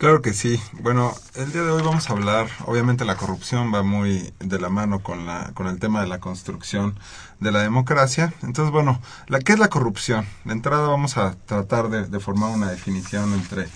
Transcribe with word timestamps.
Claro 0.00 0.22
que 0.22 0.32
sí. 0.32 0.58
Bueno, 0.80 1.14
el 1.34 1.52
día 1.52 1.62
de 1.62 1.70
hoy 1.70 1.82
vamos 1.82 2.08
a 2.08 2.14
hablar, 2.14 2.48
obviamente 2.64 3.04
la 3.04 3.16
corrupción 3.16 3.70
va 3.70 3.82
muy 3.82 4.32
de 4.38 4.58
la 4.58 4.70
mano 4.70 5.00
con, 5.00 5.26
la, 5.26 5.50
con 5.52 5.66
el 5.66 5.78
tema 5.78 6.00
de 6.00 6.06
la 6.06 6.20
construcción 6.20 6.98
de 7.38 7.50
la 7.50 7.60
democracia. 7.60 8.32
Entonces, 8.42 8.72
bueno, 8.72 8.98
la, 9.26 9.40
¿qué 9.40 9.52
es 9.52 9.58
la 9.58 9.68
corrupción? 9.68 10.26
De 10.46 10.54
entrada 10.54 10.88
vamos 10.88 11.18
a 11.18 11.34
tratar 11.44 11.90
de, 11.90 12.18
formar 12.18 12.48
una 12.48 12.70
definición 12.70 13.34
entre 13.34 13.68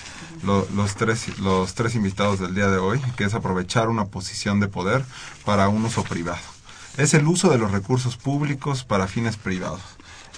los, 0.42 0.94
tres, 0.94 1.38
los 1.40 1.74
tres 1.74 1.94
invitados 1.94 2.40
del 2.40 2.54
día 2.54 2.68
de 2.68 2.78
hoy, 2.78 3.02
que 3.18 3.24
es 3.24 3.34
aprovechar 3.34 3.90
una 3.90 4.06
posición 4.06 4.60
de 4.60 4.68
poder 4.68 5.04
para 5.44 5.68
un 5.68 5.84
uso 5.84 6.04
privado. 6.04 6.40
Es 6.96 7.12
el 7.12 7.26
uso 7.26 7.50
de 7.50 7.58
los 7.58 7.70
recursos 7.70 8.16
públicos 8.16 8.84
para 8.84 9.08
fines 9.08 9.36
privados. 9.36 9.82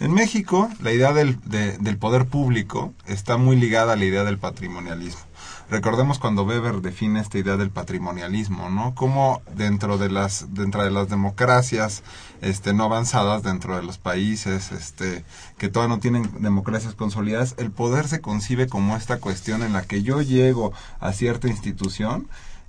En 0.01 0.13
México, 0.13 0.69
la 0.81 0.91
idea 0.91 1.13
del, 1.13 1.39
del 1.45 1.97
poder 1.97 2.27
público 2.27 2.93
está 3.07 3.37
muy 3.37 3.55
ligada 3.55 3.93
a 3.93 3.97
la 3.97 4.05
idea 4.05 4.25
del 4.25 4.39
patrimonialismo. 4.39 5.26
Recordemos 5.69 6.21
cuando 6.21 6.45
Weber 6.45 6.81
define 6.81 7.19
esta 7.19 7.39
idea 7.39 7.57
del 7.57 7.71
patrimonialismo, 7.71 8.71
¿no? 8.71 8.95
Como 8.95 9.43
dentro 9.57 9.99
de 9.99 10.09
las 10.09 10.55
dentro 10.55 10.85
de 10.85 10.93
las 10.93 11.09
democracias 11.09 12.05
este 12.41 12.73
no 12.73 12.85
avanzadas 12.85 13.43
dentro 13.43 13.75
de 13.75 13.83
los 13.83 13.99
países 13.99 14.71
este 14.71 15.25
que 15.59 15.69
todavía 15.69 15.97
no 15.97 16.01
tienen 16.01 16.31
democracias 16.39 16.95
consolidadas, 16.95 17.57
el 17.59 17.73
poder 17.73 18.07
se 18.07 18.21
concibe 18.21 18.69
como 18.69 18.97
esta 18.97 19.19
cuestión 19.19 19.65
en 19.65 19.73
la 19.73 19.83
que 19.83 20.05
yo 20.05 20.23
llego 20.23 20.73
a 21.01 21.13
cierta 21.13 21.49
institución 21.49 22.29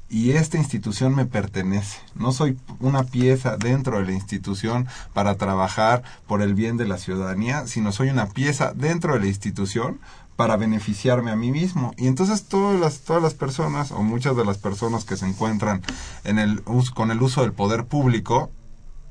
y 0.09 0.31
esta 0.31 0.57
institución 0.57 1.13
me 1.13 1.25
pertenece. 1.25 1.99
No 2.15 2.31
soy 2.31 2.57
una 2.79 3.03
pieza 3.03 3.57
dentro 3.57 3.99
de 3.99 4.05
la 4.05 4.13
institución 4.13 4.87
para 5.13 5.35
trabajar 5.35 6.01
por 6.25 6.41
el 6.41 6.55
bien 6.55 6.77
de 6.77 6.87
la 6.87 6.97
ciudadanía, 6.97 7.67
sino 7.67 7.91
soy 7.91 8.09
una 8.09 8.27
pieza 8.27 8.73
dentro 8.73 9.13
de 9.13 9.19
la 9.19 9.27
institución 9.27 9.99
para 10.37 10.55
beneficiarme 10.55 11.31
a 11.31 11.35
mí 11.35 11.51
mismo. 11.51 11.93
Y 11.97 12.07
entonces 12.07 12.45
todas 12.45 12.79
las, 12.79 12.99
todas 12.99 13.21
las 13.21 13.33
personas 13.33 13.91
o 13.91 14.01
muchas 14.03 14.37
de 14.37 14.45
las 14.45 14.57
personas 14.57 15.03
que 15.03 15.17
se 15.17 15.27
encuentran 15.27 15.81
en 16.23 16.39
el, 16.39 16.63
con 16.93 17.11
el 17.11 17.21
uso 17.21 17.41
del 17.41 17.51
poder 17.51 17.85
público 17.85 18.49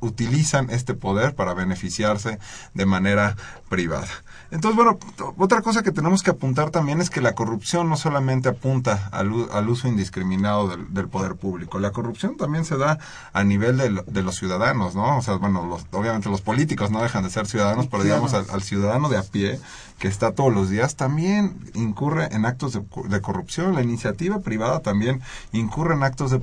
utilizan 0.00 0.70
este 0.70 0.94
poder 0.94 1.34
para 1.34 1.54
beneficiarse 1.54 2.38
de 2.75 2.87
manera 2.87 3.37
privada. 3.69 4.09
Entonces, 4.50 4.76
bueno, 4.76 4.98
otra 5.38 5.60
cosa 5.60 5.82
que 5.82 5.91
tenemos 5.91 6.22
que 6.22 6.31
apuntar 6.31 6.70
también 6.70 7.00
es 7.00 7.10
que 7.10 7.20
la 7.20 7.34
corrupción 7.34 7.88
no 7.88 7.97
solamente 7.97 8.48
apunta 8.48 9.08
al, 9.10 9.32
uso 9.69 9.88
indiscriminado 9.88 10.69
del, 10.69 11.08
poder 11.08 11.34
público, 11.34 11.81
la 11.81 11.91
corrupción 11.91 12.37
también 12.37 12.64
se 12.64 12.76
da 12.76 12.98
a 13.32 13.43
nivel 13.43 13.76
de, 13.76 14.22
los 14.22 14.37
ciudadanos, 14.37 14.94
¿no? 14.94 15.19
O 15.19 15.22
sea, 15.22 15.34
bueno, 15.34 15.66
los, 15.66 15.87
obviamente 15.91 16.28
los 16.28 16.43
políticos 16.43 16.91
no 16.91 17.03
dejan 17.03 17.25
de 17.25 17.31
ser 17.31 17.47
ciudadanos, 17.47 17.88
pero 17.88 18.04
digamos 18.04 18.34
al, 18.34 18.62
ciudadano 18.62 19.08
de 19.08 19.19
a 19.19 19.22
pie 19.22 19.58
que 19.98 20.08
está 20.08 20.32
todos 20.32 20.52
los 20.52 20.68
días 20.68 20.96
también 20.96 21.58
incurre 21.74 22.28
en 22.32 22.44
actos 22.44 22.72
de, 22.72 23.20
corrupción, 23.20 23.74
la 23.74 23.82
iniciativa 23.82 24.40
privada 24.40 24.80
también 24.80 25.22
incurre 25.52 25.94
en 25.94 26.02
actos 26.02 26.30
de, 26.30 26.40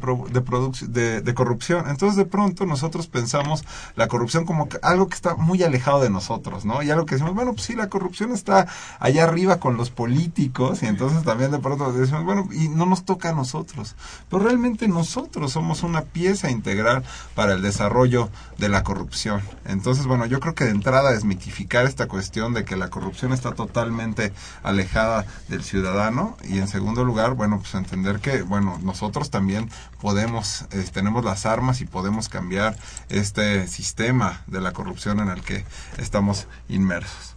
de, 0.87 1.21
de 1.21 1.33
corrupción. 1.33 1.89
Entonces, 1.89 2.17
de 2.17 2.25
pronto 2.25 2.65
nosotros 2.65 3.07
pensamos 3.07 3.63
la 3.95 4.07
corrupción 4.07 4.45
como 4.45 4.67
algo 4.81 5.07
que 5.07 5.15
está 5.15 5.35
muy 5.35 5.61
alejado 5.63 6.01
de 6.01 6.09
nosotros, 6.09 6.65
¿no? 6.65 6.81
Y 6.81 6.89
algo 6.89 7.05
que 7.05 7.15
decimos, 7.15 7.35
bueno, 7.35 7.53
pues 7.53 7.65
sí, 7.65 7.75
la 7.75 7.89
corrupción 7.89 8.31
está 8.31 8.67
allá 8.99 9.23
arriba 9.23 9.59
con 9.59 9.77
los 9.77 9.89
políticos 9.89 10.81
y 10.83 10.87
entonces 10.87 11.23
también 11.23 11.51
de 11.51 11.59
pronto 11.59 11.91
decimos, 11.93 12.23
bueno, 12.23 12.47
y 12.51 12.69
no 12.69 12.85
nos 12.85 13.06
toca 13.06 13.29
a 13.29 13.33
nosotros. 13.33 13.95
Pero 14.29 14.44
realmente 14.44 14.88
nosotros 14.88 15.51
somos 15.51 15.83
una 15.83 16.01
pieza 16.01 16.49
integral 16.49 17.03
para 17.35 17.53
el 17.53 17.61
desarrollo 17.61 18.29
de 18.57 18.69
la 18.69 18.83
corrupción. 18.83 19.41
Entonces, 19.65 20.06
bueno, 20.06 20.25
yo 20.25 20.39
creo 20.39 20.56
que 20.56 20.65
de 20.65 20.71
entrada 20.71 21.11
desmitificar 21.11 21.85
esta 21.85 22.07
cuestión 22.07 22.53
de 22.53 22.65
que 22.65 22.75
la 22.75 22.89
corrupción 22.89 23.33
está 23.44 23.56
totalmente 23.56 24.31
alejada 24.63 25.25
del 25.50 25.63
ciudadano 25.63 26.38
y 26.48 26.60
en 26.60 26.68
segundo 26.68 27.04
lugar, 27.04 27.34
bueno, 27.34 27.60
pues 27.60 27.74
entender 27.75 28.19
que, 28.19 28.42
bueno, 28.42 28.80
nosotros 28.81 29.30
también 29.30 29.69
podemos, 30.00 30.66
eh, 30.72 30.86
tenemos 30.94 31.25
las 31.25 31.45
armas 31.45 31.81
y 31.81 31.86
podemos 31.86 32.30
cambiar 32.30 32.78
este 33.10 33.68
sistema 33.68 34.44
de 34.48 34.62
la 34.62 34.72
corrupción 34.72 35.19
en 35.19 35.28
el 35.28 35.42
que 35.42 35.66
estamos 35.98 36.48
inmersos. 36.69 37.36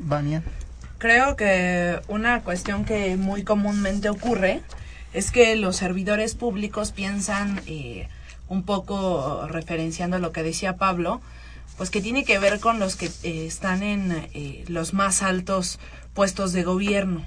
Vania. 0.00 0.42
Creo 0.98 1.36
que 1.36 2.00
una 2.08 2.42
cuestión 2.42 2.84
que 2.84 3.16
muy 3.16 3.42
comúnmente 3.42 4.08
ocurre 4.08 4.62
es 5.12 5.30
que 5.30 5.56
los 5.56 5.76
servidores 5.76 6.34
públicos 6.34 6.92
piensan, 6.92 7.60
eh, 7.66 8.08
un 8.48 8.62
poco 8.62 9.46
referenciando 9.48 10.18
lo 10.18 10.32
que 10.32 10.42
decía 10.42 10.76
Pablo, 10.76 11.20
pues 11.78 11.90
que 11.90 12.02
tiene 12.02 12.24
que 12.24 12.38
ver 12.38 12.60
con 12.60 12.78
los 12.78 12.96
que 12.96 13.06
eh, 13.06 13.46
están 13.46 13.82
en 13.82 14.12
eh, 14.34 14.64
los 14.68 14.92
más 14.92 15.22
altos 15.22 15.78
puestos 16.12 16.52
de 16.52 16.64
gobierno. 16.64 17.24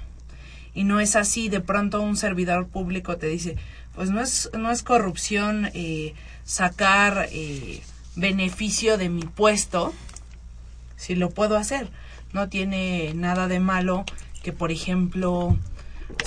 y 0.74 0.84
no 0.84 1.00
es 1.00 1.16
así. 1.16 1.48
De 1.48 1.60
pronto 1.60 2.00
un 2.00 2.16
servidor 2.16 2.68
público 2.68 3.16
te 3.16 3.26
dice, 3.26 3.56
pues 3.94 4.10
no 4.10 4.20
es, 4.20 4.50
no 4.56 4.70
es 4.70 4.82
corrupción 4.82 5.70
eh, 5.74 6.14
sacar 6.44 7.28
eh, 7.32 7.82
beneficio 8.16 8.98
de 8.98 9.08
mi 9.08 9.22
puesto, 9.22 9.94
si 10.96 11.14
lo 11.14 11.30
puedo 11.30 11.56
hacer. 11.56 11.88
No 12.32 12.48
tiene 12.48 13.12
nada 13.14 13.48
de 13.48 13.60
malo 13.60 14.04
que, 14.42 14.52
por 14.52 14.72
ejemplo, 14.72 15.56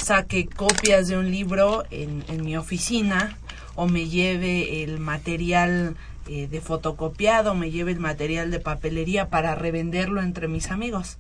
saque 0.04 0.48
copias 0.48 1.08
de 1.08 1.18
un 1.18 1.32
libro 1.32 1.84
en, 1.92 2.24
en 2.28 2.44
mi 2.44 2.58
oficina 2.58 3.38
o 3.76 3.88
me 3.88 4.08
lleve 4.08 4.84
el 4.84 5.00
material 5.00 5.96
eh, 6.28 6.48
de 6.48 6.62
fotocopiado, 6.62 7.56
me 7.56 7.72
lleve 7.72 7.92
el 7.92 8.00
material 8.00 8.52
de 8.52 8.60
papelería 8.60 9.30
para 9.30 9.56
revenderlo 9.56 10.22
entre 10.22 10.48
mis 10.48 10.72
amigos. 10.72 11.18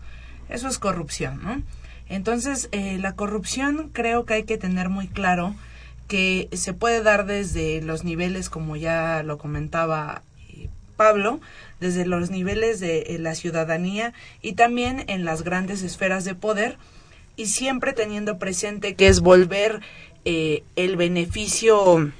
Eso 0.50 0.68
es 0.68 0.80
corrupción, 0.80 1.42
¿no? 1.44 1.62
Entonces, 2.07 2.69
eh, 2.72 2.98
la 3.00 3.13
corrupción 3.13 3.90
creo 3.92 4.25
que 4.25 4.36
hay 4.36 4.44
que 4.44 4.57
tener 4.57 4.90
muy 4.90 5.07
claro 5.07 5.56
que 6.07 6.50
se 6.54 6.74
puede 6.74 7.02
dar 7.02 7.25
desde 7.25 7.81
los 7.81 8.04
niveles, 8.04 8.50
como 8.50 8.75
ya 8.75 9.24
lo 9.24 9.38
comentaba 9.38 10.22
eh, 10.50 10.69
Pablo, 10.96 11.40
desde 11.80 12.06
los 12.06 12.30
niveles 12.30 12.80
de 12.80 13.01
eh, 13.01 13.19
la 13.19 13.36
ciudadanía 13.36 14.13
y 14.42 14.54
también 14.54 15.06
en 15.08 15.25
las 15.25 15.44
grandes 15.44 15.81
esferas 15.81 16.25
de 16.25 16.36
poder, 16.36 16.78
y 17.38 17.48
siempre 17.48 17.94
teniendo 17.94 18.38
presente 18.38 18.96
que 18.96 19.08
es 19.08 19.19
volver 19.19 19.81
eh, 20.24 20.63
el 20.75 20.96
beneficio 20.96 22.12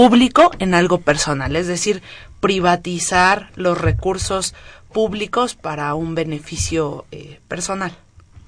público 0.00 0.50
en 0.60 0.72
algo 0.72 1.02
personal, 1.02 1.54
es 1.56 1.66
decir, 1.66 2.00
privatizar 2.40 3.50
los 3.54 3.78
recursos 3.78 4.54
públicos 4.94 5.54
para 5.54 5.94
un 5.94 6.14
beneficio 6.14 7.04
eh, 7.12 7.38
personal. 7.48 7.92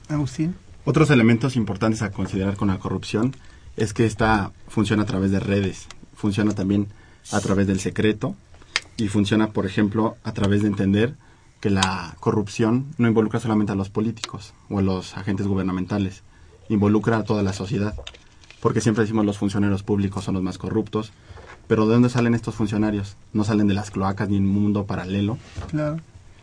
Agustín. 0.09 0.57
Otros 0.87 1.11
elementos 1.11 1.55
importantes 1.57 2.01
a 2.01 2.11
considerar 2.11 2.57
con 2.57 2.69
la 2.69 2.79
corrupción 2.79 3.37
es 3.77 3.93
que 3.93 4.07
esta 4.07 4.51
funciona 4.67 5.03
a 5.03 5.05
través 5.05 5.31
de 5.31 5.41
redes, 5.41 5.89
funciona 6.17 6.55
también 6.55 6.89
a 7.33 7.41
través 7.41 7.67
del 7.67 7.81
secreto 7.81 8.35
y 8.97 9.09
funciona, 9.09 9.49
por 9.49 9.67
ejemplo, 9.67 10.17
a 10.25 10.33
través 10.33 10.63
de 10.63 10.69
entender 10.69 11.17
que 11.61 11.69
la 11.69 12.17
corrupción 12.19 12.87
no 12.97 13.09
involucra 13.09 13.41
solamente 13.41 13.73
a 13.73 13.77
los 13.77 13.91
políticos 13.91 14.55
o 14.71 14.79
a 14.79 14.83
los 14.83 15.19
agentes 15.19 15.47
gubernamentales, 15.47 16.23
involucra 16.71 17.19
a 17.19 17.25
toda 17.25 17.43
la 17.43 17.53
sociedad, 17.53 17.95
porque 18.63 18.81
siempre 18.81 19.05
decimos 19.05 19.27
los 19.27 19.37
funcionarios 19.37 19.83
públicos 19.83 20.25
son 20.25 20.33
los 20.33 20.43
más 20.43 20.57
corruptos, 20.57 21.13
pero 21.67 21.87
¿de 21.87 21.95
dónde 21.95 22.09
salen 22.09 22.35
estos 22.35 22.55
funcionarios? 22.55 23.17
No 23.33 23.45
salen 23.45 23.67
de 23.67 23.75
las 23.75 23.91
cloacas 23.91 24.29
ni 24.29 24.37
en 24.37 24.45
un 24.45 24.53
mundo 24.53 24.85
paralelo. 24.85 25.39
Claro. 25.71 25.99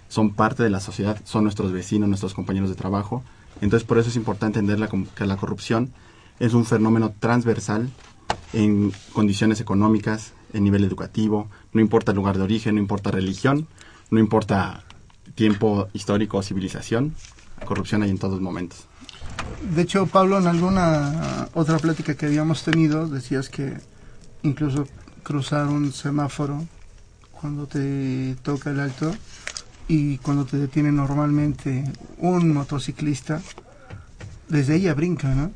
Son 0.07 0.31
parte 0.31 0.63
de 0.63 0.69
la 0.69 0.80
sociedad, 0.80 1.19
son 1.24 1.44
nuestros 1.44 1.71
vecinos, 1.71 2.10
nuestros 2.10 2.33
compañeros 2.33 2.69
de 2.69 2.75
trabajo. 2.75 3.24
Entonces, 3.62 3.88
por 3.88 4.00
eso 4.00 4.10
es 4.10 4.16
importante 4.16 4.60
entender 4.60 4.80
la, 4.80 4.89
que 5.16 5.25
la 5.25 5.38
corrupción 5.38 5.92
es 6.39 6.54
un 6.54 6.66
fenómeno 6.66 7.13
transversal 7.19 7.89
en 8.54 8.92
condiciones 9.13 9.62
económicas, 9.62 10.33
en 10.54 10.63
nivel 10.63 10.83
educativo, 10.83 11.48
no 11.74 11.81
importa 11.81 12.12
el 12.12 12.15
lugar 12.15 12.38
de 12.38 12.44
origen, 12.44 12.75
no 12.75 12.81
importa 12.81 13.12
religión, 13.12 13.68
no 14.10 14.19
importa 14.19 14.83
tiempo 15.36 15.88
histórico 15.94 16.38
o 16.38 16.44
civilización, 16.44 17.13
corrupción 17.65 18.01
hay 18.04 18.10
en 18.10 18.18
todos 18.18 18.42
momentos. 18.42 18.86
De 19.75 19.83
hecho, 19.83 20.07
Pablo, 20.07 20.38
en 20.38 20.48
alguna 20.48 21.50
otra 21.54 21.77
plática 21.77 22.15
que 22.15 22.25
habíamos 22.25 22.63
tenido, 22.63 23.07
decías 23.07 23.50
que 23.50 23.77
incluso 24.44 24.88
cruzar 25.24 25.68
un 25.68 25.92
semáforo 25.94 26.66
cuando 27.31 27.68
te 27.68 28.36
toca 28.44 28.71
el 28.71 28.80
alto 28.80 29.16
y 29.88 30.18
cuando 30.19 30.45
te 30.45 30.57
detiene 30.57 30.92
normalmente 30.92 31.83
un 32.18 32.54
motociclista, 32.54 33.42
desde 34.48 34.75
ella 34.75 34.94
brinca, 34.94 35.30
¿no? 35.30 35.51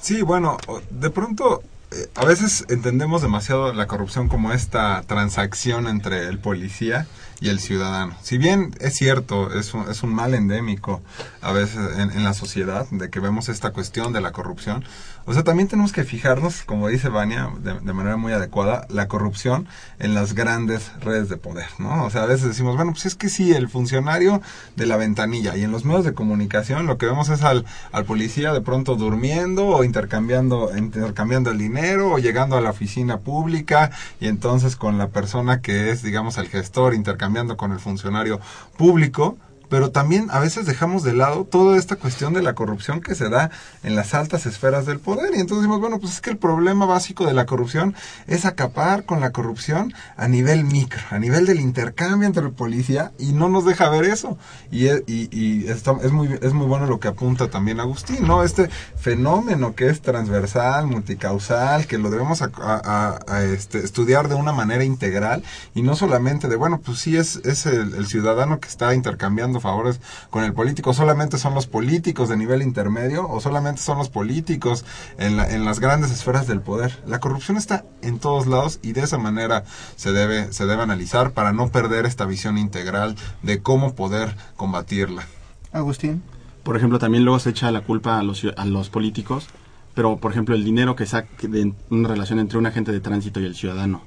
Sí, 0.00 0.22
bueno, 0.22 0.58
de 0.90 1.10
pronto 1.10 1.62
eh, 1.90 2.08
a 2.14 2.24
veces 2.24 2.64
entendemos 2.68 3.22
demasiado 3.22 3.72
la 3.72 3.86
corrupción 3.86 4.28
como 4.28 4.52
esta 4.52 5.02
transacción 5.06 5.86
entre 5.86 6.28
el 6.28 6.38
policía 6.38 7.06
y 7.40 7.48
el 7.48 7.60
ciudadano. 7.60 8.16
Si 8.22 8.38
bien 8.38 8.74
es 8.80 8.94
cierto, 8.94 9.52
es 9.52 9.74
un, 9.74 9.90
es 9.90 10.02
un 10.02 10.14
mal 10.14 10.34
endémico 10.34 11.02
a 11.42 11.52
veces 11.52 11.98
en, 11.98 12.10
en, 12.10 12.24
la 12.24 12.34
sociedad, 12.34 12.86
de 12.90 13.10
que 13.10 13.20
vemos 13.20 13.48
esta 13.48 13.70
cuestión 13.72 14.12
de 14.12 14.20
la 14.20 14.32
corrupción, 14.32 14.84
o 15.26 15.34
sea, 15.34 15.42
también 15.42 15.68
tenemos 15.68 15.92
que 15.92 16.04
fijarnos, 16.04 16.62
como 16.62 16.88
dice 16.88 17.08
Vania, 17.08 17.50
de, 17.60 17.74
de, 17.80 17.92
manera 17.92 18.16
muy 18.16 18.32
adecuada, 18.32 18.86
la 18.88 19.08
corrupción 19.08 19.66
en 19.98 20.14
las 20.14 20.34
grandes 20.34 20.92
redes 21.00 21.28
de 21.28 21.36
poder, 21.36 21.66
¿no? 21.78 22.04
O 22.04 22.10
sea, 22.10 22.22
a 22.22 22.26
veces 22.26 22.46
decimos, 22.46 22.76
bueno, 22.76 22.92
pues 22.92 23.06
es 23.06 23.16
que 23.16 23.28
sí, 23.28 23.52
el 23.52 23.68
funcionario 23.68 24.40
de 24.76 24.86
la 24.86 24.96
ventanilla 24.96 25.56
y 25.56 25.64
en 25.64 25.72
los 25.72 25.84
medios 25.84 26.04
de 26.04 26.14
comunicación 26.14 26.86
lo 26.86 26.96
que 26.96 27.06
vemos 27.06 27.28
es 27.28 27.42
al, 27.42 27.64
al 27.92 28.04
policía 28.04 28.52
de 28.52 28.60
pronto 28.60 28.94
durmiendo 28.94 29.66
o 29.66 29.84
intercambiando, 29.84 30.70
intercambiando 30.76 31.50
el 31.50 31.58
dinero 31.58 32.12
o 32.12 32.18
llegando 32.18 32.56
a 32.56 32.60
la 32.60 32.70
oficina 32.70 33.18
pública 33.18 33.90
y 34.20 34.28
entonces 34.28 34.76
con 34.76 34.96
la 34.96 35.08
persona 35.08 35.60
que 35.60 35.90
es, 35.90 36.02
digamos, 36.02 36.38
el 36.38 36.48
gestor 36.48 36.94
intercambiando 36.94 37.25
cambiando 37.26 37.56
con 37.56 37.72
el 37.72 37.80
funcionario 37.80 38.38
público, 38.76 39.36
pero 39.68 39.90
también 39.90 40.28
a 40.30 40.38
veces 40.38 40.66
dejamos 40.66 41.02
de 41.02 41.14
lado 41.14 41.44
toda 41.44 41.76
esta 41.76 41.96
cuestión 41.96 42.32
de 42.34 42.42
la 42.42 42.54
corrupción 42.54 43.00
que 43.00 43.14
se 43.14 43.28
da 43.28 43.50
en 43.82 43.96
las 43.96 44.14
altas 44.14 44.46
esferas 44.46 44.86
del 44.86 44.98
poder. 44.98 45.34
Y 45.34 45.40
entonces 45.40 45.62
decimos, 45.62 45.80
bueno, 45.80 45.98
pues 45.98 46.14
es 46.14 46.20
que 46.20 46.30
el 46.30 46.38
problema 46.38 46.86
básico 46.86 47.26
de 47.26 47.34
la 47.34 47.46
corrupción 47.46 47.94
es 48.26 48.44
acapar 48.44 49.04
con 49.04 49.20
la 49.20 49.32
corrupción 49.32 49.92
a 50.16 50.28
nivel 50.28 50.64
micro, 50.64 51.02
a 51.10 51.18
nivel 51.18 51.46
del 51.46 51.60
intercambio 51.60 52.26
entre 52.26 52.44
el 52.44 52.52
policía, 52.52 53.12
y 53.18 53.32
no 53.32 53.48
nos 53.48 53.64
deja 53.64 53.88
ver 53.88 54.04
eso. 54.04 54.38
Y, 54.70 54.86
y, 54.88 55.28
y 55.30 55.68
esto, 55.68 55.98
es, 56.02 56.12
muy, 56.12 56.38
es 56.40 56.52
muy 56.52 56.66
bueno 56.66 56.86
lo 56.86 57.00
que 57.00 57.08
apunta 57.08 57.48
también 57.48 57.80
Agustín, 57.80 58.26
¿no? 58.26 58.42
Este 58.42 58.68
fenómeno 58.96 59.74
que 59.74 59.88
es 59.88 60.00
transversal, 60.00 60.86
multicausal, 60.86 61.86
que 61.86 61.98
lo 61.98 62.10
debemos 62.10 62.42
a, 62.42 63.18
este, 63.42 63.78
estudiar 63.78 64.28
de 64.28 64.34
una 64.34 64.52
manera 64.52 64.84
integral 64.84 65.42
y 65.74 65.82
no 65.82 65.96
solamente 65.96 66.48
de, 66.48 66.56
bueno, 66.56 66.80
pues 66.80 66.98
sí 66.98 67.16
es, 67.16 67.36
es 67.44 67.66
el 67.66 68.06
ciudadano 68.06 68.60
que 68.60 68.68
está 68.68 68.94
intercambiando 68.94 69.55
favores 69.60 70.00
con 70.30 70.44
el 70.44 70.52
político, 70.52 70.94
solamente 70.94 71.38
son 71.38 71.54
los 71.54 71.66
políticos 71.66 72.28
de 72.28 72.36
nivel 72.36 72.62
intermedio 72.62 73.28
o 73.28 73.40
solamente 73.40 73.80
son 73.80 73.98
los 73.98 74.08
políticos 74.08 74.84
en, 75.18 75.36
la, 75.36 75.50
en 75.50 75.64
las 75.64 75.80
grandes 75.80 76.10
esferas 76.10 76.46
del 76.46 76.60
poder. 76.60 76.98
La 77.06 77.20
corrupción 77.20 77.56
está 77.56 77.84
en 78.02 78.18
todos 78.18 78.46
lados 78.46 78.78
y 78.82 78.92
de 78.92 79.02
esa 79.02 79.18
manera 79.18 79.64
se 79.96 80.12
debe, 80.12 80.52
se 80.52 80.66
debe 80.66 80.82
analizar 80.82 81.32
para 81.32 81.52
no 81.52 81.68
perder 81.68 82.06
esta 82.06 82.24
visión 82.24 82.58
integral 82.58 83.16
de 83.42 83.62
cómo 83.62 83.94
poder 83.94 84.36
combatirla. 84.56 85.26
Agustín. 85.72 86.22
Por 86.62 86.76
ejemplo, 86.76 86.98
también 86.98 87.24
luego 87.24 87.38
se 87.38 87.50
echa 87.50 87.70
la 87.70 87.82
culpa 87.82 88.18
a 88.18 88.22
los, 88.22 88.44
a 88.56 88.64
los 88.64 88.90
políticos, 88.90 89.46
pero 89.94 90.16
por 90.16 90.32
ejemplo 90.32 90.54
el 90.54 90.64
dinero 90.64 90.96
que 90.96 91.06
saca 91.06 91.28
de 91.42 91.72
una 91.90 92.08
relación 92.08 92.40
entre 92.40 92.58
un 92.58 92.66
agente 92.66 92.90
de 92.90 93.00
tránsito 93.00 93.40
y 93.40 93.44
el 93.44 93.54
ciudadano. 93.54 94.02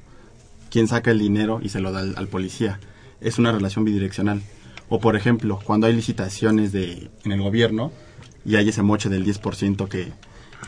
¿Quién 0.69 0.87
saca 0.87 1.11
el 1.11 1.19
dinero 1.19 1.59
y 1.63 1.69
se 1.69 1.79
lo 1.79 1.91
da 1.91 2.01
al, 2.01 2.15
al 2.17 2.27
policía? 2.27 2.79
Es 3.21 3.39
una 3.39 3.51
relación 3.51 3.85
bidireccional. 3.85 4.41
O 4.89 4.99
por 4.99 5.15
ejemplo, 5.15 5.59
cuando 5.63 5.87
hay 5.87 5.93
licitaciones 5.93 6.71
de, 6.71 7.09
en 7.23 7.31
el 7.31 7.41
gobierno 7.41 7.91
y 8.43 8.55
hay 8.55 8.69
ese 8.69 8.81
moche 8.81 9.09
del 9.09 9.25
10% 9.25 9.87
que, 9.87 10.11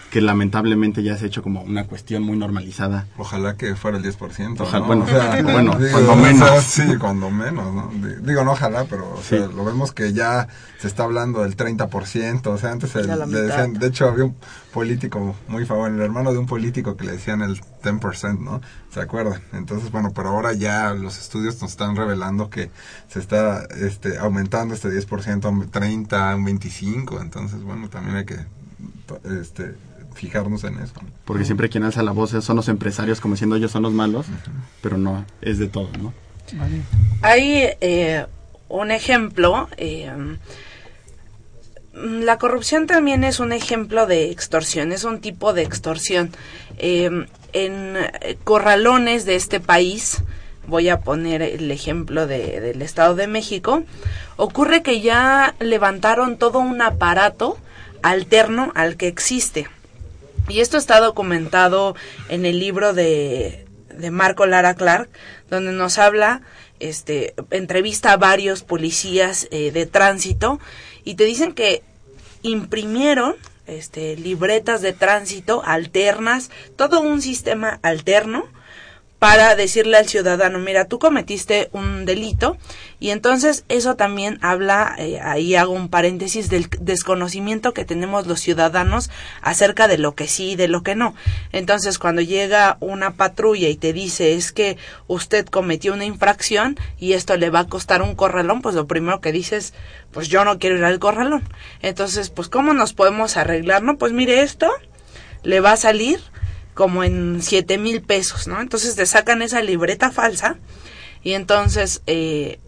que 0.10 0.20
lamentablemente 0.22 1.04
ya 1.04 1.18
se 1.18 1.24
ha 1.26 1.28
hecho 1.28 1.42
como 1.42 1.62
una 1.62 1.86
cuestión 1.86 2.24
muy 2.24 2.38
normalizada. 2.38 3.08
Ojalá 3.18 3.56
que 3.56 3.76
fuera 3.76 3.98
el 3.98 4.04
10%. 4.04 4.60
Ojalá, 4.60 4.80
¿no? 4.82 4.86
bueno, 4.88 5.04
o 5.06 5.08
sea, 5.08 5.42
bueno 5.44 5.76
digo, 5.78 5.92
cuando 5.94 6.12
o 6.12 6.16
menos. 6.18 6.50
sea, 6.50 6.62
sí, 6.62 6.98
cuando 6.98 7.30
menos, 7.32 7.74
¿no? 7.74 7.92
Digo, 8.22 8.44
no 8.44 8.52
ojalá, 8.52 8.86
pero 8.90 9.10
o 9.14 9.22
sea, 9.22 9.48
Sí. 9.48 9.54
lo 9.56 9.64
vemos 9.64 9.94
que 9.94 10.12
ya 10.12 10.48
se 10.80 10.88
está 10.88 11.04
hablando 11.04 11.44
del 11.44 11.56
30%. 11.56 12.48
O 12.48 12.58
sea, 12.58 12.72
antes 12.72 12.94
el- 12.96 13.08
le 13.08 13.42
decían, 13.42 13.74
de 13.74 13.88
hecho 13.88 14.08
había 14.10 14.26
un 14.26 14.36
político 14.74 15.36
muy 15.48 15.66
famoso, 15.66 15.88
el 15.88 16.02
hermano 16.02 16.32
de 16.34 16.40
un 16.40 16.46
político 16.46 16.98
que 16.98 17.06
le 17.06 17.14
decían 17.14 17.42
el 17.42 17.62
10%, 17.82 18.40
¿no? 18.40 18.62
¿Se 18.94 19.00
acuerdan? 19.00 19.42
Entonces, 19.54 19.92
bueno, 19.92 20.12
pero 20.14 20.30
ahora 20.30 20.52
ya 20.54 20.94
los 20.94 21.18
estudios 21.20 21.62
nos 21.62 21.72
están 21.72 21.96
revelando 21.96 22.50
que 22.50 22.70
se 23.08 23.20
está 23.20 23.64
este, 23.80 24.18
aumentando 24.18 24.74
este 24.74 24.90
10% 24.90 25.46
a 25.46 25.50
un 25.50 25.70
30, 25.70 26.32
a 26.32 26.36
un 26.36 26.46
25%. 26.46 27.22
Entonces, 27.22 27.64
bueno, 27.64 27.88
también 27.90 28.18
hay 28.18 28.26
que 28.26 28.38
este, 29.40 29.76
fijarnos 30.14 30.64
en 30.64 30.80
eso. 30.80 30.94
Porque 31.26 31.46
siempre 31.46 31.70
quien 31.70 31.84
alza 31.84 32.04
la 32.04 32.12
voz 32.12 32.32
son 32.32 32.56
los 32.56 32.68
empresarios 32.70 33.20
como 33.22 33.36
diciendo 33.36 33.56
ellos 33.56 33.72
son 33.72 33.84
los 33.84 33.94
malos, 33.94 34.26
pero 34.82 34.98
no, 34.98 35.26
es 35.42 35.58
de 35.60 35.68
todo, 35.68 35.90
¿no? 36.02 36.14
Vale. 36.54 36.82
Hay 37.22 37.70
eh, 37.82 38.26
un 38.68 38.92
ejemplo. 38.92 39.70
eh, 39.78 40.12
la 41.94 42.38
corrupción 42.38 42.88
también 42.88 43.24
es 43.26 43.40
un 43.40 43.52
ejemplo 43.52 44.08
de 44.08 44.32
extorsión, 44.32 44.92
es 44.94 45.04
un 45.04 45.20
tipo 45.20 45.54
de 45.54 45.64
extorsión. 45.64 46.32
Eh, 46.78 47.10
en 47.54 47.94
corralones 48.46 49.26
de 49.26 49.36
este 49.36 49.60
país, 49.60 50.24
voy 50.68 50.88
a 50.88 51.02
poner 51.02 51.42
el 51.42 51.70
ejemplo 51.70 52.28
de- 52.28 52.62
del 52.62 52.82
Estado 52.82 53.14
de 53.16 53.28
México, 53.28 53.84
ocurre 54.38 54.84
que 54.84 55.02
ya 55.02 55.54
levantaron 55.60 56.38
todo 56.38 56.60
un 56.60 56.82
aparato 56.82 57.58
alterno 58.04 58.72
al 58.76 58.98
que 58.98 59.08
existe. 59.08 59.68
Y 60.50 60.60
esto 60.60 60.78
está 60.78 61.00
documentado 61.00 61.96
en 62.30 62.46
el 62.46 62.60
libro 62.60 62.94
de, 62.94 63.66
de 63.96 64.12
Marco 64.12 64.46
Lara 64.46 64.76
Clark, 64.76 65.10
donde 65.50 65.72
nos 65.72 65.98
habla, 65.98 66.42
este, 66.80 67.36
entrevista 67.52 68.12
a 68.12 68.18
varios 68.18 68.64
policías 68.64 69.48
eh, 69.52 69.72
de 69.72 69.86
tránsito 69.86 70.60
y 71.04 71.16
te 71.16 71.26
dicen 71.26 71.54
que 71.54 71.84
imprimieron 72.42 73.36
este, 73.68 74.18
libretas 74.18 74.82
de 74.82 74.92
tránsito 74.92 75.62
alternas, 75.64 76.50
todo 76.76 77.02
un 77.02 77.22
sistema 77.22 77.80
alterno 77.84 78.46
para 79.22 79.56
decirle 79.56 79.98
al 79.98 80.08
ciudadano, 80.08 80.58
mira, 80.58 80.86
tú 80.86 80.98
cometiste 80.98 81.70
un 81.74 82.06
delito 82.06 82.58
y 83.00 83.12
entonces 83.12 83.66
eso 83.70 83.96
también 83.96 84.40
habla, 84.42 84.96
eh, 84.98 85.20
ahí 85.22 85.54
hago 85.54 85.74
un 85.74 85.90
paréntesis, 85.90 86.50
del 86.50 86.68
desconocimiento 86.80 87.72
que 87.72 87.86
tenemos 87.86 88.26
los 88.26 88.40
ciudadanos 88.40 89.12
acerca 89.44 89.88
de 89.88 90.00
lo 90.00 90.16
que 90.16 90.28
sí 90.28 90.54
y 90.54 90.56
de 90.56 90.68
lo 90.68 90.82
que 90.82 90.96
no. 90.96 91.14
Entonces, 91.52 92.00
cuando 92.00 92.24
llega 92.24 92.78
una 92.80 93.12
patrulla 93.12 93.68
y 93.68 93.76
te 93.76 93.94
dice 93.94 94.34
es 94.34 94.52
que 94.52 94.78
usted 95.06 95.46
cometió 95.46 95.94
una 95.94 96.06
infracción 96.06 96.80
y 96.98 97.14
esto 97.14 97.38
le 97.38 97.52
va 97.52 97.60
a 97.60 97.68
costar 97.68 98.02
un 98.02 98.16
corralón, 98.16 98.64
pues 98.64 98.74
lo 98.74 98.88
primero 98.88 99.22
que 99.22 99.32
dices, 99.32 99.76
pues 100.10 100.30
yo 100.30 100.44
no 100.46 100.58
quiero 100.58 100.78
ir 100.78 100.84
al 100.84 100.98
corralón. 100.98 101.48
Entonces, 101.84 102.32
pues 102.32 102.50
¿cómo 102.50 102.74
nos 102.74 102.94
podemos 102.94 103.38
arreglar? 103.38 103.84
No, 103.84 104.00
pues 104.00 104.14
mire 104.14 104.42
esto, 104.42 104.72
le 105.44 105.60
va 105.60 105.74
a 105.74 105.78
salir 105.78 106.22
como 106.74 107.04
en 107.04 107.42
siete 107.42 107.78
mil 107.78 108.02
pesos, 108.02 108.48
¿no? 108.48 108.62
Entonces 108.62 108.96
te 108.96 109.06
sacan 109.06 109.42
esa 109.42 109.62
libreta 109.62 110.12
falsa 110.12 110.58
y 111.24 111.34
entonces 111.34 112.02
eh, 112.08 112.60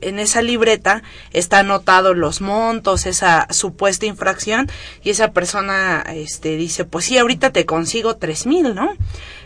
en 0.00 0.18
esa 0.18 0.42
libreta 0.42 1.02
está 1.32 1.60
anotado 1.60 2.14
los 2.14 2.40
montos, 2.40 3.06
esa 3.06 3.46
supuesta 3.50 4.06
infracción 4.06 4.70
y 5.02 5.10
esa 5.10 5.32
persona 5.32 6.04
este 6.14 6.56
dice, 6.56 6.84
pues 6.84 7.04
sí, 7.06 7.18
ahorita 7.18 7.50
te 7.50 7.66
consigo 7.66 8.16
tres 8.16 8.46
mil, 8.46 8.74
¿no? 8.74 8.94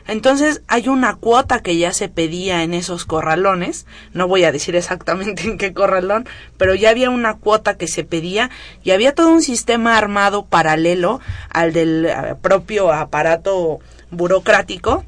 Entonces 0.06 0.60
hay 0.68 0.88
una 0.88 1.14
cuota 1.14 1.60
que 1.60 1.78
ya 1.78 1.92
se 1.94 2.08
pedía 2.08 2.62
en 2.62 2.74
esos 2.74 3.06
corralones, 3.06 3.86
no 4.12 4.28
voy 4.28 4.44
a 4.44 4.52
decir 4.52 4.76
exactamente 4.76 5.44
en 5.44 5.56
qué 5.56 5.72
corralón, 5.72 6.28
pero 6.58 6.74
ya 6.74 6.90
había 6.90 7.08
una 7.08 7.34
cuota 7.34 7.78
que 7.78 7.88
se 7.88 8.04
pedía 8.04 8.50
y 8.82 8.90
había 8.90 9.14
todo 9.14 9.30
un 9.30 9.42
sistema 9.42 9.96
armado 9.96 10.44
paralelo 10.44 11.20
al 11.48 11.72
del 11.72 12.04
eh, 12.04 12.34
propio 12.42 12.92
aparato 12.92 13.80
burocrático 14.14 15.04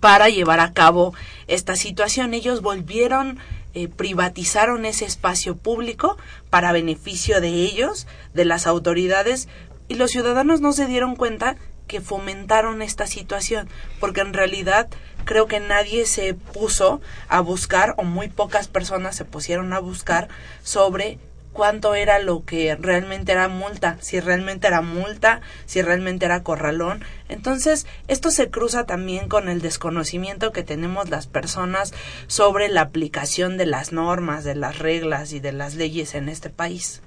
para 0.00 0.28
llevar 0.28 0.60
a 0.60 0.72
cabo 0.72 1.14
esta 1.46 1.76
situación. 1.76 2.34
Ellos 2.34 2.62
volvieron, 2.62 3.38
eh, 3.74 3.88
privatizaron 3.88 4.84
ese 4.84 5.04
espacio 5.04 5.56
público 5.56 6.16
para 6.50 6.72
beneficio 6.72 7.40
de 7.40 7.48
ellos, 7.48 8.06
de 8.32 8.44
las 8.44 8.66
autoridades, 8.66 9.48
y 9.88 9.94
los 9.94 10.10
ciudadanos 10.10 10.60
no 10.60 10.72
se 10.72 10.86
dieron 10.86 11.16
cuenta 11.16 11.56
que 11.86 12.00
fomentaron 12.00 12.80
esta 12.82 13.06
situación, 13.06 13.68
porque 14.00 14.22
en 14.22 14.32
realidad 14.32 14.88
creo 15.24 15.46
que 15.46 15.60
nadie 15.60 16.06
se 16.06 16.34
puso 16.34 17.00
a 17.28 17.40
buscar, 17.40 17.94
o 17.98 18.04
muy 18.04 18.28
pocas 18.28 18.68
personas 18.68 19.16
se 19.16 19.24
pusieron 19.24 19.72
a 19.72 19.78
buscar 19.78 20.28
sobre 20.62 21.18
cuánto 21.54 21.94
era 21.94 22.18
lo 22.18 22.44
que 22.44 22.74
realmente 22.74 23.32
era 23.32 23.48
multa, 23.48 23.96
si 24.00 24.20
realmente 24.20 24.66
era 24.66 24.82
multa, 24.82 25.40
si 25.64 25.80
realmente 25.80 26.26
era 26.26 26.42
corralón. 26.42 27.02
Entonces, 27.30 27.86
esto 28.08 28.30
se 28.30 28.50
cruza 28.50 28.84
también 28.84 29.28
con 29.28 29.48
el 29.48 29.62
desconocimiento 29.62 30.52
que 30.52 30.62
tenemos 30.62 31.08
las 31.08 31.26
personas 31.26 31.94
sobre 32.26 32.68
la 32.68 32.82
aplicación 32.82 33.56
de 33.56 33.64
las 33.64 33.92
normas, 33.92 34.44
de 34.44 34.56
las 34.56 34.78
reglas 34.78 35.32
y 35.32 35.40
de 35.40 35.52
las 35.52 35.76
leyes 35.76 36.14
en 36.14 36.28
este 36.28 36.50
país. 36.50 37.00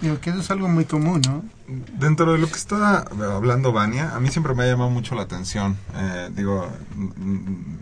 Digo 0.00 0.20
que 0.20 0.30
eso 0.30 0.40
es 0.40 0.50
algo 0.50 0.68
muy 0.68 0.84
común, 0.84 1.22
¿no? 1.26 1.42
Dentro 1.98 2.32
de 2.32 2.38
lo 2.38 2.46
que 2.46 2.54
está 2.54 2.98
hablando 2.98 3.72
Vania, 3.72 4.14
a 4.14 4.20
mí 4.20 4.28
siempre 4.28 4.54
me 4.54 4.64
ha 4.64 4.66
llamado 4.66 4.90
mucho 4.90 5.14
la 5.14 5.22
atención, 5.22 5.76
eh, 5.94 6.28
digo, 6.34 6.68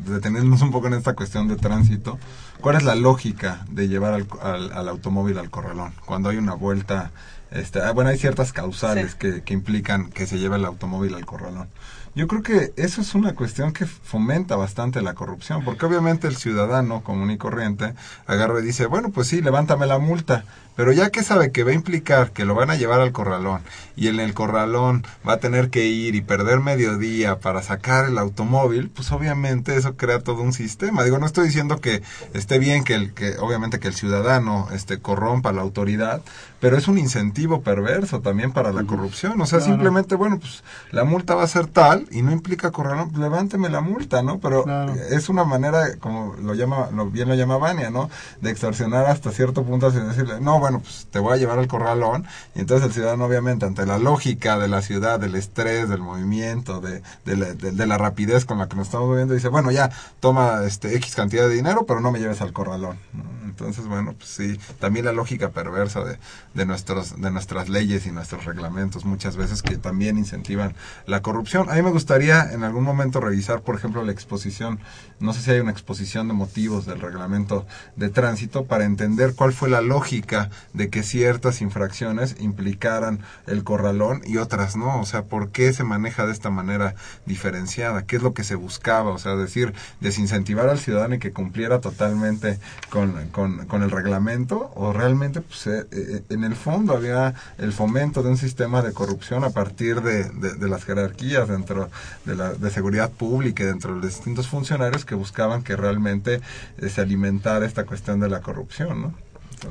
detenernos 0.07 0.63
un 0.63 0.71
poco 0.71 0.87
en 0.87 0.95
esta 0.95 1.15
cuestión 1.15 1.49
de 1.49 1.57
tránsito. 1.57 2.19
¿Cuál 2.61 2.77
es 2.77 2.85
la 2.85 2.95
lógica 2.95 3.67
de 3.69 3.89
llevar 3.89 4.15
al, 4.15 4.27
al, 4.73 4.89
automóvil 4.89 5.39
al 5.39 5.51
corralón? 5.51 5.93
Cuando 6.07 6.29
hay 6.29 6.37
una 6.37 6.55
vuelta, 6.55 7.11
este, 7.51 7.83
ah, 7.83 7.91
bueno, 7.91 8.11
hay 8.11 8.17
ciertas 8.17 8.53
causales 8.53 9.17
que, 9.17 9.43
que 9.43 9.53
implican 9.53 10.09
que 10.11 10.27
se 10.27 10.39
lleve 10.39 10.57
el 10.57 10.65
automóvil 10.65 11.15
al 11.15 11.27
corralón. 11.27 11.69
Yo 12.15 12.29
creo 12.29 12.43
que 12.43 12.73
eso 12.77 13.01
es 13.01 13.17
una 13.17 13.35
cuestión 13.35 13.73
que 13.73 13.87
fomenta 13.87 14.55
bastante 14.55 15.03
la 15.03 15.15
corrupción, 15.15 15.65
porque 15.65 15.85
obviamente 15.85 16.29
el 16.29 16.37
ciudadano 16.37 17.03
común 17.03 17.33
y 17.33 17.39
corriente 17.39 17.95
agarra 18.27 18.61
y 18.61 18.63
dice, 18.63 18.87
bueno, 18.87 19.11
pues 19.11 19.27
sí, 19.27 19.43
levántame 19.43 19.87
la 19.87 19.99
multa, 19.99 20.45
pero 20.77 20.93
ya 20.93 21.11
que 21.11 21.23
sabe 21.23 21.53
que 21.53 21.65
va 21.65 21.71
a 21.71 21.75
implicar 21.75 22.31
que 22.33 22.45
lo 22.45 22.55
van 22.55 22.71
a 22.71 22.77
llevar 22.77 23.01
al 23.01 23.13
corralón 23.13 23.63
y 23.97 24.09
en 24.09 24.21
el 24.21 24.35
corralón 24.35 25.05
va 25.27 25.35
a 25.35 25.39
tener 25.39 25.71
que 25.71 25.87
ir 25.87 26.15
y 26.15 26.21
perder 26.21 26.61
mediodía 26.61 27.39
para 27.39 27.63
sacar 27.63 28.07
el 28.07 28.19
automóvil, 28.19 28.91
pues 28.91 29.13
obviamente 29.13 29.77
eso 29.77 29.97
crea 29.97 30.21
todo 30.21 30.43
un 30.43 30.53
sistema. 30.53 31.05
Digo, 31.05 31.19
no 31.19 31.27
estoy 31.27 31.47
diciendo 31.47 31.81
que 31.81 32.03
esté 32.33 32.59
bien 32.59 32.85
que 32.85 32.95
el 32.95 33.15
que 33.15 33.37
obviamente 33.39 33.79
que 33.79 33.89
el 33.89 33.95
ciudadano 33.95 34.69
este 34.73 34.99
corrompa 34.99 35.53
la 35.53 35.63
autoridad, 35.63 36.23
pero 36.65 36.79
es 36.79 36.89
un 36.89 36.97
incentivo 36.97 37.61
perverso 37.61 38.21
también 38.21 38.51
para 38.51 38.73
la 38.73 38.85
corrupción. 38.85 39.39
O 39.39 39.45
sea, 39.45 39.61
simplemente, 39.61 40.15
bueno, 40.15 40.39
pues 40.39 40.65
la 40.93 41.05
multa 41.05 41.35
va 41.35 41.43
a 41.43 41.47
ser 41.47 41.67
tal 41.67 42.07
y 42.11 42.23
no 42.23 42.33
implica 42.33 42.71
corralón, 42.71 43.11
pues, 43.11 43.21
levánteme 43.21 43.69
la 43.69 43.83
multa, 43.83 44.23
¿no? 44.23 44.41
Pero 44.41 44.65
es 45.11 45.29
una 45.29 45.45
manera, 45.45 45.97
como 45.99 46.35
lo 46.37 46.55
llama, 46.55 46.89
lo, 46.91 47.11
bien 47.11 47.29
lo 47.29 47.35
llama 47.35 47.59
Vania, 47.59 47.91
¿no? 47.91 48.09
De 48.41 48.51
extorsionar 48.51 49.05
hasta 49.05 49.31
cierto 49.31 49.63
punto 49.63 49.91
sin 49.91 50.09
decirle, 50.09 50.41
no, 50.41 50.59
bueno, 50.65 50.81
pues 50.81 51.07
te 51.11 51.19
voy 51.19 51.35
a 51.35 51.37
llevar 51.37 51.59
al 51.59 51.69
corralón. 51.69 52.25
Y 52.55 52.61
entonces 52.61 52.87
el 52.87 52.95
ciudadano, 52.95 53.27
obviamente, 53.27 53.67
ante 53.67 53.85
la 53.85 53.99
lógica 53.99 54.59
de 54.59 54.67
la 54.67 54.81
ciudad, 54.81 55.21
del 55.21 55.35
estrés, 55.35 55.91
del 55.91 56.01
movimiento, 56.01 56.81
de, 56.81 57.03
de, 57.27 57.87
la, 57.87 57.99
rapidez 57.99 58.47
con 58.47 58.57
la 58.57 58.67
que 58.67 58.75
nos 58.77 58.87
estamos 58.87 59.09
moviendo, 59.09 59.35
dice, 59.35 59.49
bueno, 59.49 59.71
ya, 59.71 59.91
toma 60.21 60.63
este 60.65 60.97
X 60.97 61.15
cantidad 61.17 61.47
de 61.47 61.55
dinero, 61.55 61.85
pero 61.87 62.01
no 62.01 62.11
me 62.11 62.19
lleves 62.19 62.41
al 62.41 62.55
corralón. 62.55 62.97
Entonces, 63.45 63.87
bueno, 63.87 64.15
pues 64.15 64.31
sí, 64.31 64.59
también 64.81 65.05
la 65.05 65.13
lógica 65.13 65.51
perversa 65.51 66.03
de, 66.03 66.19
de, 66.55 66.65
nuestros, 66.65 67.21
de 67.21 67.31
nuestras 67.31 67.69
leyes 67.69 68.07
y 68.07 68.11
nuestros 68.11 68.47
reglamentos, 68.47 69.05
muchas 69.05 69.37
veces 69.37 69.61
que 69.61 69.77
también 69.77 70.17
incentivan 70.17 70.75
la 71.07 71.21
corrupción. 71.21 71.69
A 71.69 71.75
mí 71.75 71.83
me 71.83 71.91
gustaría 71.91 72.51
en 72.53 72.65
algún 72.65 72.85
momento 72.85 73.21
revisar, 73.21 73.61
por 73.61 73.77
ejemplo, 73.77 74.03
la 74.03 74.13
exposición, 74.13 74.81
no 75.25 75.33
sé 75.33 75.41
si 75.41 75.51
hay 75.51 75.61
una 75.61 75.73
exposición 75.73 76.29
de 76.29 76.35
motivos 76.35 76.87
del 76.87 77.01
reglamento 77.01 77.67
de 77.97 78.11
tránsito 78.11 78.65
para 78.65 78.85
entender 78.85 79.35
cuál 79.35 79.53
fue 79.53 79.69
la 79.69 79.81
lógica 79.81 80.51
de 80.73 80.91
que 80.91 81.03
ciertas 81.03 81.61
infracciones 81.61 82.37
implicaran 82.41 83.21
el 83.47 83.65
corralón 83.65 84.23
y 84.25 84.37
otras 84.37 84.77
no. 84.77 85.01
O 85.01 85.07
sea, 85.07 85.25
¿por 85.25 85.51
qué 85.51 85.73
se 85.73 85.85
maneja 85.85 86.27
de 86.27 86.33
esta 86.33 86.51
manera 86.51 86.95
diferenciada? 87.27 88.05
¿Qué 88.07 88.17
es 88.17 88.23
lo 88.23 88.35
que 88.35 88.45
se 88.45 88.55
buscaba? 88.55 89.11
O 89.11 89.19
sea, 89.19 89.37
decir, 89.37 89.75
desincentivar 90.01 90.69
al 90.69 90.79
ciudadano 90.79 91.15
y 91.15 91.19
que 91.19 91.33
cumpliera 91.33 91.81
totalmente 91.81 92.59
con, 92.91 93.29
con, 93.31 93.83
el 93.83 93.91
reglamento 93.91 94.73
o 94.77 94.93
realmente 94.93 95.41
pues, 95.41 95.67
eh, 95.67 95.87
eh, 95.91 96.23
en 96.31 96.45
el 96.45 96.55
fondo 96.55 96.95
había 96.95 97.35
el 97.59 97.73
fomento 97.73 98.23
de 98.23 98.31
un 98.31 98.37
sistema 98.37 98.83
de 98.83 98.93
corrupción 98.93 99.45
a 99.45 99.51
partir 99.51 100.01
de, 100.01 100.25
de, 100.25 100.69
las 100.69 100.85
jerarquías 100.85 101.49
dentro 101.49 101.91
de 102.25 102.37
la 102.37 102.55
de 102.55 102.71
seguridad 102.71 103.11
pública 103.11 103.65
y 103.65 103.67
dentro 103.67 103.95
de 103.95 104.01
los 104.01 104.15
distintos 104.15 104.49
funcionarios 104.49 105.05
que 105.05 105.14
buscaban 105.15 105.63
que 105.63 105.77
realmente 105.77 106.41
eh, 106.79 106.89
se 106.89 107.01
alimentara 107.01 107.67
esta 107.67 107.85
cuestión 107.85 108.21
de 108.21 108.29
la 108.29 108.41
corrupción. 108.41 109.03
¿no? 109.03 109.15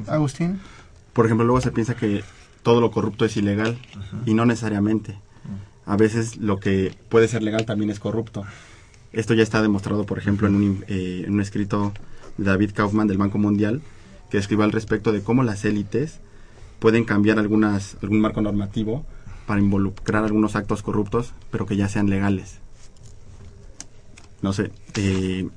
Agustín 0.07 0.59
por 1.13 1.25
ejemplo, 1.25 1.45
luego 1.45 1.61
se 1.61 1.71
piensa 1.71 1.95
que 1.95 2.23
todo 2.63 2.81
lo 2.81 2.91
corrupto 2.91 3.25
es 3.25 3.37
ilegal 3.37 3.77
y 4.25 4.33
no 4.33 4.45
necesariamente. 4.45 5.15
A 5.85 5.95
veces 5.95 6.37
lo 6.37 6.59
que 6.59 6.95
puede 7.09 7.27
ser 7.27 7.43
legal 7.43 7.65
también 7.65 7.89
es 7.89 7.99
corrupto. 7.99 8.43
Esto 9.11 9.33
ya 9.35 9.43
está 9.43 9.61
demostrado, 9.61 10.05
por 10.05 10.17
ejemplo, 10.17 10.47
en 10.47 10.55
un, 10.55 10.85
eh, 10.87 11.23
en 11.25 11.33
un 11.33 11.41
escrito 11.41 11.93
de 12.37 12.45
David 12.45 12.71
Kaufman 12.73 13.07
del 13.07 13.19
Banco 13.19 13.37
Mundial, 13.37 13.81
que 14.31 14.39
escribe 14.39 14.63
al 14.63 14.71
respecto 14.71 15.11
de 15.11 15.21
cómo 15.21 15.43
las 15.43 15.65
élites 15.65 16.19
pueden 16.79 17.03
cambiar 17.03 17.37
algunas, 17.37 17.95
algún 18.01 18.21
marco 18.21 18.41
normativo 18.41 19.05
para 19.45 19.61
involucrar 19.61 20.23
algunos 20.23 20.55
actos 20.55 20.81
corruptos, 20.81 21.33
pero 21.51 21.67
que 21.67 21.75
ya 21.75 21.89
sean 21.89 22.09
legales. 22.09 22.59
No 24.43 24.51
sé, 24.51 24.73
eh, 24.95 25.49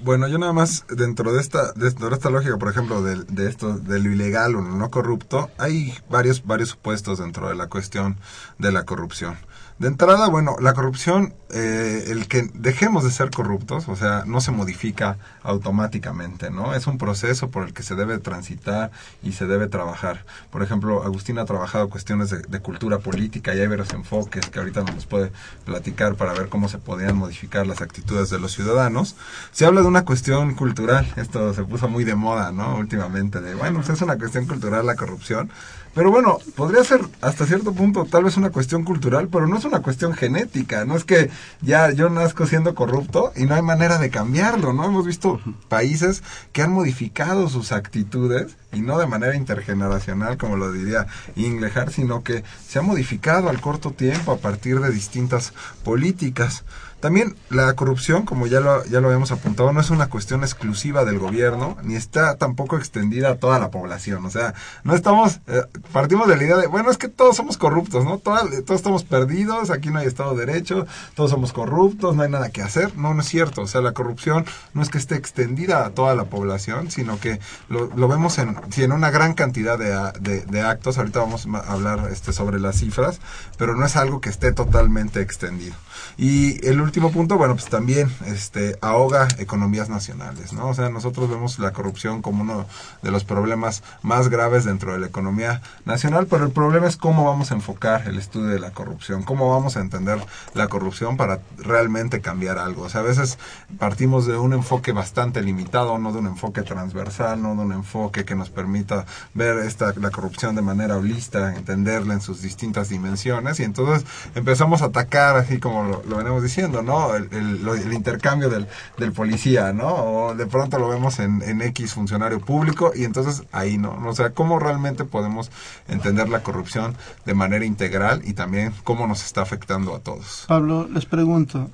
bueno, 0.00 0.26
yo 0.26 0.38
nada 0.38 0.54
más 0.54 0.86
dentro 0.88 1.34
de 1.34 1.40
esta 1.42 1.72
dentro 1.74 2.08
de 2.08 2.14
esta 2.14 2.30
lógica, 2.30 2.56
por 2.56 2.70
ejemplo, 2.70 3.02
de, 3.02 3.24
de 3.24 3.48
esto 3.48 3.76
de 3.76 3.98
lo 3.98 4.10
ilegal 4.10 4.56
o 4.56 4.62
no 4.62 4.90
corrupto, 4.90 5.50
hay 5.58 5.92
varios 6.08 6.46
varios 6.46 6.70
supuestos 6.70 7.18
dentro 7.18 7.50
de 7.50 7.56
la 7.56 7.68
cuestión 7.68 8.16
de 8.58 8.72
la 8.72 8.84
corrupción. 8.84 9.36
De 9.78 9.88
entrada, 9.88 10.28
bueno, 10.30 10.56
la 10.58 10.72
corrupción, 10.72 11.34
eh, 11.50 12.04
el 12.08 12.28
que 12.28 12.48
dejemos 12.54 13.04
de 13.04 13.10
ser 13.10 13.30
corruptos, 13.30 13.88
o 13.88 13.96
sea, 13.96 14.24
no 14.24 14.40
se 14.40 14.50
modifica 14.50 15.18
automáticamente, 15.42 16.48
¿no? 16.48 16.74
Es 16.74 16.86
un 16.86 16.96
proceso 16.96 17.50
por 17.50 17.66
el 17.66 17.74
que 17.74 17.82
se 17.82 17.94
debe 17.94 18.16
transitar 18.16 18.90
y 19.22 19.32
se 19.32 19.46
debe 19.46 19.66
trabajar. 19.66 20.24
Por 20.50 20.62
ejemplo, 20.62 21.02
Agustín 21.02 21.38
ha 21.38 21.44
trabajado 21.44 21.90
cuestiones 21.90 22.30
de, 22.30 22.60
cultura 22.60 23.00
política 23.00 23.54
y 23.54 23.60
hay 23.60 23.66
varios 23.66 23.92
enfoques 23.92 24.48
que 24.48 24.58
ahorita 24.58 24.82
nos 24.82 25.04
puede 25.04 25.30
platicar 25.66 26.14
para 26.14 26.32
ver 26.32 26.48
cómo 26.48 26.70
se 26.70 26.78
podían 26.78 27.14
modificar 27.18 27.66
las 27.66 27.82
actitudes 27.82 28.30
de 28.30 28.38
los 28.38 28.52
ciudadanos. 28.52 29.14
Se 29.52 29.66
habla 29.66 29.82
de 29.82 29.88
una 29.88 30.06
cuestión 30.06 30.54
cultural. 30.54 31.06
Esto 31.16 31.52
se 31.52 31.64
puso 31.64 31.86
muy 31.86 32.04
de 32.04 32.14
moda, 32.14 32.50
¿no? 32.50 32.76
Últimamente, 32.76 33.42
de, 33.42 33.54
bueno, 33.54 33.80
pues 33.80 33.90
es 33.90 34.00
una 34.00 34.16
cuestión 34.16 34.46
cultural 34.46 34.86
la 34.86 34.96
corrupción. 34.96 35.50
Pero 35.96 36.10
bueno, 36.10 36.40
podría 36.54 36.84
ser 36.84 37.00
hasta 37.22 37.46
cierto 37.46 37.72
punto 37.72 38.04
tal 38.04 38.24
vez 38.24 38.36
una 38.36 38.50
cuestión 38.50 38.84
cultural, 38.84 39.28
pero 39.32 39.46
no 39.46 39.56
es 39.56 39.64
una 39.64 39.80
cuestión 39.80 40.12
genética. 40.12 40.84
No 40.84 40.94
es 40.94 41.04
que 41.04 41.30
ya 41.62 41.90
yo 41.90 42.10
nazco 42.10 42.44
siendo 42.44 42.74
corrupto 42.74 43.32
y 43.34 43.46
no 43.46 43.54
hay 43.54 43.62
manera 43.62 43.96
de 43.96 44.10
cambiarlo, 44.10 44.74
¿no? 44.74 44.84
Hemos 44.84 45.06
visto 45.06 45.40
países 45.70 46.22
que 46.52 46.60
han 46.60 46.72
modificado 46.72 47.48
sus 47.48 47.72
actitudes 47.72 48.58
y 48.74 48.82
no 48.82 48.98
de 48.98 49.06
manera 49.06 49.36
intergeneracional, 49.36 50.36
como 50.36 50.58
lo 50.58 50.70
diría 50.70 51.06
Inglejar, 51.34 51.90
sino 51.90 52.22
que 52.22 52.44
se 52.68 52.78
ha 52.78 52.82
modificado 52.82 53.48
al 53.48 53.62
corto 53.62 53.92
tiempo 53.92 54.32
a 54.32 54.36
partir 54.36 54.80
de 54.80 54.90
distintas 54.90 55.54
políticas. 55.82 56.64
También 57.00 57.36
la 57.50 57.74
corrupción, 57.74 58.24
como 58.24 58.46
ya 58.46 58.60
lo, 58.60 58.84
ya 58.86 59.00
lo 59.00 59.08
habíamos 59.08 59.30
apuntado, 59.30 59.72
no 59.72 59.80
es 59.80 59.90
una 59.90 60.08
cuestión 60.08 60.42
exclusiva 60.42 61.04
del 61.04 61.18
gobierno, 61.18 61.76
ni 61.82 61.94
está 61.94 62.36
tampoco 62.36 62.76
extendida 62.76 63.30
a 63.30 63.34
toda 63.36 63.58
la 63.58 63.70
población. 63.70 64.24
O 64.24 64.30
sea, 64.30 64.54
no 64.82 64.94
estamos, 64.94 65.40
eh, 65.46 65.62
partimos 65.92 66.26
de 66.26 66.36
la 66.36 66.44
idea 66.44 66.56
de, 66.56 66.66
bueno, 66.66 66.90
es 66.90 66.98
que 66.98 67.08
todos 67.08 67.36
somos 67.36 67.58
corruptos, 67.58 68.04
¿no? 68.04 68.18
Todos, 68.18 68.48
todos 68.64 68.80
estamos 68.80 69.04
perdidos, 69.04 69.70
aquí 69.70 69.90
no 69.90 69.98
hay 69.98 70.06
Estado 70.06 70.34
de 70.34 70.46
Derecho, 70.46 70.86
todos 71.14 71.30
somos 71.30 71.52
corruptos, 71.52 72.16
no 72.16 72.22
hay 72.22 72.30
nada 72.30 72.50
que 72.50 72.62
hacer. 72.62 72.96
No, 72.96 73.14
no 73.14 73.20
es 73.20 73.28
cierto. 73.28 73.62
O 73.62 73.66
sea, 73.66 73.80
la 73.82 73.92
corrupción 73.92 74.46
no 74.72 74.82
es 74.82 74.88
que 74.88 74.98
esté 74.98 75.16
extendida 75.16 75.84
a 75.84 75.90
toda 75.90 76.14
la 76.14 76.24
población, 76.24 76.90
sino 76.90 77.20
que 77.20 77.40
lo, 77.68 77.86
lo 77.94 78.08
vemos 78.08 78.38
en, 78.38 78.56
en 78.76 78.92
una 78.92 79.10
gran 79.10 79.34
cantidad 79.34 79.78
de, 79.78 79.94
de, 80.20 80.40
de 80.46 80.60
actos. 80.62 80.98
Ahorita 80.98 81.20
vamos 81.20 81.46
a 81.46 81.72
hablar 81.72 82.08
este, 82.10 82.32
sobre 82.32 82.58
las 82.58 82.76
cifras, 82.78 83.20
pero 83.58 83.76
no 83.76 83.84
es 83.84 83.96
algo 83.96 84.20
que 84.20 84.30
esté 84.30 84.52
totalmente 84.52 85.20
extendido. 85.20 85.74
Y 86.16 86.66
el 86.66 86.80
último 86.86 87.10
punto, 87.10 87.36
bueno, 87.36 87.54
pues 87.54 87.66
también 87.66 88.10
este, 88.26 88.78
ahoga 88.80 89.28
economías 89.38 89.88
nacionales, 89.88 90.52
¿no? 90.52 90.68
O 90.68 90.74
sea, 90.74 90.88
nosotros 90.88 91.28
vemos 91.28 91.58
la 91.58 91.72
corrupción 91.72 92.22
como 92.22 92.42
uno 92.42 92.66
de 93.02 93.10
los 93.10 93.24
problemas 93.24 93.82
más 94.02 94.28
graves 94.28 94.64
dentro 94.64 94.92
de 94.92 94.98
la 94.98 95.06
economía 95.06 95.60
nacional, 95.84 96.26
pero 96.26 96.44
el 96.44 96.52
problema 96.52 96.86
es 96.86 96.96
cómo 96.96 97.24
vamos 97.24 97.50
a 97.50 97.54
enfocar 97.54 98.08
el 98.08 98.18
estudio 98.18 98.48
de 98.48 98.60
la 98.60 98.70
corrupción, 98.70 99.22
cómo 99.22 99.50
vamos 99.50 99.76
a 99.76 99.80
entender 99.80 100.18
la 100.54 100.68
corrupción 100.68 101.16
para 101.16 101.40
realmente 101.58 102.20
cambiar 102.20 102.58
algo. 102.58 102.82
O 102.82 102.88
sea, 102.88 103.00
a 103.00 103.04
veces 103.04 103.38
partimos 103.78 104.26
de 104.26 104.36
un 104.36 104.52
enfoque 104.52 104.92
bastante 104.92 105.42
limitado, 105.42 105.98
no 105.98 106.12
de 106.12 106.18
un 106.20 106.26
enfoque 106.26 106.62
transversal, 106.62 107.42
no 107.42 107.54
de 107.56 107.62
un 107.62 107.72
enfoque 107.72 108.24
que 108.24 108.34
nos 108.34 108.50
permita 108.50 109.06
ver 109.34 109.58
esta, 109.58 109.92
la 109.96 110.10
corrupción 110.10 110.54
de 110.54 110.62
manera 110.62 110.96
holista, 110.96 111.54
entenderla 111.56 112.14
en 112.14 112.20
sus 112.20 112.42
distintas 112.42 112.88
dimensiones, 112.88 113.60
y 113.60 113.64
entonces 113.64 114.06
empezamos 114.34 114.82
a 114.82 114.86
atacar 114.86 115.36
así 115.36 115.58
como 115.58 115.82
lo, 115.82 116.02
lo 116.04 116.16
venimos 116.16 116.42
diciendo, 116.42 116.75
¿no? 116.82 117.14
El, 117.14 117.92
intercambio 117.92 118.48
del, 118.48 118.66
del, 118.98 119.12
policía, 119.12 119.72
¿no? 119.72 120.34
De 120.36 120.46
pronto 120.46 120.78
lo 120.78 120.88
vemos 120.88 121.18
en, 121.18 121.42
en, 121.42 121.62
X 121.62 121.94
funcionario 121.94 122.40
público 122.40 122.92
y 122.94 123.04
entonces 123.04 123.44
ahí 123.52 123.78
no. 123.78 123.98
O 124.06 124.14
sea, 124.14 124.30
cómo 124.30 124.58
realmente 124.58 125.04
podemos 125.04 125.50
entender 125.88 126.28
la 126.28 126.42
corrupción 126.42 126.96
de 127.24 127.34
manera 127.34 127.64
integral 127.64 128.22
y 128.24 128.34
también 128.34 128.72
cómo 128.84 129.06
nos 129.06 129.24
está 129.24 129.42
afectando 129.42 129.94
a 129.94 130.00
todos. 130.00 130.44
Pablo, 130.48 130.88
les 130.92 131.06
pregunto, 131.06 131.70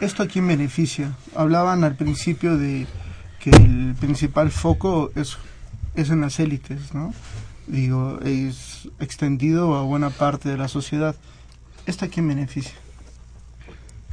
¿esto 0.00 0.22
a 0.22 0.26
quién 0.26 0.46
beneficia? 0.46 1.12
Hablaban 1.34 1.84
al 1.84 1.96
principio 1.96 2.56
de 2.56 2.86
que 3.40 3.50
el 3.50 3.94
principal 3.98 4.50
foco 4.50 5.10
es, 5.14 5.38
es 5.94 6.10
en 6.10 6.20
las 6.20 6.38
élites, 6.38 6.94
¿no? 6.94 7.12
Digo, 7.66 8.18
es 8.24 8.88
extendido 8.98 9.76
a 9.76 9.82
buena 9.82 10.10
parte 10.10 10.48
de 10.48 10.56
la 10.56 10.68
sociedad. 10.68 11.14
¿Esto 11.86 12.04
a 12.04 12.08
quién 12.08 12.28
beneficia? 12.28 12.74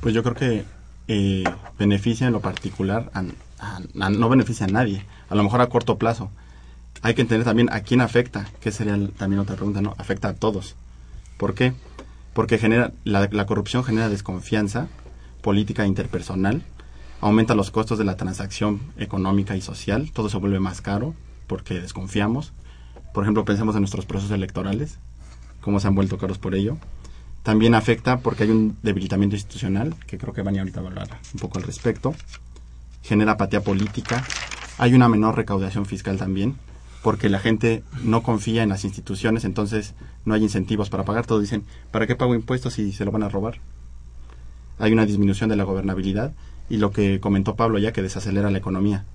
Pues 0.07 0.15
yo 0.15 0.23
creo 0.23 0.35
que 0.35 0.63
eh, 1.09 1.43
beneficia 1.77 2.27
en 2.27 2.31
lo 2.31 2.39
particular, 2.39 3.11
no 3.93 4.29
beneficia 4.29 4.65
a 4.65 4.69
nadie, 4.69 5.05
a 5.27 5.35
lo 5.35 5.43
mejor 5.43 5.59
a 5.59 5.67
corto 5.67 5.97
plazo. 5.97 6.31
Hay 7.01 7.13
que 7.13 7.23
entender 7.23 7.43
también 7.43 7.67
a 7.73 7.81
quién 7.81 7.99
afecta, 7.99 8.47
que 8.61 8.71
sería 8.71 8.97
también 9.17 9.41
otra 9.41 9.57
pregunta, 9.57 9.81
¿no? 9.81 9.95
Afecta 9.97 10.29
a 10.29 10.33
todos. 10.33 10.77
¿Por 11.35 11.55
qué? 11.55 11.73
Porque 12.33 12.57
genera, 12.57 12.93
la, 13.03 13.27
la 13.29 13.45
corrupción 13.45 13.83
genera 13.83 14.07
desconfianza 14.07 14.87
política 15.41 15.83
e 15.83 15.87
interpersonal, 15.87 16.61
aumenta 17.19 17.53
los 17.53 17.69
costos 17.69 17.97
de 17.97 18.05
la 18.05 18.15
transacción 18.15 18.79
económica 18.95 19.57
y 19.57 19.61
social, 19.61 20.11
todo 20.13 20.29
se 20.29 20.37
vuelve 20.37 20.61
más 20.61 20.79
caro 20.79 21.15
porque 21.47 21.81
desconfiamos. 21.81 22.53
Por 23.13 23.25
ejemplo, 23.25 23.43
pensemos 23.43 23.75
en 23.75 23.81
nuestros 23.81 24.05
procesos 24.05 24.31
electorales, 24.31 24.99
cómo 25.59 25.81
se 25.81 25.87
han 25.89 25.95
vuelto 25.95 26.17
caros 26.17 26.37
por 26.37 26.55
ello 26.55 26.77
también 27.47 27.75
afecta 27.75 28.19
porque 28.19 28.43
hay 28.43 28.49
un 28.49 28.77
debilitamiento 28.83 29.37
institucional, 29.37 29.95
que 30.05 30.17
creo 30.17 30.33
que 30.33 30.41
Vania 30.41 30.63
ahorita 30.63 30.81
va 30.81 30.87
a 30.87 30.89
hablar 30.89 31.07
un 31.33 31.39
poco 31.39 31.57
al 31.57 31.63
respecto. 31.63 32.13
Genera 33.03 33.31
apatía 33.31 33.61
política. 33.61 34.21
Hay 34.77 34.93
una 34.93 35.07
menor 35.07 35.37
recaudación 35.37 35.85
fiscal 35.85 36.17
también, 36.17 36.57
porque 37.03 37.29
la 37.29 37.39
gente 37.39 37.83
no 38.03 38.21
confía 38.21 38.63
en 38.63 38.67
las 38.67 38.83
instituciones, 38.83 39.45
entonces 39.45 39.93
no 40.25 40.33
hay 40.33 40.43
incentivos 40.43 40.89
para 40.89 41.05
pagar. 41.05 41.25
Todos 41.25 41.41
dicen, 41.41 41.63
¿para 41.89 42.05
qué 42.05 42.17
pago 42.17 42.35
impuestos 42.35 42.73
si 42.73 42.91
se 42.91 43.05
lo 43.05 43.11
van 43.11 43.23
a 43.23 43.29
robar? 43.29 43.59
Hay 44.77 44.91
una 44.91 45.05
disminución 45.05 45.49
de 45.49 45.55
la 45.55 45.63
gobernabilidad 45.63 46.33
y 46.69 46.75
lo 46.75 46.91
que 46.91 47.21
comentó 47.21 47.55
Pablo 47.55 47.79
ya, 47.79 47.93
que 47.93 48.01
desacelera 48.01 48.51
la 48.51 48.57
economía. 48.57 49.05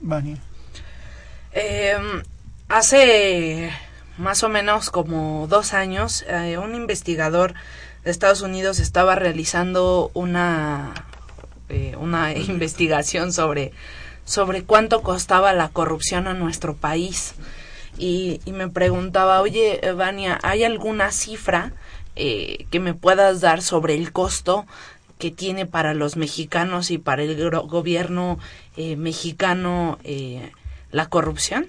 Vania. 0.00 0.38
Eh, 1.50 1.96
hace 2.68 3.72
más 4.18 4.42
o 4.42 4.48
menos 4.48 4.90
como 4.90 5.46
dos 5.48 5.72
años, 5.72 6.24
eh, 6.28 6.58
un 6.58 6.74
investigador 6.74 7.54
de 8.04 8.10
Estados 8.10 8.42
Unidos 8.42 8.80
estaba 8.80 9.14
realizando 9.14 10.10
una, 10.12 10.92
eh, 11.68 11.94
una 11.98 12.32
investigación 12.36 13.32
sobre, 13.32 13.72
sobre 14.24 14.64
cuánto 14.64 15.02
costaba 15.02 15.52
la 15.52 15.68
corrupción 15.68 16.26
a 16.26 16.34
nuestro 16.34 16.74
país. 16.74 17.34
Y, 17.96 18.40
y 18.44 18.52
me 18.52 18.68
preguntaba, 18.68 19.40
oye, 19.40 19.80
Vania, 19.96 20.38
¿hay 20.42 20.64
alguna 20.64 21.10
cifra 21.10 21.72
eh, 22.14 22.66
que 22.70 22.80
me 22.80 22.94
puedas 22.94 23.40
dar 23.40 23.62
sobre 23.62 23.94
el 23.94 24.12
costo 24.12 24.66
que 25.18 25.30
tiene 25.32 25.66
para 25.66 25.94
los 25.94 26.16
mexicanos 26.16 26.92
y 26.92 26.98
para 26.98 27.22
el 27.24 27.50
gobierno 27.50 28.38
mexicano 28.76 29.98
la 30.92 31.06
corrupción? 31.06 31.66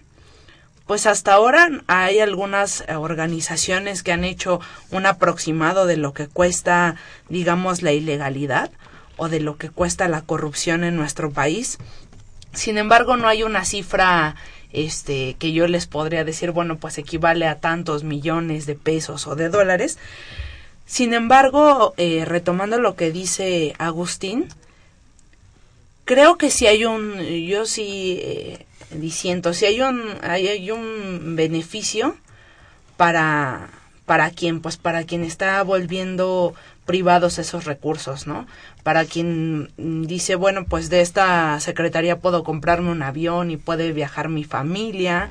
Pues 0.90 1.06
hasta 1.06 1.34
ahora 1.34 1.70
hay 1.86 2.18
algunas 2.18 2.84
organizaciones 2.88 4.02
que 4.02 4.12
han 4.12 4.24
hecho 4.24 4.60
un 4.90 5.06
aproximado 5.06 5.86
de 5.86 5.98
lo 5.98 6.14
que 6.14 6.26
cuesta, 6.26 6.96
digamos, 7.28 7.84
la 7.84 7.92
ilegalidad 7.92 8.72
o 9.16 9.30
de 9.30 9.40
lo 9.40 9.56
que 9.56 9.70
cuesta 9.70 10.08
la 10.08 10.24
corrupción 10.24 10.84
en 10.84 10.96
nuestro 10.96 11.30
país. 11.30 11.78
Sin 12.54 12.80
embargo, 12.80 13.18
no 13.18 13.28
hay 13.28 13.44
una 13.44 13.66
cifra 13.66 14.36
este 14.74 15.36
que 15.36 15.52
yo 15.52 15.68
les 15.68 15.86
podría 15.86 16.24
decir, 16.24 16.50
bueno, 16.50 16.80
pues 16.80 16.98
equivale 16.98 17.46
a 17.46 17.60
tantos 17.60 18.04
millones 18.04 18.66
de 18.66 18.74
pesos 18.74 19.28
o 19.28 19.36
de 19.36 19.50
dólares. 19.50 20.00
Sin 20.88 21.14
embargo, 21.14 21.94
eh, 21.98 22.26
retomando 22.26 22.80
lo 22.80 22.96
que 22.96 23.12
dice 23.12 23.76
Agustín, 23.78 24.48
creo 26.06 26.40
que 26.40 26.50
si 26.50 26.66
hay 26.66 26.86
un, 26.86 27.20
yo 27.20 27.68
sí 27.68 28.18
eh, 28.24 28.66
diciendo 28.92 29.54
si 29.54 29.66
hay 29.66 29.82
un 29.82 30.02
hay, 30.22 30.72
un 30.72 31.36
beneficio 31.36 32.16
para 32.98 33.70
para 34.06 34.32
quien 34.32 34.62
pues 34.62 34.78
para 34.78 35.04
quien 35.04 35.24
está 35.24 35.62
volviendo 35.64 36.54
privados 36.86 37.38
esos 37.38 37.66
recursos, 37.66 38.26
¿no? 38.26 38.48
Para 38.82 39.06
quien 39.06 39.72
dice, 39.78 40.34
bueno, 40.34 40.66
pues 40.66 40.90
de 40.90 41.02
esta 41.02 41.60
secretaría 41.60 42.18
puedo 42.18 42.44
comprarme 42.44 42.90
un 42.90 43.04
avión 43.04 43.52
y 43.52 43.58
puede 43.58 43.92
viajar 43.92 44.28
mi 44.28 44.44
familia, 44.44 45.30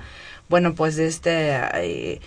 bueno, 0.49 0.75
pues 0.75 0.95
de 0.95 1.09
este 1.09 1.59
eh, 1.75 2.21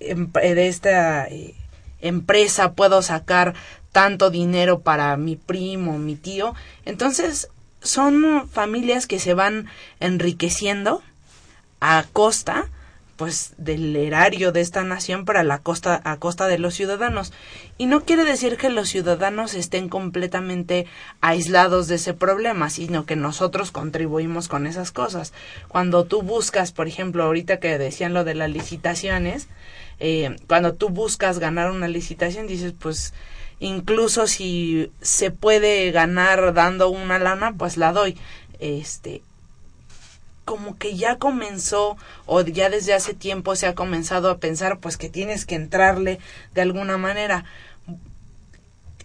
de 0.00 0.68
esta 0.68 1.26
eh, 1.26 1.54
empresa 2.00 2.72
puedo 2.72 3.02
sacar 3.02 3.54
tanto 3.92 4.30
dinero 4.30 4.80
para 4.80 5.16
mi 5.16 5.36
primo, 5.36 5.98
mi 5.98 6.16
tío. 6.16 6.54
Entonces, 6.84 7.48
son 7.86 8.48
familias 8.48 9.06
que 9.06 9.18
se 9.18 9.34
van 9.34 9.66
enriqueciendo 10.00 11.02
a 11.80 12.04
costa 12.12 12.68
pues 13.16 13.54
del 13.56 13.96
erario 13.96 14.52
de 14.52 14.60
esta 14.60 14.84
nación 14.84 15.24
para 15.24 15.42
la 15.42 15.58
costa 15.58 16.00
a 16.04 16.18
costa 16.18 16.46
de 16.46 16.58
los 16.58 16.74
ciudadanos. 16.74 17.32
Y 17.78 17.86
no 17.86 18.04
quiere 18.04 18.24
decir 18.24 18.58
que 18.58 18.68
los 18.68 18.90
ciudadanos 18.90 19.54
estén 19.54 19.88
completamente 19.88 20.86
aislados 21.22 21.88
de 21.88 21.96
ese 21.96 22.12
problema 22.12 22.68
sino 22.68 23.06
que 23.06 23.16
nosotros 23.16 23.70
contribuimos 23.72 24.48
con 24.48 24.66
esas 24.66 24.92
cosas. 24.92 25.32
Cuando 25.68 26.04
tú 26.04 26.22
buscas 26.22 26.72
por 26.72 26.88
ejemplo 26.88 27.24
ahorita 27.24 27.58
que 27.58 27.78
decían 27.78 28.12
lo 28.12 28.24
de 28.24 28.34
las 28.34 28.50
licitaciones 28.50 29.48
eh, 29.98 30.36
cuando 30.46 30.74
tú 30.74 30.90
buscas 30.90 31.38
ganar 31.38 31.70
una 31.70 31.88
licitación 31.88 32.46
dices 32.46 32.74
pues 32.78 33.14
incluso 33.60 34.26
si 34.26 34.90
se 35.00 35.30
puede 35.30 35.90
ganar 35.90 36.52
dando 36.54 36.88
una 36.88 37.18
lana, 37.18 37.54
pues 37.56 37.76
la 37.76 37.92
doy. 37.92 38.16
Este, 38.58 39.22
como 40.46 40.78
que 40.78 40.96
ya 40.96 41.18
comenzó 41.18 41.96
o 42.24 42.40
ya 42.40 42.70
desde 42.70 42.94
hace 42.94 43.14
tiempo 43.14 43.56
se 43.56 43.66
ha 43.66 43.74
comenzado 43.74 44.30
a 44.30 44.38
pensar 44.38 44.78
pues 44.78 44.96
que 44.96 45.10
tienes 45.10 45.44
que 45.44 45.56
entrarle 45.56 46.20
de 46.54 46.62
alguna 46.62 46.96
manera. 46.96 47.44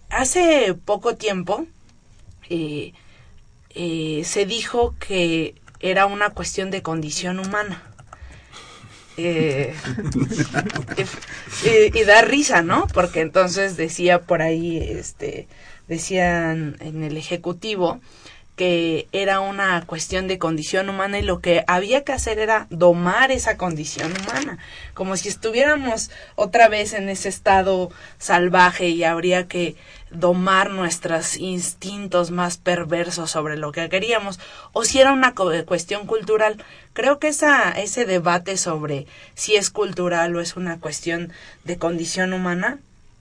Hace 0.08 0.74
poco 0.84 1.16
tiempo 1.16 1.66
eh, 2.48 2.92
eh, 3.70 4.22
se 4.24 4.46
dijo 4.46 4.94
que 5.00 5.54
era 5.80 6.06
una 6.06 6.30
cuestión 6.30 6.70
de 6.70 6.82
condición 6.82 7.40
humana. 7.40 7.82
Eh, 9.18 9.74
y, 11.64 12.00
y 12.00 12.04
da 12.04 12.22
risa, 12.22 12.62
¿no? 12.62 12.86
Porque 12.94 13.20
entonces 13.20 13.76
decía 13.76 14.22
por 14.22 14.40
ahí, 14.40 14.78
este, 14.78 15.48
decían 15.86 16.76
en 16.80 17.02
el 17.02 17.16
ejecutivo 17.16 18.00
que 18.56 19.08
era 19.12 19.40
una 19.40 19.84
cuestión 19.86 20.28
de 20.28 20.38
condición 20.38 20.88
humana 20.90 21.18
y 21.18 21.22
lo 21.22 21.40
que 21.40 21.64
había 21.66 22.04
que 22.04 22.12
hacer 22.12 22.38
era 22.38 22.66
domar 22.70 23.30
esa 23.30 23.56
condición 23.56 24.12
humana, 24.12 24.58
como 24.94 25.16
si 25.16 25.28
estuviéramos 25.28 26.10
otra 26.34 26.68
vez 26.68 26.92
en 26.92 27.08
ese 27.08 27.30
estado 27.30 27.90
salvaje 28.18 28.88
y 28.88 29.04
habría 29.04 29.48
que 29.48 29.76
domar 30.14 30.70
nuestros 30.70 31.36
instintos 31.36 32.30
más 32.30 32.56
perversos 32.56 33.30
sobre 33.30 33.56
lo 33.56 33.72
que 33.72 33.88
queríamos, 33.88 34.38
o 34.72 34.84
si 34.84 35.00
era 35.00 35.12
una 35.12 35.34
cuestión 35.34 36.06
cultural. 36.06 36.62
Creo 36.92 37.18
que 37.18 37.28
esa, 37.28 37.70
ese 37.70 38.04
debate 38.04 38.56
sobre 38.56 39.06
si 39.34 39.56
es 39.56 39.70
cultural 39.70 40.34
o 40.36 40.40
es 40.40 40.56
una 40.56 40.78
cuestión 40.78 41.32
de 41.64 41.78
condición 41.78 42.32
humana, 42.32 42.78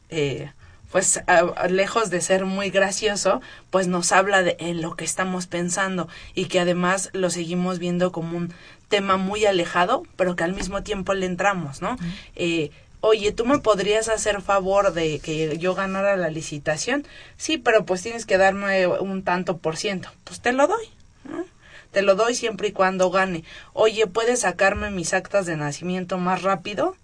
eh, 0.10 0.52
pues 0.92 1.22
lejos 1.70 2.10
de 2.10 2.20
ser 2.20 2.46
muy 2.46 2.70
gracioso, 2.70 3.42
pues 3.70 3.88
nos 3.88 4.12
habla 4.12 4.44
de 4.44 4.58
en 4.60 4.82
lo 4.82 4.96
que 4.96 5.06
estamos 5.06 5.48
pensando 5.48 6.10
y 6.36 6.46
que 6.46 6.60
además 6.60 7.10
lo 7.14 7.30
seguimos 7.30 7.80
viendo 7.80 8.12
como 8.12 8.38
un 8.38 8.54
tema 8.90 9.16
muy 9.16 9.46
alejado, 9.46 10.04
pero 10.18 10.36
que 10.36 10.44
al 10.44 10.54
mismo 10.54 10.84
tiempo 10.84 11.14
le 11.14 11.26
entramos, 11.26 11.82
¿no? 11.82 11.98
eh, 12.36 12.72
oye, 13.02 13.32
¿tú 13.32 13.46
me 13.46 13.60
podrías 13.60 14.10
hacer 14.10 14.42
favor 14.42 14.94
de 14.94 15.20
que 15.20 15.58
yo 15.58 15.76
ganara 15.76 16.16
la 16.16 16.30
licitación? 16.30 17.06
Sí, 17.38 17.58
pero 17.58 17.86
pues 17.86 18.02
tienes 18.02 18.26
que 18.26 18.38
darme 18.38 18.88
un 18.88 19.24
tanto 19.24 19.58
por 19.58 19.78
ciento. 19.78 20.10
Pues 20.24 20.40
te 20.40 20.54
lo 20.54 20.68
doy. 20.68 20.86
¿no? 21.26 21.44
Te 21.92 22.02
lo 22.02 22.16
doy 22.16 22.36
siempre 22.36 22.70
y 22.70 22.72
cuando 22.72 23.10
gane. 23.10 23.44
Oye, 23.74 24.08
¿puedes 24.08 24.42
sacarme 24.42 24.92
mis 24.92 25.14
actas 25.14 25.46
de 25.46 25.58
nacimiento 25.58 26.18
más 26.18 26.42
rápido? 26.42 26.96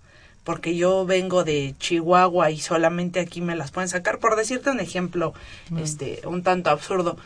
porque 0.48 0.78
yo 0.78 1.06
vengo 1.06 1.44
de 1.44 1.76
Chihuahua 1.78 2.52
y 2.52 2.60
solamente 2.62 3.20
aquí 3.20 3.42
me 3.42 3.58
las 3.58 3.72
pueden 3.72 3.90
sacar, 3.90 4.18
por 4.20 4.38
decirte 4.38 4.70
un 4.70 4.80
ejemplo, 4.80 5.34
este, 5.78 6.22
un 6.24 6.42
tanto 6.42 6.70
absurdo. 6.70 7.18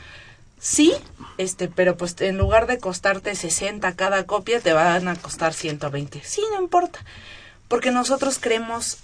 Sí, 0.60 0.92
este, 1.38 1.68
pero 1.68 1.96
pues 1.98 2.20
en 2.20 2.40
lugar 2.40 2.66
de 2.66 2.80
costarte 2.80 3.36
60 3.36 3.96
cada 3.96 4.26
copia, 4.26 4.60
te 4.60 4.74
van 4.74 5.08
a 5.08 5.16
costar 5.16 5.54
120. 5.54 6.20
Sí, 6.24 6.42
no 6.52 6.64
importa. 6.64 7.00
Porque 7.72 7.92
nosotros 7.92 8.38
creemos 8.38 8.98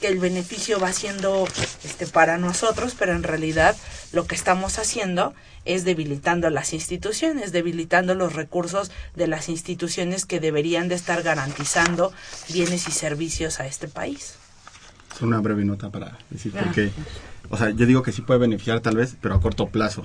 que 0.00 0.08
el 0.08 0.18
beneficio 0.18 0.80
va 0.80 0.92
siendo 0.92 1.46
este 1.84 2.08
para 2.08 2.38
nosotros, 2.38 2.96
pero 2.98 3.12
en 3.12 3.22
realidad 3.22 3.76
lo 4.12 4.26
que 4.26 4.34
estamos 4.34 4.80
haciendo 4.80 5.32
es 5.64 5.84
debilitando 5.84 6.50
las 6.50 6.72
instituciones, 6.72 7.52
debilitando 7.52 8.16
los 8.16 8.32
recursos 8.32 8.90
de 9.14 9.28
las 9.28 9.48
instituciones 9.48 10.26
que 10.26 10.40
deberían 10.40 10.88
de 10.88 10.96
estar 10.96 11.22
garantizando 11.22 12.12
bienes 12.52 12.88
y 12.88 12.90
servicios 12.90 13.60
a 13.60 13.66
este 13.68 13.86
país. 13.86 14.34
Es 15.14 15.22
una 15.22 15.38
breve 15.38 15.64
nota 15.64 15.90
para 15.90 16.18
decir 16.30 16.52
porque, 16.52 16.90
o 17.48 17.56
sea, 17.56 17.70
yo 17.70 17.86
digo 17.86 18.02
que 18.02 18.10
sí 18.10 18.22
puede 18.22 18.40
beneficiar 18.40 18.80
tal 18.80 18.96
vez, 18.96 19.14
pero 19.20 19.36
a 19.36 19.40
corto 19.40 19.68
plazo 19.68 20.04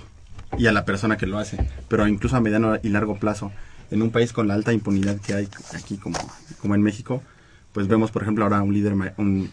y 0.59 0.67
a 0.67 0.71
la 0.71 0.85
persona 0.85 1.17
que 1.17 1.25
lo 1.25 1.39
hace, 1.39 1.57
pero 1.87 2.07
incluso 2.07 2.35
a 2.35 2.39
mediano 2.39 2.77
y 2.83 2.89
largo 2.89 3.17
plazo. 3.17 3.51
En 3.89 4.03
un 4.03 4.11
país 4.11 4.31
con 4.31 4.47
la 4.47 4.53
alta 4.53 4.73
impunidad 4.73 5.19
que 5.19 5.33
hay 5.33 5.49
aquí 5.73 5.97
como, 5.97 6.19
como 6.61 6.75
en 6.75 6.83
México, 6.83 7.23
pues 7.79 7.87
vemos, 7.87 8.11
por 8.11 8.23
ejemplo, 8.23 8.43
ahora 8.43 8.61
un 8.61 8.73
líder, 8.73 8.93
un 9.15 9.49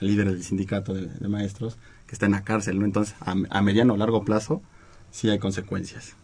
líder 0.00 0.26
del 0.26 0.42
sindicato 0.42 0.92
de, 0.92 1.06
de, 1.06 1.28
maestros 1.28 1.78
que 2.08 2.16
está 2.16 2.26
en 2.26 2.32
la 2.32 2.42
cárcel, 2.42 2.80
¿no? 2.80 2.84
Entonces, 2.84 3.14
a, 3.20 3.36
a 3.48 3.62
mediano 3.62 3.94
o 3.94 3.96
largo 3.96 4.24
plazo, 4.24 4.60
sí 5.12 5.30
hay 5.30 5.38
consecuencias. 5.38 6.16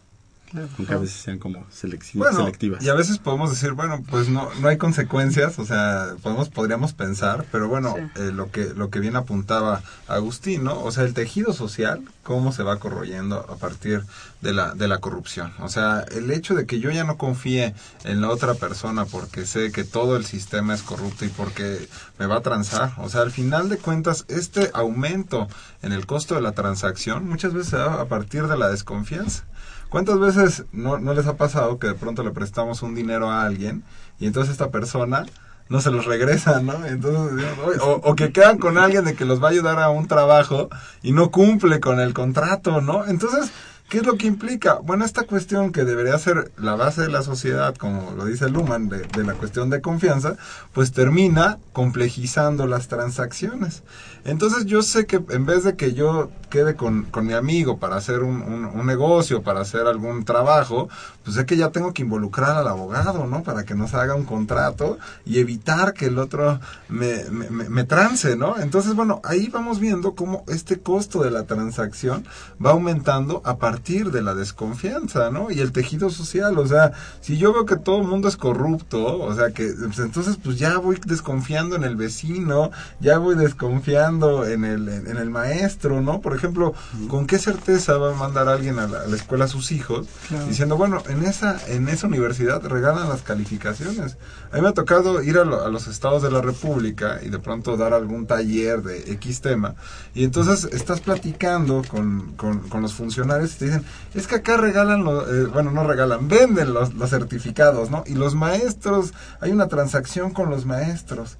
Claro, 0.49 0.69
aunque 0.77 0.93
a 0.93 0.97
veces 0.97 1.17
sean 1.17 1.39
como 1.39 1.65
bueno, 2.13 2.39
selectivas. 2.39 2.83
Y 2.83 2.89
a 2.89 2.93
veces 2.93 3.17
podemos 3.17 3.49
decir, 3.49 3.73
bueno, 3.73 4.03
pues 4.09 4.29
no, 4.29 4.49
no 4.61 4.67
hay 4.67 4.77
consecuencias, 4.77 5.59
o 5.59 5.65
sea, 5.65 6.15
podemos, 6.23 6.49
podríamos 6.49 6.93
pensar, 6.93 7.45
pero 7.51 7.67
bueno, 7.67 7.95
sí. 7.97 8.21
eh, 8.21 8.31
lo 8.31 8.49
que 8.51 8.73
lo 8.73 8.89
que 8.89 8.99
bien 8.99 9.15
apuntaba 9.15 9.83
Agustín, 10.07 10.63
¿no? 10.63 10.81
O 10.81 10.91
sea, 10.91 11.03
el 11.03 11.13
tejido 11.13 11.53
social, 11.53 12.01
cómo 12.23 12.51
se 12.51 12.63
va 12.63 12.79
corroyendo 12.79 13.45
a 13.49 13.57
partir 13.57 14.03
de 14.41 14.53
la, 14.53 14.73
de 14.73 14.87
la 14.87 14.99
corrupción. 14.99 15.53
O 15.59 15.69
sea, 15.69 16.05
el 16.11 16.31
hecho 16.31 16.55
de 16.55 16.65
que 16.65 16.79
yo 16.79 16.91
ya 16.91 17.03
no 17.03 17.17
confíe 17.17 17.73
en 18.03 18.21
la 18.21 18.29
otra 18.29 18.53
persona 18.53 19.05
porque 19.05 19.45
sé 19.45 19.71
que 19.71 19.83
todo 19.83 20.15
el 20.15 20.25
sistema 20.25 20.73
es 20.73 20.81
corrupto 20.81 21.25
y 21.25 21.29
porque 21.29 21.87
me 22.19 22.25
va 22.25 22.37
a 22.37 22.41
transar. 22.41 22.93
O 22.97 23.09
sea, 23.09 23.21
al 23.21 23.31
final 23.31 23.69
de 23.69 23.77
cuentas, 23.77 24.25
este 24.27 24.69
aumento 24.73 25.47
en 25.81 25.91
el 25.91 26.05
costo 26.05 26.35
de 26.35 26.41
la 26.41 26.51
transacción 26.51 27.27
muchas 27.27 27.53
veces 27.53 27.69
se 27.69 27.77
da 27.77 28.01
a 28.01 28.05
partir 28.05 28.47
de 28.47 28.57
la 28.57 28.69
desconfianza. 28.69 29.43
¿Cuántas 29.89 30.19
veces 30.19 30.65
no, 30.71 30.97
no, 30.97 31.13
les 31.13 31.27
ha 31.27 31.37
pasado 31.37 31.79
que 31.79 31.87
de 31.87 31.93
pronto 31.93 32.23
le 32.23 32.31
prestamos 32.31 32.81
un 32.81 32.95
dinero 32.95 33.29
a 33.29 33.43
alguien 33.43 33.83
y 34.19 34.27
entonces 34.27 34.51
esta 34.51 34.69
persona 34.69 35.25
no 35.69 35.81
se 35.81 35.91
los 35.91 36.05
regresa, 36.05 36.61
¿no? 36.61 36.85
Entonces, 36.85 37.45
o, 37.81 38.01
o, 38.03 38.15
que 38.15 38.31
quedan 38.31 38.57
con 38.57 38.77
alguien 38.77 39.03
de 39.05 39.15
que 39.15 39.25
los 39.25 39.41
va 39.41 39.47
a 39.47 39.51
ayudar 39.51 39.79
a 39.79 39.89
un 39.89 40.07
trabajo 40.07 40.69
y 41.03 41.11
no 41.11 41.29
cumple 41.29 41.79
con 41.79 41.99
el 41.99 42.13
contrato, 42.13 42.81
¿no? 42.81 43.05
Entonces, 43.05 43.51
¿Qué 43.89 43.99
es 43.99 44.05
lo 44.05 44.17
que 44.17 44.27
implica? 44.27 44.79
Bueno, 44.83 45.05
esta 45.05 45.23
cuestión 45.23 45.71
que 45.71 45.85
debería 45.85 46.19
ser 46.19 46.51
la 46.57 46.75
base 46.75 47.03
de 47.03 47.07
la 47.07 47.23
sociedad, 47.23 47.73
como 47.73 48.11
lo 48.11 48.25
dice 48.25 48.49
Luman, 48.49 48.89
de, 48.89 48.97
de, 48.97 49.23
la 49.23 49.33
cuestión 49.33 49.69
de 49.69 49.79
confianza, 49.79 50.35
pues 50.73 50.91
termina 50.91 51.57
complejizando 51.71 52.67
las 52.67 52.89
transacciones. 52.89 53.83
Entonces 54.27 54.65
yo 54.65 54.81
sé 54.81 55.05
que 55.05 55.23
en 55.29 55.45
vez 55.45 55.63
de 55.63 55.77
que 55.77 55.93
yo 55.93 56.29
quede 56.49 56.75
con, 56.75 57.03
con 57.03 57.25
mi 57.25 57.33
amigo 57.33 57.77
para 57.77 57.95
hacer 57.95 58.23
un, 58.23 58.41
un, 58.41 58.65
un, 58.65 58.85
negocio, 58.85 59.41
para 59.41 59.61
hacer 59.61 59.87
algún 59.87 60.25
trabajo, 60.25 60.89
pues 61.23 61.35
sé 61.35 61.45
que 61.45 61.55
ya 61.55 61.71
tengo 61.71 61.93
que 61.93 62.01
involucrar 62.01 62.57
al 62.57 62.67
abogado, 62.67 63.25
¿no? 63.25 63.43
Para 63.43 63.63
que 63.63 63.73
nos 63.73 63.93
haga 63.93 64.15
un 64.15 64.25
contrato 64.25 64.97
y 65.25 65.39
evitar 65.39 65.93
que 65.93 66.07
el 66.07 66.19
otro 66.19 66.59
me, 66.89 67.23
me, 67.31 67.49
me, 67.49 67.69
me 67.69 67.83
trance, 67.85 68.35
¿no? 68.35 68.57
Entonces, 68.59 68.95
bueno, 68.95 69.21
ahí 69.23 69.47
vamos 69.47 69.79
viendo 69.79 70.13
cómo 70.13 70.43
este 70.47 70.79
costo 70.79 71.23
de 71.23 71.31
la 71.31 71.43
transacción 71.43 72.25
va 72.63 72.71
aumentando 72.71 73.41
a 73.45 73.57
partir 73.57 74.11
de 74.11 74.21
la 74.21 74.35
desconfianza, 74.35 75.31
¿no? 75.31 75.51
Y 75.51 75.61
el 75.61 75.71
tejido 75.71 76.09
social, 76.09 76.57
o 76.57 76.67
sea, 76.67 76.91
si 77.21 77.37
yo 77.37 77.53
veo 77.53 77.65
que 77.65 77.77
todo 77.77 78.01
el 78.01 78.07
mundo 78.07 78.27
es 78.27 78.35
corrupto, 78.35 79.19
o 79.19 79.33
sea, 79.33 79.51
que 79.51 79.67
pues, 79.67 79.99
entonces 79.99 80.37
pues 80.41 80.59
ya 80.59 80.77
voy 80.79 80.99
desconfiando 81.05 81.77
en 81.77 81.85
el 81.85 81.95
vecino, 81.95 82.71
ya 82.99 83.17
voy 83.19 83.35
desconfiando 83.35 84.16
en 84.45 84.65
el, 84.65 84.89
en, 84.89 85.17
el 85.17 85.29
maestro, 85.29 86.01
¿no? 86.01 86.21
Por 86.21 86.35
ejemplo, 86.35 86.73
¿con 87.07 87.27
qué 87.27 87.39
certeza 87.39 87.97
va 87.97 88.11
a 88.11 88.15
mandar 88.15 88.49
alguien 88.49 88.79
a 88.79 88.87
la, 88.87 89.01
a 89.01 89.07
la 89.07 89.15
escuela 89.15 89.45
a 89.45 89.47
sus 89.47 89.71
hijos 89.71 90.07
claro. 90.27 90.45
diciendo, 90.47 90.77
bueno, 90.77 91.03
en 91.07 91.23
esa, 91.23 91.59
en 91.67 91.87
esa 91.87 92.07
universidad 92.07 92.63
regalan 92.65 93.09
las 93.09 93.21
calificaciones? 93.21 94.17
A 94.51 94.55
mí 94.55 94.61
me 94.61 94.69
ha 94.69 94.73
tocado 94.73 95.21
ir 95.21 95.37
a, 95.37 95.45
lo, 95.45 95.63
a 95.63 95.69
los 95.69 95.87
estados 95.87 96.23
de 96.23 96.31
la 96.31 96.41
República 96.41 97.19
y 97.23 97.29
de 97.29 97.39
pronto 97.39 97.77
dar 97.77 97.93
algún 97.93 98.25
taller 98.27 98.81
de 98.81 99.11
X 99.13 99.41
tema, 99.41 99.75
y 100.13 100.23
entonces 100.23 100.67
estás 100.73 100.99
platicando 100.99 101.83
con, 101.87 102.33
con, 102.35 102.59
con 102.69 102.81
los 102.81 102.93
funcionarios 102.93 103.55
y 103.55 103.59
te 103.59 103.65
dicen, 103.65 103.85
es 104.13 104.27
que 104.27 104.35
acá 104.35 104.57
regalan, 104.57 105.03
lo, 105.03 105.29
eh, 105.29 105.45
bueno, 105.45 105.71
no 105.71 105.85
regalan, 105.85 106.27
venden 106.27 106.73
los, 106.73 106.93
los, 106.93 107.09
certificados, 107.09 107.89
¿no? 107.89 108.03
Y 108.05 108.13
los 108.13 108.35
maestros, 108.35 109.13
hay 109.39 109.51
una 109.51 109.67
transacción 109.67 110.31
con 110.31 110.49
los 110.49 110.65
maestros. 110.65 111.37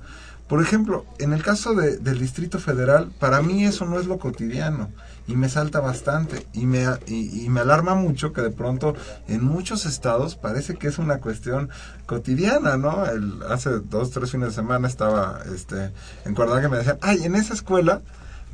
Por 0.48 0.62
ejemplo, 0.62 1.06
en 1.20 1.34
el 1.34 1.44
caso 1.44 1.74
de, 1.74 1.98
del 1.98 2.20
Distrito 2.20 2.60
Federal, 2.60 3.12
para 3.20 3.42
mí 3.42 3.66
eso 3.66 3.86
no 3.86 4.00
es 4.00 4.06
lo 4.06 4.18
cotidiano 4.18 4.90
y 5.28 5.36
me 5.36 5.50
salta 5.50 5.82
bastante 5.82 6.48
y 6.54 6.66
me, 6.66 6.86
y, 7.06 7.44
y 7.44 7.50
me 7.50 7.60
alarma 7.60 7.96
mucho 7.96 8.32
que 8.32 8.42
de 8.42 8.52
pronto 8.52 8.96
en 9.28 9.44
muchos 9.44 9.86
estados 9.86 10.36
parece 10.36 10.76
que 10.76 10.88
es 10.88 11.00
una 11.00 11.18
cuestión 11.18 11.70
cotidiana, 12.06 12.78
¿no? 12.78 13.06
El, 13.06 13.44
hace 13.50 13.72
dos, 13.80 14.12
tres 14.12 14.32
fines 14.32 14.50
de 14.50 14.56
semana 14.56 14.88
estaba 14.88 15.42
este, 15.54 15.92
en 16.24 16.34
Cuernavaca 16.34 16.64
que 16.64 16.72
me 16.72 16.78
decían, 16.78 16.98
ay, 17.02 17.26
en 17.26 17.36
esa 17.36 17.54
escuela 17.54 18.02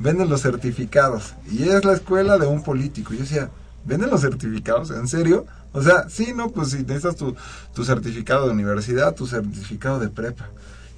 venden 0.00 0.28
los 0.28 0.42
certificados 0.42 1.34
y 1.48 1.68
es 1.68 1.84
la 1.84 1.92
escuela 1.92 2.38
de 2.38 2.46
un 2.48 2.64
político. 2.64 3.12
Yo 3.12 3.20
decía, 3.20 3.50
¿venden 3.84 4.10
los 4.10 4.22
certificados? 4.22 4.90
¿En 4.90 5.06
serio? 5.06 5.46
O 5.72 5.80
sea, 5.80 6.08
sí, 6.08 6.32
no, 6.34 6.50
pues 6.50 6.70
si 6.70 6.78
necesitas 6.78 7.14
tu, 7.14 7.36
tu 7.72 7.84
certificado 7.84 8.46
de 8.46 8.52
universidad, 8.52 9.14
tu 9.14 9.26
certificado 9.28 10.00
de 10.00 10.08
prepa. 10.08 10.48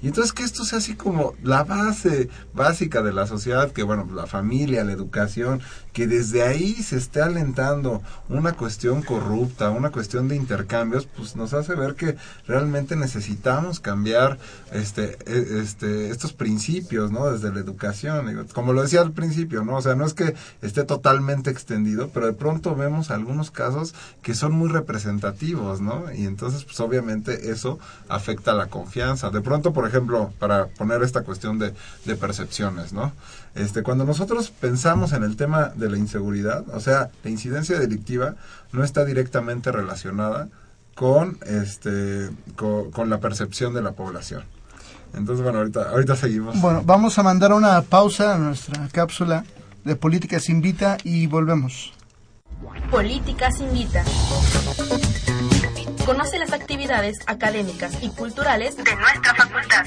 Y 0.01 0.07
entonces 0.07 0.33
que 0.33 0.43
esto 0.43 0.63
sea 0.63 0.77
así 0.77 0.95
como 0.95 1.33
la 1.43 1.63
base 1.63 2.29
básica 2.53 3.01
de 3.01 3.13
la 3.13 3.25
sociedad, 3.25 3.71
que 3.71 3.83
bueno, 3.83 4.07
la 4.13 4.27
familia, 4.27 4.83
la 4.83 4.91
educación, 4.91 5.61
que 5.91 6.05
desde 6.05 6.43
ahí 6.43 6.73
se 6.75 6.97
esté 6.97 7.21
alentando 7.21 8.03
una 8.29 8.53
cuestión 8.53 9.01
corrupta, 9.01 9.71
una 9.71 9.89
cuestión 9.89 10.27
de 10.27 10.35
intercambios, 10.35 11.07
pues 11.07 11.35
nos 11.35 11.53
hace 11.53 11.73
ver 11.73 11.95
que 11.95 12.15
realmente 12.47 12.95
necesitamos 12.95 13.79
cambiar 13.79 14.37
este, 14.71 15.17
este, 15.25 16.11
estos 16.11 16.33
principios, 16.33 17.11
¿no? 17.11 17.31
Desde 17.31 17.51
la 17.51 17.59
educación, 17.59 18.47
como 18.53 18.73
lo 18.73 18.83
decía 18.83 19.01
al 19.01 19.13
principio, 19.13 19.63
¿no? 19.63 19.77
O 19.77 19.81
sea, 19.81 19.95
no 19.95 20.05
es 20.05 20.13
que 20.13 20.35
esté 20.61 20.83
totalmente 20.83 21.49
extendido, 21.49 22.09
pero 22.13 22.27
de 22.27 22.33
pronto 22.33 22.75
vemos 22.75 23.09
algunos 23.09 23.49
casos 23.49 23.95
que 24.21 24.35
son 24.35 24.51
muy 24.51 24.69
representativos, 24.69 25.81
¿no? 25.81 26.11
Y 26.13 26.25
entonces, 26.25 26.63
pues 26.63 26.79
obviamente 26.79 27.49
eso 27.49 27.79
afecta 28.07 28.53
la 28.53 28.67
confianza. 28.67 29.31
De 29.31 29.41
pronto, 29.41 29.73
por 29.73 29.86
ejemplo, 29.87 30.31
para 30.39 30.67
poner 30.67 31.01
esta 31.03 31.23
cuestión 31.23 31.59
de, 31.59 31.73
de 32.05 32.15
percepciones, 32.15 32.93
¿no? 32.93 33.11
Este, 33.55 33.81
cuando 33.81 34.05
nosotros 34.05 34.51
pensamos 34.51 35.13
en 35.13 35.23
el 35.23 35.35
tema 35.35 35.71
de 35.75 35.89
la 35.89 35.97
inseguridad, 35.97 36.63
o 36.73 36.79
sea, 36.79 37.09
la 37.23 37.29
incidencia 37.29 37.79
delictiva 37.79 38.35
no 38.71 38.83
está 38.83 39.03
directamente 39.05 39.71
relacionada 39.71 40.49
con, 40.93 41.37
este, 41.45 42.29
con, 42.55 42.91
con 42.91 43.09
la 43.09 43.19
percepción 43.19 43.73
de 43.73 43.81
la 43.81 43.93
población. 43.93 44.43
Entonces, 45.13 45.43
bueno, 45.43 45.59
ahorita, 45.59 45.89
ahorita 45.89 46.15
seguimos. 46.15 46.59
Bueno, 46.61 46.83
vamos 46.85 47.17
a 47.17 47.23
mandar 47.23 47.53
una 47.53 47.81
pausa 47.81 48.35
a 48.35 48.37
nuestra 48.37 48.87
cápsula 48.89 49.43
de 49.83 49.95
Políticas 49.95 50.49
Invita 50.49 50.97
y 51.03 51.27
volvemos. 51.27 51.93
Políticas 52.91 53.59
Invita. 53.59 54.03
Conoce 56.07 56.39
las 56.39 56.53
actividades 56.53 57.19
académicas 57.27 58.01
y 58.01 58.07
culturales 58.07 58.77
de 58.77 58.95
nuestra 58.95 59.35
facultad. 59.35 59.83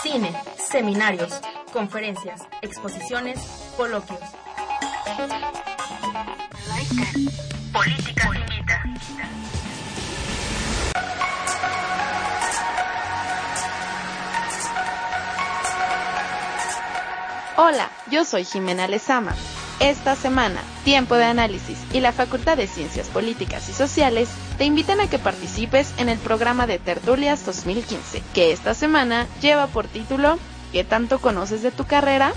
Cine, 0.00 0.32
seminarios, 0.56 1.40
conferencias, 1.72 2.42
exposiciones, 2.62 3.40
coloquios. 3.76 4.20
Políticas 7.72 8.30
Invita. 8.36 8.84
Hola, 17.56 17.90
yo 18.08 18.24
soy 18.24 18.44
Jimena 18.44 18.86
Lezama. 18.86 19.34
Esta 19.80 20.14
semana, 20.14 20.62
Tiempo 20.84 21.16
de 21.16 21.24
Análisis 21.24 21.76
y 21.92 21.98
la 21.98 22.12
Facultad 22.12 22.56
de 22.56 22.68
Ciencias 22.68 23.08
Políticas 23.08 23.68
y 23.68 23.72
Sociales 23.72 24.28
te 24.58 24.64
invitan 24.64 25.00
a 25.00 25.08
que 25.08 25.18
participes 25.18 25.92
en 25.98 26.08
el 26.08 26.18
programa 26.18 26.66
de 26.66 26.78
Tertulias 26.78 27.44
2015, 27.44 28.22
que 28.32 28.52
esta 28.52 28.74
semana 28.74 29.26
lleva 29.40 29.66
por 29.66 29.86
título 29.88 30.38
¿Qué 30.72 30.84
tanto 30.84 31.20
conoces 31.20 31.62
de 31.62 31.70
tu 31.70 31.84
carrera? 31.84 32.32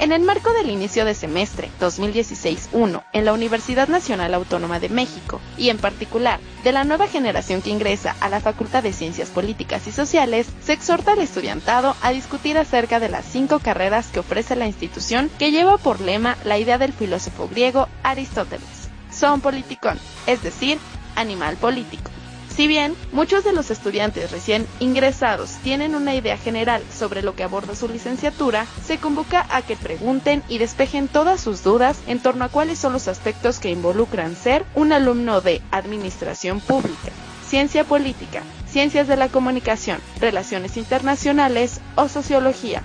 En 0.00 0.10
el 0.10 0.22
marco 0.22 0.52
del 0.52 0.70
inicio 0.70 1.04
de 1.04 1.14
semestre 1.14 1.70
2016-1 1.80 3.04
en 3.12 3.24
la 3.24 3.32
Universidad 3.32 3.86
Nacional 3.88 4.34
Autónoma 4.34 4.80
de 4.80 4.88
México 4.88 5.40
y 5.56 5.68
en 5.68 5.78
particular 5.78 6.40
de 6.64 6.72
la 6.72 6.82
nueva 6.82 7.06
generación 7.06 7.62
que 7.62 7.70
ingresa 7.70 8.16
a 8.20 8.28
la 8.28 8.40
Facultad 8.40 8.82
de 8.82 8.92
Ciencias 8.92 9.28
Políticas 9.28 9.86
y 9.86 9.92
Sociales, 9.92 10.48
se 10.64 10.72
exhorta 10.72 11.12
al 11.12 11.20
estudiantado 11.20 11.94
a 12.02 12.10
discutir 12.10 12.58
acerca 12.58 12.98
de 12.98 13.08
las 13.08 13.24
cinco 13.24 13.60
carreras 13.60 14.08
que 14.08 14.18
ofrece 14.18 14.56
la 14.56 14.66
institución 14.66 15.30
que 15.38 15.52
lleva 15.52 15.78
por 15.78 16.00
lema 16.00 16.36
la 16.44 16.58
idea 16.58 16.76
del 16.76 16.92
filósofo 16.92 17.48
griego 17.48 17.88
Aristóteles. 18.02 18.88
Son 19.12 19.40
politicón, 19.40 20.00
es 20.26 20.42
decir, 20.42 20.78
animal 21.16 21.56
político. 21.56 22.10
Si 22.54 22.68
bien 22.68 22.94
muchos 23.10 23.42
de 23.42 23.52
los 23.52 23.72
estudiantes 23.72 24.30
recién 24.30 24.64
ingresados 24.78 25.50
tienen 25.64 25.96
una 25.96 26.14
idea 26.14 26.36
general 26.36 26.82
sobre 26.96 27.22
lo 27.22 27.34
que 27.34 27.42
aborda 27.42 27.74
su 27.74 27.88
licenciatura, 27.88 28.66
se 28.86 28.98
convoca 28.98 29.44
a 29.50 29.62
que 29.62 29.76
pregunten 29.76 30.44
y 30.48 30.58
despejen 30.58 31.08
todas 31.08 31.40
sus 31.40 31.64
dudas 31.64 31.98
en 32.06 32.20
torno 32.20 32.44
a 32.44 32.48
cuáles 32.48 32.78
son 32.78 32.92
los 32.92 33.08
aspectos 33.08 33.58
que 33.58 33.70
involucran 33.70 34.36
ser 34.36 34.64
un 34.76 34.92
alumno 34.92 35.40
de 35.40 35.62
Administración 35.72 36.60
Pública, 36.60 37.10
Ciencia 37.44 37.82
Política, 37.82 38.42
Ciencias 38.70 39.08
de 39.08 39.16
la 39.16 39.28
Comunicación, 39.28 39.98
Relaciones 40.20 40.76
Internacionales 40.76 41.80
o 41.96 42.08
Sociología. 42.08 42.82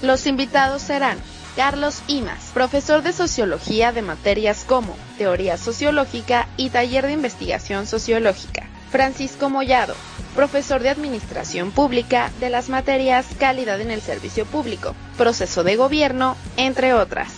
Los 0.00 0.26
invitados 0.26 0.82
serán 0.82 1.18
Carlos 1.56 2.02
Imas, 2.06 2.50
profesor 2.52 3.02
de 3.02 3.14
Sociología 3.14 3.90
de 3.90 4.02
materias 4.02 4.64
como 4.66 4.94
Teoría 5.16 5.56
Sociológica 5.56 6.48
y 6.58 6.68
Taller 6.70 7.06
de 7.06 7.12
Investigación 7.12 7.86
Sociológica. 7.86 8.68
Francisco 8.90 9.48
Mollado, 9.50 9.94
profesor 10.34 10.82
de 10.82 10.90
Administración 10.90 11.72
Pública 11.72 12.30
de 12.40 12.50
las 12.50 12.68
materias 12.68 13.26
Calidad 13.38 13.80
en 13.80 13.90
el 13.90 14.02
Servicio 14.02 14.44
Público, 14.44 14.94
Proceso 15.16 15.64
de 15.64 15.76
Gobierno, 15.76 16.36
entre 16.56 16.92
otras. 16.92 17.32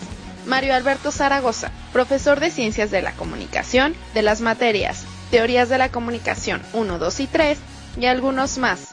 Mario 0.46 0.74
Alberto 0.74 1.12
Zaragoza, 1.12 1.70
profesor 1.92 2.40
de 2.40 2.50
Ciencias 2.50 2.90
de 2.90 3.02
la 3.02 3.12
Comunicación 3.12 3.94
de 4.14 4.22
las 4.22 4.40
materias 4.40 5.04
Teorías 5.30 5.68
de 5.68 5.78
la 5.78 5.90
Comunicación 5.90 6.62
1, 6.72 6.98
2 6.98 7.20
y 7.20 7.26
3 7.26 7.58
y 8.00 8.06
algunos 8.06 8.58
más. 8.58 8.87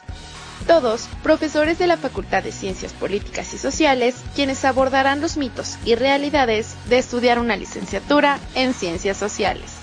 Todos 0.66 1.08
profesores 1.22 1.78
de 1.78 1.86
la 1.86 1.96
Facultad 1.96 2.42
de 2.42 2.50
Ciencias 2.50 2.92
Políticas 2.92 3.54
y 3.54 3.58
Sociales, 3.58 4.16
quienes 4.34 4.64
abordarán 4.64 5.20
los 5.20 5.36
mitos 5.36 5.78
y 5.84 5.94
realidades 5.94 6.74
de 6.88 6.98
estudiar 6.98 7.38
una 7.38 7.56
licenciatura 7.56 8.40
en 8.56 8.74
Ciencias 8.74 9.16
Sociales. 9.16 9.74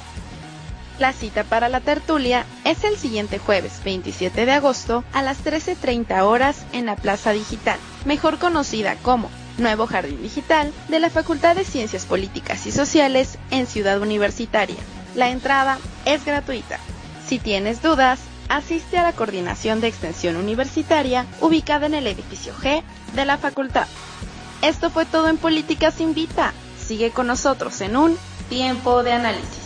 La 0.99 1.13
cita 1.13 1.45
para 1.45 1.69
la 1.69 1.79
tertulia 1.79 2.45
es 2.65 2.83
el 2.83 2.97
siguiente 2.97 3.39
jueves 3.39 3.81
27 3.83 4.45
de 4.45 4.51
agosto 4.51 5.03
a 5.13 5.21
las 5.23 5.43
13.30 5.43 6.21
horas 6.23 6.65
en 6.73 6.85
la 6.85 6.97
Plaza 6.97 7.31
Digital, 7.31 7.79
mejor 8.05 8.37
conocida 8.37 8.95
como 8.97 9.29
Nuevo 9.57 9.87
Jardín 9.87 10.21
Digital 10.21 10.73
de 10.89 10.99
la 10.99 11.09
Facultad 11.09 11.55
de 11.55 11.63
Ciencias 11.63 12.05
Políticas 12.05 12.67
y 12.67 12.71
Sociales 12.71 13.37
en 13.51 13.67
Ciudad 13.67 14.01
Universitaria. 14.01 14.77
La 15.15 15.29
entrada 15.29 15.79
es 16.05 16.25
gratuita. 16.25 16.77
Si 17.25 17.39
tienes 17.39 17.81
dudas, 17.81 18.19
asiste 18.53 18.99
a 18.99 19.03
la 19.03 19.13
Coordinación 19.13 19.81
de 19.81 19.87
Extensión 19.87 20.35
Universitaria 20.35 21.25
ubicada 21.41 21.87
en 21.87 21.95
el 21.95 22.05
edificio 22.05 22.53
G 22.53 22.83
de 23.15 23.25
la 23.25 23.37
facultad. 23.37 23.87
Esto 24.61 24.91
fue 24.91 25.05
todo 25.05 25.27
en 25.27 25.37
Políticas 25.37 25.99
Invita. 25.99 26.53
Sigue 26.79 27.11
con 27.11 27.27
nosotros 27.27 27.81
en 27.81 27.97
un 27.97 28.17
tiempo 28.49 29.01
de 29.01 29.13
análisis. 29.13 29.63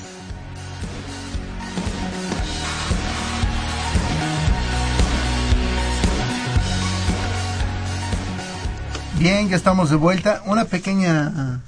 Bien, 9.19 9.49
ya 9.49 9.57
estamos 9.57 9.89
de 9.89 9.97
vuelta. 9.97 10.43
Una 10.45 10.65
pequeña... 10.65 11.61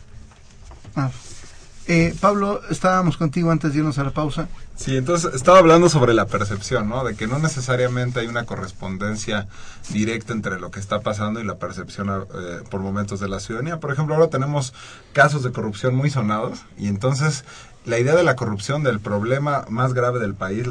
ah, 0.96 1.10
eh, 1.88 2.16
Pablo, 2.22 2.62
estábamos 2.70 3.18
contigo 3.18 3.50
antes 3.50 3.74
de 3.74 3.80
irnos 3.80 3.98
a 3.98 4.04
la 4.04 4.12
pausa. 4.12 4.48
Sí, 4.80 4.96
entonces 4.96 5.34
estaba 5.34 5.58
hablando 5.58 5.90
sobre 5.90 6.14
la 6.14 6.26
percepción, 6.26 6.88
¿no? 6.88 7.04
De 7.04 7.14
que 7.14 7.28
no 7.28 7.38
necesariamente 7.38 8.22
hay 8.22 8.28
una 8.28 8.46
correspondencia 8.46 9.50
directa 9.90 10.32
entre 10.32 10.58
lo 10.58 10.72
que 10.72 10.80
está 10.80 11.02
pasando 11.02 11.42
y 11.42 11.44
la 11.44 11.58
percepción 11.58 12.08
eh, 12.10 12.60
por 12.72 12.80
momentos 12.80 13.20
de 13.20 13.28
la 13.28 13.42
ciudadanía. 13.42 13.82
Por 13.82 13.92
ejemplo, 13.92 14.16
ahora 14.16 14.30
tenemos 14.30 14.74
casos 15.12 15.44
de 15.44 15.52
corrupción 15.52 15.96
muy 15.96 16.10
sonados 16.10 16.62
y 16.78 16.88
entonces 16.88 17.44
la 17.86 17.98
idea 17.98 18.16
de 18.16 18.24
la 18.24 18.36
corrupción, 18.36 18.84
del 18.84 19.00
problema 19.00 19.66
más 19.70 19.94
grave 19.94 20.20
del 20.20 20.36
país, 20.36 20.68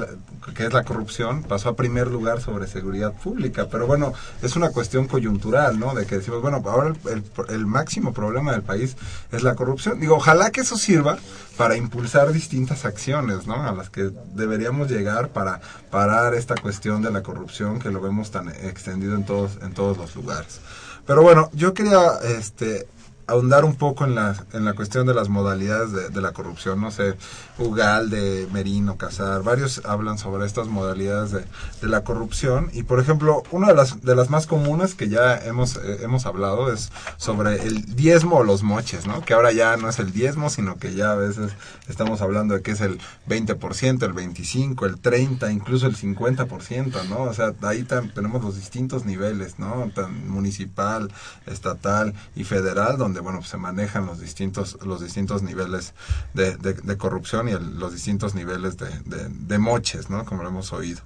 que 0.54 0.64
es 0.66 0.72
la 0.72 0.84
corrupción, 0.84 1.42
pasó 1.42 1.70
a 1.70 1.76
primer 1.76 2.06
lugar 2.08 2.40
sobre 2.40 2.66
seguridad 2.66 3.12
pública. 3.12 3.66
Pero 3.70 3.86
bueno, 3.86 4.12
es 4.42 4.54
una 4.56 4.70
cuestión 4.70 5.08
coyuntural, 5.08 5.78
¿no? 5.80 5.94
De 5.94 6.06
que 6.06 6.18
decimos, 6.18 6.42
bueno, 6.42 6.62
ahora 6.64 6.88
el, 7.06 7.12
el- 7.12 7.24
el 7.54 7.66
máximo 7.66 8.12
problema 8.12 8.52
del 8.52 8.62
país 8.62 8.96
es 9.32 9.42
la 9.42 9.54
corrupción. 9.56 9.98
Digo, 9.98 10.16
ojalá 10.16 10.50
que 10.50 10.60
eso 10.60 10.76
sirva 10.76 11.18
para 11.56 11.76
impulsar 11.76 12.32
distintas 12.32 12.84
acciones, 12.84 13.46
¿no? 13.46 13.54
A 13.66 13.72
las 13.72 13.90
que 13.90 14.10
deberíamos 14.34 14.88
llegar 14.90 15.30
para 15.30 15.60
parar 15.90 16.34
esta 16.34 16.54
cuestión 16.56 17.02
de 17.02 17.10
la 17.10 17.22
corrupción 17.22 17.78
que 17.80 17.90
lo 17.90 18.00
vemos 18.00 18.30
tan 18.30 18.48
extendido 18.48 19.14
en 19.16 19.24
todos, 19.24 19.58
en 19.62 19.72
todos 19.74 19.96
los 19.98 20.14
lugares. 20.14 20.60
Pero 21.06 21.22
bueno, 21.22 21.50
yo 21.54 21.72
quería, 21.74 22.00
este, 22.38 22.86
ahondar 23.28 23.64
un 23.64 23.76
poco 23.76 24.04
en 24.04 24.14
la, 24.14 24.34
en 24.52 24.64
la 24.64 24.72
cuestión 24.72 25.06
de 25.06 25.14
las 25.14 25.28
modalidades 25.28 26.12
de, 26.12 26.20
la 26.20 26.32
corrupción. 26.32 26.80
No 26.80 26.90
sé, 26.90 27.14
Ugalde, 27.58 28.48
Merino, 28.52 28.96
Casar, 28.96 29.42
varios 29.42 29.82
hablan 29.84 30.18
sobre 30.18 30.46
estas 30.46 30.66
modalidades 30.66 31.30
de, 31.30 31.44
de 31.80 31.88
la 31.88 32.02
corrupción. 32.02 32.70
Y 32.72 32.82
por 32.82 32.98
ejemplo, 32.98 33.42
una 33.52 33.68
de 33.68 33.74
las, 33.74 34.00
de 34.02 34.16
las 34.16 34.30
más 34.30 34.46
comunes 34.46 34.94
que 34.94 35.08
ya 35.08 35.36
hemos, 35.36 35.76
eh, 35.76 35.98
hemos 36.02 36.26
hablado 36.26 36.72
es 36.72 36.90
sobre 37.18 37.62
el 37.62 37.94
diezmo 37.94 38.38
o 38.38 38.44
los 38.44 38.62
moches, 38.62 39.06
¿no? 39.06 39.22
Que 39.22 39.34
ahora 39.34 39.52
ya 39.52 39.76
no 39.76 39.88
es 39.88 39.98
el 39.98 40.12
diezmo, 40.12 40.50
sino 40.50 40.78
que 40.78 40.94
ya 40.94 41.12
a 41.12 41.16
veces 41.16 41.52
estamos 41.88 42.22
hablando 42.22 42.54
de 42.54 42.62
que 42.62 42.70
es 42.70 42.80
el 42.80 42.98
20%, 43.28 44.02
el 44.02 44.14
25%, 44.14 44.86
el 44.86 45.02
30%, 45.02 45.52
incluso 45.52 45.86
el 45.86 45.96
50%, 45.96 47.08
¿no? 47.08 47.22
O 47.22 47.34
sea, 47.34 47.52
ahí 47.62 47.82
tenemos 47.82 48.42
los 48.42 48.56
distintos 48.56 49.04
niveles, 49.04 49.58
¿no? 49.58 49.90
Tan 49.94 50.28
municipal, 50.28 51.12
estatal 51.46 52.14
y 52.34 52.44
federal, 52.44 52.96
donde, 52.96 53.17
bueno, 53.20 53.42
se 53.42 53.56
manejan 53.56 54.06
los 54.06 54.20
distintos, 54.20 54.78
los 54.84 55.00
distintos 55.00 55.42
niveles 55.42 55.94
de, 56.34 56.96
corrupción 56.96 57.48
y 57.48 57.52
los 57.52 57.92
distintos 57.92 58.34
niveles 58.34 58.76
de, 58.76 59.58
moches, 59.58 60.10
¿no? 60.10 60.24
Como 60.24 60.42
lo 60.42 60.48
hemos 60.48 60.72
oído. 60.72 61.00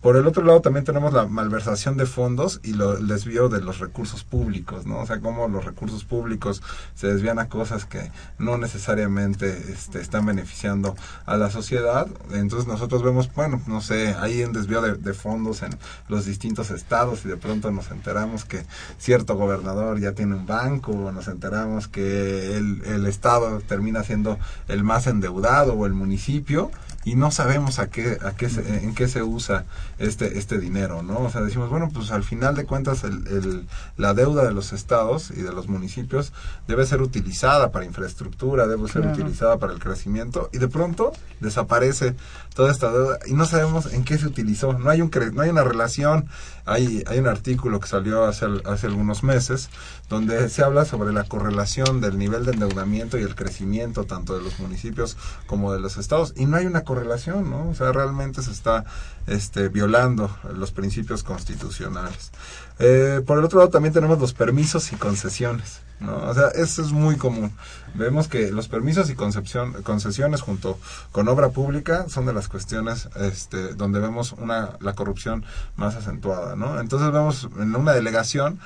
Por 0.00 0.16
el 0.16 0.26
otro 0.26 0.44
lado 0.44 0.60
también 0.60 0.84
tenemos 0.84 1.14
la 1.14 1.26
malversación 1.26 1.96
de 1.96 2.04
fondos 2.04 2.60
y 2.62 2.72
el 2.72 3.06
desvío 3.06 3.48
de 3.48 3.62
los 3.62 3.78
recursos 3.78 4.22
públicos, 4.22 4.84
¿no? 4.84 4.98
O 4.98 5.06
sea, 5.06 5.20
cómo 5.20 5.48
los 5.48 5.64
recursos 5.64 6.04
públicos 6.04 6.62
se 6.94 7.06
desvían 7.06 7.38
a 7.38 7.48
cosas 7.48 7.86
que 7.86 8.10
no 8.38 8.58
necesariamente 8.58 9.72
este, 9.72 10.00
están 10.00 10.26
beneficiando 10.26 10.94
a 11.24 11.36
la 11.38 11.50
sociedad. 11.50 12.06
Entonces 12.32 12.68
nosotros 12.68 13.02
vemos, 13.02 13.32
bueno, 13.34 13.62
no 13.66 13.80
sé, 13.80 14.14
hay 14.20 14.42
un 14.42 14.52
desvío 14.52 14.82
de, 14.82 14.94
de 14.94 15.14
fondos 15.14 15.62
en 15.62 15.74
los 16.08 16.26
distintos 16.26 16.70
estados 16.70 17.24
y 17.24 17.28
de 17.28 17.38
pronto 17.38 17.70
nos 17.70 17.90
enteramos 17.90 18.44
que 18.44 18.66
cierto 18.98 19.36
gobernador 19.36 20.00
ya 20.00 20.12
tiene 20.12 20.34
un 20.34 20.46
banco, 20.46 21.12
nos 21.12 21.28
enteramos 21.28 21.44
que 21.90 22.56
el, 22.56 22.82
el 22.84 23.06
estado 23.06 23.60
termina 23.60 24.02
siendo 24.02 24.38
el 24.68 24.82
más 24.84 25.06
endeudado 25.06 25.74
o 25.74 25.86
el 25.86 25.92
municipio 25.92 26.70
y 27.06 27.16
no 27.16 27.30
sabemos 27.30 27.78
a 27.80 27.90
qué, 27.90 28.16
a 28.24 28.32
qué 28.32 28.48
se, 28.48 28.82
en 28.82 28.94
qué 28.94 29.08
se 29.08 29.22
usa 29.22 29.66
este, 29.98 30.38
este 30.38 30.58
dinero, 30.58 31.02
¿no? 31.02 31.18
O 31.18 31.30
sea, 31.30 31.42
decimos, 31.42 31.68
bueno, 31.68 31.90
pues 31.92 32.10
al 32.10 32.24
final 32.24 32.54
de 32.54 32.64
cuentas 32.64 33.04
el, 33.04 33.26
el, 33.26 33.66
la 33.98 34.14
deuda 34.14 34.42
de 34.44 34.52
los 34.52 34.72
estados 34.72 35.30
y 35.30 35.42
de 35.42 35.52
los 35.52 35.68
municipios 35.68 36.32
debe 36.66 36.86
ser 36.86 37.02
utilizada 37.02 37.72
para 37.72 37.84
infraestructura, 37.84 38.66
debe 38.66 38.88
ser 38.88 39.02
Claro. 39.02 39.18
utilizada 39.18 39.58
para 39.58 39.74
el 39.74 39.80
crecimiento 39.80 40.48
y 40.52 40.58
de 40.58 40.68
pronto 40.68 41.12
desaparece 41.40 42.14
toda 42.54 42.70
esta 42.70 42.90
deuda 42.90 43.18
y 43.26 43.34
no 43.34 43.44
sabemos 43.44 43.92
en 43.92 44.04
qué 44.04 44.16
se 44.16 44.26
utilizó. 44.26 44.72
No 44.72 44.90
hay 44.90 45.02
un 45.02 45.10
no 45.32 45.42
hay 45.42 45.50
una 45.50 45.64
relación. 45.64 46.28
Hay, 46.66 47.04
hay 47.06 47.18
un 47.18 47.26
artículo 47.26 47.78
que 47.78 47.86
salió 47.86 48.24
hace, 48.24 48.46
hace 48.64 48.86
algunos 48.86 49.22
meses 49.22 49.68
donde 50.08 50.48
se 50.48 50.62
habla 50.62 50.86
sobre 50.86 51.12
la 51.12 51.24
correlación 51.24 52.00
del 52.00 52.16
nivel 52.16 52.46
de 52.46 52.52
endeudamiento 52.52 53.18
y 53.18 53.22
el 53.22 53.34
crecimiento 53.34 54.04
tanto 54.04 54.34
de 54.34 54.42
los 54.42 54.58
municipios 54.60 55.18
como 55.46 55.74
de 55.74 55.80
los 55.80 55.98
estados 55.98 56.32
y 56.36 56.46
no 56.46 56.56
hay 56.56 56.64
una 56.64 56.84
correlación, 56.84 57.50
¿no? 57.50 57.68
O 57.68 57.74
sea, 57.74 57.92
realmente 57.92 58.42
se 58.42 58.50
está 58.50 58.84
este, 59.26 59.68
violando 59.68 60.34
los 60.54 60.72
principios 60.72 61.22
constitucionales. 61.22 62.30
Eh, 62.78 63.22
por 63.24 63.38
el 63.38 63.44
otro 63.44 63.60
lado 63.60 63.70
también 63.70 63.94
tenemos 63.94 64.18
los 64.18 64.34
permisos 64.34 64.92
y 64.92 64.96
concesiones, 64.96 65.80
¿no? 66.00 66.16
O 66.28 66.34
sea, 66.34 66.48
eso 66.48 66.82
es 66.82 66.90
muy 66.90 67.16
común. 67.16 67.52
Vemos 67.94 68.26
que 68.26 68.50
los 68.50 68.66
permisos 68.66 69.10
y 69.10 69.14
concesiones 69.14 70.40
junto 70.40 70.78
con 71.12 71.28
obra 71.28 71.50
pública 71.50 72.06
son 72.08 72.26
de 72.26 72.32
las 72.32 72.48
cuestiones 72.48 73.08
este, 73.14 73.74
donde 73.74 74.00
vemos 74.00 74.32
una, 74.32 74.76
la 74.80 74.94
corrupción 74.94 75.44
más 75.76 75.94
acentuada, 75.94 76.56
¿no? 76.56 76.80
Entonces 76.80 77.12
vemos 77.12 77.48
en 77.60 77.76
una 77.76 77.92
delegación 77.92 78.58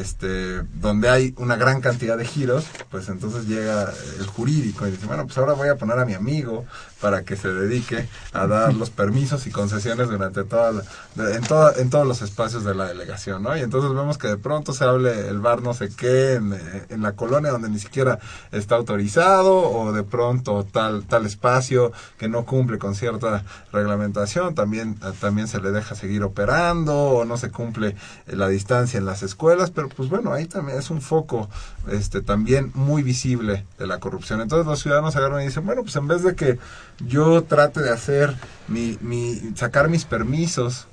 este 0.00 0.62
donde 0.74 1.08
hay 1.08 1.34
una 1.36 1.56
gran 1.56 1.80
cantidad 1.80 2.16
de 2.16 2.24
giros, 2.24 2.66
pues 2.90 3.08
entonces 3.08 3.46
llega 3.46 3.92
el 4.18 4.26
jurídico 4.26 4.86
y 4.86 4.90
dice, 4.92 5.06
bueno, 5.06 5.24
pues 5.26 5.36
ahora 5.38 5.52
voy 5.54 5.68
a 5.68 5.76
poner 5.76 5.98
a 5.98 6.04
mi 6.04 6.14
amigo 6.14 6.64
para 7.00 7.24
que 7.24 7.36
se 7.36 7.48
dedique 7.52 8.08
a 8.32 8.46
dar 8.46 8.74
los 8.82 8.90
permisos 8.90 9.46
y 9.46 9.50
concesiones 9.50 10.08
durante 10.08 10.44
toda 10.44 10.72
la- 10.72 10.82
de- 11.16 11.34
en, 11.36 11.42
toda- 11.42 11.74
en 11.76 11.90
todos 11.90 12.06
los 12.06 12.22
espacios 12.22 12.64
de 12.64 12.74
la 12.74 12.86
delegación, 12.86 13.42
¿no? 13.42 13.56
Y 13.56 13.60
entonces 13.60 13.90
vemos 13.94 14.18
que 14.18 14.28
de 14.28 14.36
pronto 14.36 14.72
se 14.72 14.84
hable 14.84 15.28
el 15.28 15.40
bar 15.40 15.62
no 15.62 15.74
sé 15.74 15.88
qué 15.96 16.34
en, 16.34 16.52
eh, 16.52 16.86
en 16.88 17.02
la 17.02 17.12
colonia 17.12 17.50
donde 17.50 17.68
ni 17.68 17.78
siquiera 17.78 18.18
está 18.52 18.76
autorizado 18.76 19.56
o 19.70 19.92
de 19.92 20.02
pronto 20.04 20.64
tal 20.70 21.04
tal 21.06 21.26
espacio 21.26 21.92
que 22.18 22.28
no 22.28 22.44
cumple 22.44 22.78
con 22.78 22.94
cierta 22.94 23.44
reglamentación, 23.72 24.54
también 24.54 24.96
también 25.20 25.48
se 25.48 25.60
le 25.60 25.70
deja 25.72 25.94
seguir 25.94 26.22
operando 26.22 26.94
o 26.96 27.24
no 27.24 27.36
se 27.36 27.50
cumple 27.50 27.96
la 28.26 28.48
distancia 28.48 28.98
en 28.98 29.06
las 29.06 29.22
escuelas, 29.22 29.70
pero 29.70 29.81
pues 29.88 30.08
bueno, 30.08 30.32
ahí 30.32 30.46
también 30.46 30.78
es 30.78 30.90
un 30.90 31.00
foco 31.00 31.48
este 31.90 32.20
también 32.20 32.70
muy 32.74 33.02
visible 33.02 33.64
de 33.78 33.86
la 33.86 33.98
corrupción. 33.98 34.40
Entonces 34.40 34.66
los 34.66 34.80
ciudadanos 34.80 35.16
agarran 35.16 35.42
y 35.42 35.46
dicen, 35.46 35.64
bueno, 35.64 35.82
pues 35.82 35.96
en 35.96 36.08
vez 36.08 36.22
de 36.22 36.34
que 36.34 36.58
yo 37.06 37.42
trate 37.44 37.80
de 37.80 37.90
hacer 37.90 38.34
mi, 38.68 38.98
mi 39.00 39.52
sacar 39.54 39.88
mis 39.88 40.04
permisos 40.04 40.86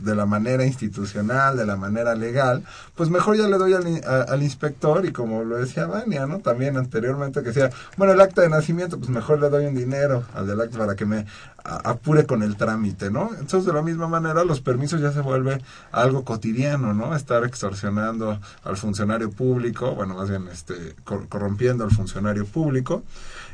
de 0.00 0.14
la 0.14 0.26
manera 0.26 0.64
institucional, 0.64 1.56
de 1.56 1.66
la 1.66 1.76
manera 1.76 2.14
legal, 2.14 2.64
pues 2.94 3.10
mejor 3.10 3.36
ya 3.36 3.48
le 3.48 3.58
doy 3.58 3.74
al, 3.74 4.42
inspector 4.42 5.04
y 5.06 5.12
como 5.12 5.44
lo 5.44 5.56
decía 5.56 5.86
Vania, 5.86 6.26
¿no? 6.26 6.38
También 6.38 6.76
anteriormente 6.76 7.40
que 7.40 7.48
decía, 7.48 7.70
bueno, 7.96 8.12
el 8.12 8.20
acta 8.20 8.42
de 8.42 8.48
nacimiento, 8.48 8.98
pues 8.98 9.10
mejor 9.10 9.40
le 9.40 9.48
doy 9.48 9.66
un 9.66 9.74
dinero 9.74 10.24
al 10.34 10.46
del 10.46 10.60
acta 10.60 10.78
para 10.78 10.94
que 10.94 11.04
me 11.04 11.26
apure 11.64 12.24
con 12.24 12.42
el 12.42 12.56
trámite, 12.56 13.10
¿no? 13.10 13.30
Entonces 13.38 13.66
de 13.66 13.72
la 13.72 13.82
misma 13.82 14.08
manera 14.08 14.44
los 14.44 14.60
permisos 14.60 15.00
ya 15.00 15.12
se 15.12 15.20
vuelve 15.20 15.60
algo 15.92 16.24
cotidiano, 16.24 16.94
¿no? 16.94 17.14
Estar 17.14 17.44
extorsionando 17.44 18.40
al 18.64 18.76
funcionario 18.76 19.30
público, 19.30 19.94
bueno, 19.94 20.14
más 20.14 20.30
bien 20.30 20.48
este 20.48 20.94
cor- 21.04 21.28
corrompiendo 21.28 21.84
al 21.84 21.90
funcionario 21.90 22.46
público. 22.46 23.02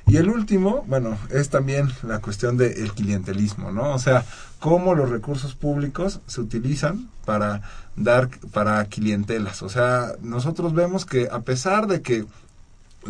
Y 0.06 0.18
el 0.18 0.28
último, 0.28 0.84
bueno, 0.86 1.16
es 1.30 1.48
también 1.48 1.90
la 2.02 2.18
cuestión 2.20 2.58
del 2.58 2.92
clientelismo, 2.92 3.72
¿no? 3.72 3.94
O 3.94 3.98
sea, 3.98 4.22
cómo 4.64 4.94
los 4.94 5.10
recursos 5.10 5.54
públicos 5.54 6.20
se 6.26 6.40
utilizan 6.40 7.10
para 7.26 7.60
dar, 7.96 8.30
para 8.50 8.82
clientelas. 8.86 9.60
O 9.62 9.68
sea, 9.68 10.12
nosotros 10.22 10.72
vemos 10.72 11.04
que 11.04 11.28
a 11.30 11.40
pesar 11.40 11.86
de 11.86 12.00
que 12.00 12.24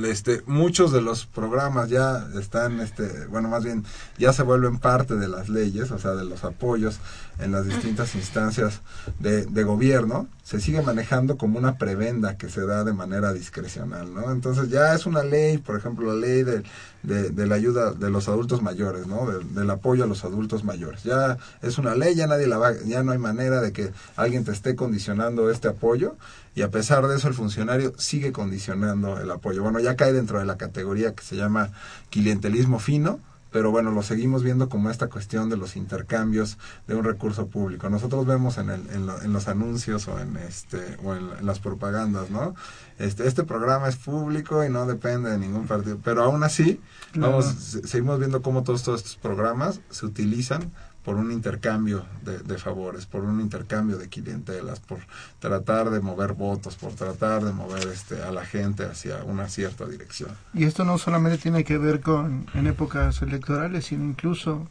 este, 0.03 0.43
muchos 0.47 0.91
de 0.91 1.01
los 1.01 1.27
programas 1.27 1.91
ya 1.91 2.27
están, 2.41 2.81
este, 2.81 3.27
bueno, 3.27 3.49
más 3.49 3.63
bien 3.63 3.85
ya 4.19 4.33
se 4.33 4.43
vuelven 4.43 4.79
parte 4.81 5.15
de 5.15 5.29
las 5.29 5.49
leyes, 5.49 5.93
o 5.93 5.99
sea, 6.01 6.17
de 6.17 6.25
los 6.25 6.43
apoyos 6.43 6.99
en 7.39 7.53
las 7.53 7.65
distintas 7.67 8.17
instancias 8.17 8.81
de, 9.21 9.47
de 9.47 9.63
gobierno, 9.63 10.27
se 10.45 10.61
sigue 10.61 10.83
manejando 10.83 11.39
como 11.39 11.59
una 11.59 11.79
prebenda 11.79 12.37
que 12.37 12.51
se 12.51 12.67
da 12.67 12.85
de 12.85 12.93
manera 12.93 13.33
discrecional, 13.33 14.13
¿no? 14.13 14.31
Entonces 14.31 14.69
ya 14.69 14.95
es 14.95 15.07
una 15.07 15.23
ley, 15.25 15.57
por 15.57 15.75
ejemplo, 15.77 16.13
la 16.15 16.21
ley 16.21 16.43
de, 16.43 16.63
de, 17.03 17.31
de 17.31 17.47
la 17.47 17.55
ayuda 17.55 17.93
de 17.93 18.11
los 18.11 18.29
adultos 18.29 18.61
mayores, 18.61 19.07
¿no? 19.07 19.27
De- 19.27 19.43
del 19.43 19.71
apoyo 19.71 20.05
a 20.05 20.07
los 20.07 20.23
adultos 20.23 20.63
mayores. 20.63 21.03
Ya 21.03 21.39
es 21.63 21.79
una 21.79 21.95
ley, 21.95 22.15
ya 22.15 22.27
nadie 22.27 22.47
la 22.47 22.59
va, 22.59 22.75
ya 22.85 23.03
no 23.03 23.13
hay 23.13 23.19
manera 23.19 23.63
de 23.63 23.73
que 23.73 23.91
alguien 24.17 24.45
te 24.45 24.53
esté 24.53 24.77
condicionando 24.77 25.51
este 25.51 25.69
apoyo 25.69 26.15
y 26.55 26.61
a 26.61 26.71
pesar 26.71 27.07
de 27.09 27.17
eso 27.17 27.27
el 27.29 27.35
funcionario 27.35 27.95
sigue 27.97 28.31
condicionando 28.31 29.19
el 29.19 29.31
apoyo. 29.31 29.63
Bueno, 29.63 29.81
ya 29.81 29.97
cae 29.97 30.13
dentro 30.13 30.39
de 30.41 30.45
la 30.45 30.59
categoría 30.59 31.15
que 31.15 31.25
se 31.25 31.37
llama 31.37 31.71
clientelismo 32.11 32.79
fino, 32.79 33.19
pero 33.55 33.71
bueno, 33.71 33.93
lo 33.93 34.03
seguimos 34.03 34.43
viendo 34.43 34.69
como 34.69 34.91
esta 34.91 35.07
cuestión 35.09 35.49
de 35.49 35.57
los 35.57 35.77
intercambios 35.77 36.59
de 36.89 36.97
un 36.97 37.05
recurso 37.05 37.47
público. 37.47 37.89
Nosotros 37.89 38.27
vemos 38.27 38.59
en, 38.59 38.69
el, 38.69 38.91
en, 38.91 39.07
lo- 39.07 39.23
en 39.23 39.33
los 39.33 39.47
anuncios 39.47 40.09
o 40.09 40.19
en 40.19 40.37
este 40.39 40.99
o 41.05 41.15
en, 41.15 41.31
en 41.39 41.47
las 41.47 41.61
propagandas, 41.61 42.31
¿no? 42.31 42.57
Este 42.99 43.29
este 43.29 43.45
programa 43.45 43.87
es 43.89 43.95
público 43.95 44.65
y 44.65 44.71
no 44.71 44.87
depende 44.87 45.31
de 45.31 45.39
ningún 45.39 45.69
partido, 45.69 45.99
pero 46.03 46.25
aún 46.25 46.43
así 46.43 46.81
Claro. 47.13 47.31
vamos 47.31 47.45
se- 47.47 47.87
seguimos 47.87 48.19
viendo 48.19 48.43
cómo 48.43 48.65
todos, 48.65 48.83
todos 48.83 49.03
estos 49.03 49.17
programas 49.19 49.81
se 49.89 50.05
utilizan 50.05 50.73
por 51.05 51.17
un 51.17 51.31
intercambio 51.31 52.07
de, 52.23 52.39
de 52.39 52.59
favores, 52.59 53.05
por 53.05 53.25
un 53.25 53.41
intercambio 53.41 53.99
de 53.99 54.09
clientelas, 54.09 54.81
por 54.81 55.01
tratar 55.39 55.91
de 55.91 56.01
mover 56.01 56.33
votos, 56.33 56.77
por 56.77 56.95
tratar 56.95 57.45
de 57.45 57.53
mover 57.53 57.87
este 57.89 58.23
a 58.23 58.33
la 58.33 58.45
gente 58.45 58.85
hacia 58.85 59.23
una 59.25 59.49
cierta 59.49 59.85
dirección. 59.87 60.31
Y 60.55 60.65
esto 60.65 60.85
no 60.85 60.97
solamente 60.97 61.39
tiene 61.39 61.63
que 61.63 61.77
ver 61.77 62.01
con 62.01 62.47
en 62.55 62.67
épocas 62.67 63.21
electorales, 63.21 63.87
sino 63.87 64.05
incluso 64.05 64.67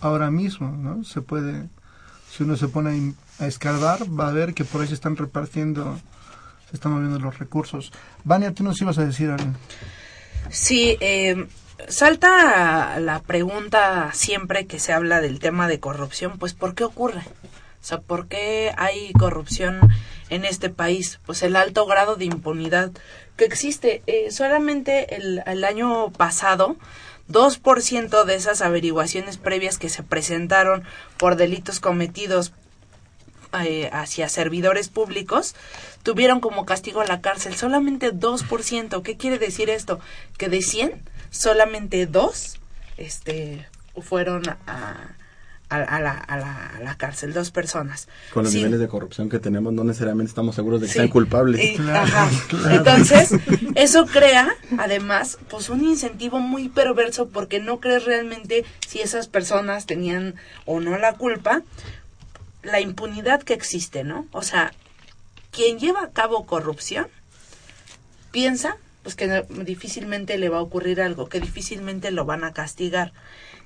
ahora 0.00 0.30
mismo, 0.32 0.70
¿no? 0.76 1.04
Se 1.04 1.22
puede, 1.22 1.68
si 2.28 2.42
uno 2.42 2.56
se 2.56 2.66
pone 2.66 3.14
a 3.38 3.46
escarbar, 3.46 4.00
va 4.18 4.28
a 4.28 4.32
ver 4.32 4.54
que 4.54 4.64
por 4.64 4.80
ahí 4.80 4.88
se 4.88 4.94
están 4.94 5.16
repartiendo, 5.16 5.98
se 6.70 6.76
están 6.76 6.92
moviendo 6.92 7.20
los 7.20 7.38
recursos. 7.38 7.92
Vania, 8.24 8.52
tú 8.52 8.64
nos 8.64 8.80
ibas 8.80 8.98
a 8.98 9.06
decir 9.06 9.30
algo. 9.30 9.52
Sí, 10.50 10.96
eh, 11.00 11.46
salta 11.88 12.98
la 13.00 13.20
pregunta 13.20 14.10
siempre 14.12 14.66
que 14.66 14.78
se 14.78 14.92
habla 14.92 15.20
del 15.20 15.38
tema 15.38 15.68
de 15.68 15.80
corrupción, 15.80 16.38
pues 16.38 16.54
¿por 16.54 16.74
qué 16.74 16.84
ocurre? 16.84 17.22
O 17.80 17.84
sea, 17.84 18.00
¿por 18.00 18.26
qué 18.28 18.72
hay 18.76 19.12
corrupción 19.12 19.80
en 20.30 20.44
este 20.44 20.68
país? 20.68 21.20
Pues 21.24 21.42
el 21.42 21.56
alto 21.56 21.86
grado 21.86 22.16
de 22.16 22.24
impunidad 22.24 22.90
que 23.36 23.44
existe. 23.44 24.02
Eh, 24.06 24.30
solamente 24.30 25.16
el, 25.16 25.64
año 25.64 26.10
pasado, 26.10 26.76
2% 27.30 28.24
de 28.24 28.34
esas 28.34 28.60
averiguaciones 28.60 29.38
previas 29.38 29.78
que 29.78 29.88
se 29.88 30.02
presentaron 30.02 30.84
por 31.16 31.36
delitos 31.36 31.80
cometidos 31.80 32.52
eh, 33.64 33.88
hacia 33.94 34.28
servidores 34.28 34.88
públicos 34.88 35.54
tuvieron 36.02 36.40
como 36.40 36.66
castigo 36.66 37.02
la 37.04 37.22
cárcel 37.22 37.54
solamente 37.56 38.12
2%. 38.12 39.02
¿Qué 39.02 39.16
quiere 39.16 39.38
decir 39.38 39.70
esto? 39.70 40.00
Que 40.36 40.48
de 40.48 40.60
100, 40.60 41.02
solamente 41.30 42.06
2 42.06 42.56
este, 42.96 43.66
fueron 44.00 44.48
a, 44.48 44.56
a, 44.66 45.76
a 45.76 46.00
la, 46.00 46.12
a, 46.12 46.36
la, 46.38 46.66
a 46.76 46.80
la 46.80 46.96
cárcel, 46.96 47.32
dos 47.34 47.50
personas. 47.50 48.08
Con 48.32 48.44
los 48.44 48.52
Sí. 48.52 48.58
niveles 48.58 48.80
de 48.80 48.88
corrupción 48.88 49.28
que 49.28 49.38
tenemos, 49.38 49.72
no 49.72 49.84
necesariamente 49.84 50.30
estamos 50.30 50.54
seguros 50.54 50.80
de 50.80 50.86
que 50.86 50.92
Sí. 50.94 50.98
sean 51.00 51.08
culpables. 51.08 51.60
Y- 51.62 51.76
ajá. 51.90 52.28
Entonces, 52.70 53.30
eso 53.74 54.06
crea, 54.06 54.48
además, 54.78 55.38
pues 55.50 55.68
un 55.68 55.84
incentivo 55.84 56.40
muy 56.40 56.68
perverso 56.68 57.28
porque 57.28 57.60
no 57.60 57.80
crees 57.80 58.04
realmente 58.04 58.64
si 58.86 59.00
esas 59.00 59.28
personas 59.28 59.86
tenían 59.86 60.34
o 60.64 60.80
no 60.80 60.96
la 60.98 61.12
culpa, 61.14 61.62
la 62.62 62.80
impunidad 62.80 63.42
que 63.42 63.54
existe, 63.54 64.04
¿no? 64.04 64.26
O 64.32 64.42
sea, 64.42 64.72
quien 65.50 65.78
lleva 65.78 66.02
a 66.02 66.10
cabo 66.10 66.46
corrupción 66.46 67.06
piensa 68.30 68.76
pues 69.08 69.16
que 69.16 69.46
difícilmente 69.64 70.36
le 70.36 70.50
va 70.50 70.58
a 70.58 70.60
ocurrir 70.60 71.00
algo, 71.00 71.30
que 71.30 71.40
difícilmente 71.40 72.10
lo 72.10 72.26
van 72.26 72.44
a 72.44 72.52
castigar, 72.52 73.14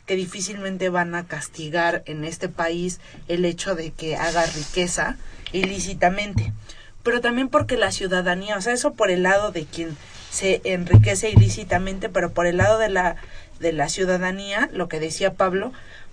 que 0.06 0.14
difícilmente 0.14 0.88
van 0.88 1.16
a 1.16 1.26
castigar 1.26 2.04
en 2.06 2.22
este 2.24 2.48
país 2.48 3.00
el 3.26 3.44
hecho 3.44 3.74
de 3.74 3.90
que 3.90 4.14
haga 4.14 4.46
riqueza 4.46 5.16
ilícitamente. 5.50 6.52
Pero 7.02 7.20
también 7.20 7.48
porque 7.48 7.76
la 7.76 7.90
ciudadanía, 7.90 8.56
o 8.56 8.60
sea, 8.60 8.72
eso 8.72 8.92
por 8.92 9.10
el 9.10 9.24
lado 9.24 9.50
de 9.50 9.64
quien 9.64 9.96
se 10.30 10.60
enriquece 10.62 11.30
ilícitamente, 11.30 12.08
pero 12.08 12.30
por 12.30 12.46
el 12.46 12.58
lado 12.58 12.78
de 12.78 12.90
la 12.90 13.16
de 13.58 13.72
la 13.72 13.88
ciudadanía, 13.88 14.70
lo 14.72 14.88
que 14.88 15.00
decía 15.00 15.34
Pablo, 15.34 15.72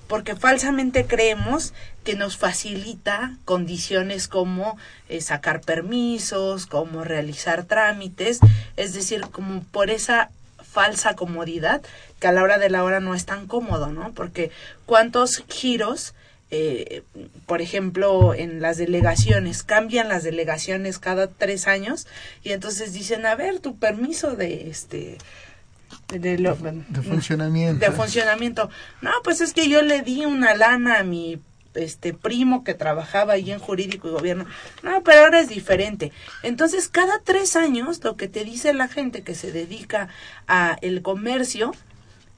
porque 0.09 0.35
falsamente 0.35 1.05
creemos 1.05 1.73
que 2.03 2.15
nos 2.15 2.35
facilita 2.35 3.37
condiciones 3.45 4.27
como 4.27 4.75
eh, 5.07 5.21
sacar 5.21 5.61
permisos, 5.61 6.65
como 6.65 7.03
realizar 7.03 7.65
trámites, 7.65 8.39
es 8.75 8.93
decir, 8.93 9.21
como 9.31 9.61
por 9.65 9.91
esa 9.91 10.31
falsa 10.63 11.15
comodidad 11.15 11.83
que 12.19 12.27
a 12.27 12.31
la 12.31 12.41
hora 12.41 12.57
de 12.57 12.71
la 12.71 12.83
hora 12.83 12.99
no 12.99 13.13
es 13.13 13.25
tan 13.25 13.45
cómodo, 13.45 13.91
¿no? 13.91 14.11
Porque 14.13 14.49
cuántos 14.87 15.43
giros, 15.47 16.15
eh, 16.49 17.03
por 17.45 17.61
ejemplo, 17.61 18.33
en 18.33 18.63
las 18.63 18.77
delegaciones, 18.77 19.61
cambian 19.61 20.09
las 20.09 20.23
delegaciones 20.23 20.97
cada 20.97 21.27
tres 21.27 21.67
años 21.67 22.07
y 22.43 22.53
entonces 22.53 22.93
dicen, 22.93 23.27
a 23.27 23.35
ver, 23.35 23.59
tu 23.59 23.77
permiso 23.77 24.35
de 24.35 24.71
este... 24.71 25.19
De, 26.09 26.37
lo- 26.39 26.55
De 26.55 27.01
funcionamiento. 27.01 27.85
de 27.85 27.91
funcionamiento. 27.91 28.69
No, 29.01 29.11
pues 29.23 29.41
es 29.41 29.53
que 29.53 29.69
yo 29.69 29.81
le 29.81 30.01
di 30.01 30.25
una 30.25 30.55
lana 30.55 30.99
a 30.99 31.03
mi 31.03 31.39
este 31.75 32.13
primo 32.13 32.63
que 32.63 32.73
trabajaba 32.73 33.33
ahí 33.33 33.51
en 33.51 33.59
jurídico 33.59 34.07
y 34.07 34.11
gobierno. 34.11 34.45
No, 34.83 35.03
pero 35.03 35.21
ahora 35.21 35.39
es 35.39 35.49
diferente. 35.49 36.11
Entonces, 36.43 36.89
cada 36.89 37.19
tres 37.23 37.55
años, 37.55 38.03
lo 38.03 38.17
que 38.17 38.27
te 38.27 38.43
dice 38.43 38.73
la 38.73 38.87
gente 38.87 39.21
que 39.21 39.35
se 39.35 39.51
dedica 39.51 40.09
a 40.47 40.77
el 40.81 41.01
comercio, 41.03 41.71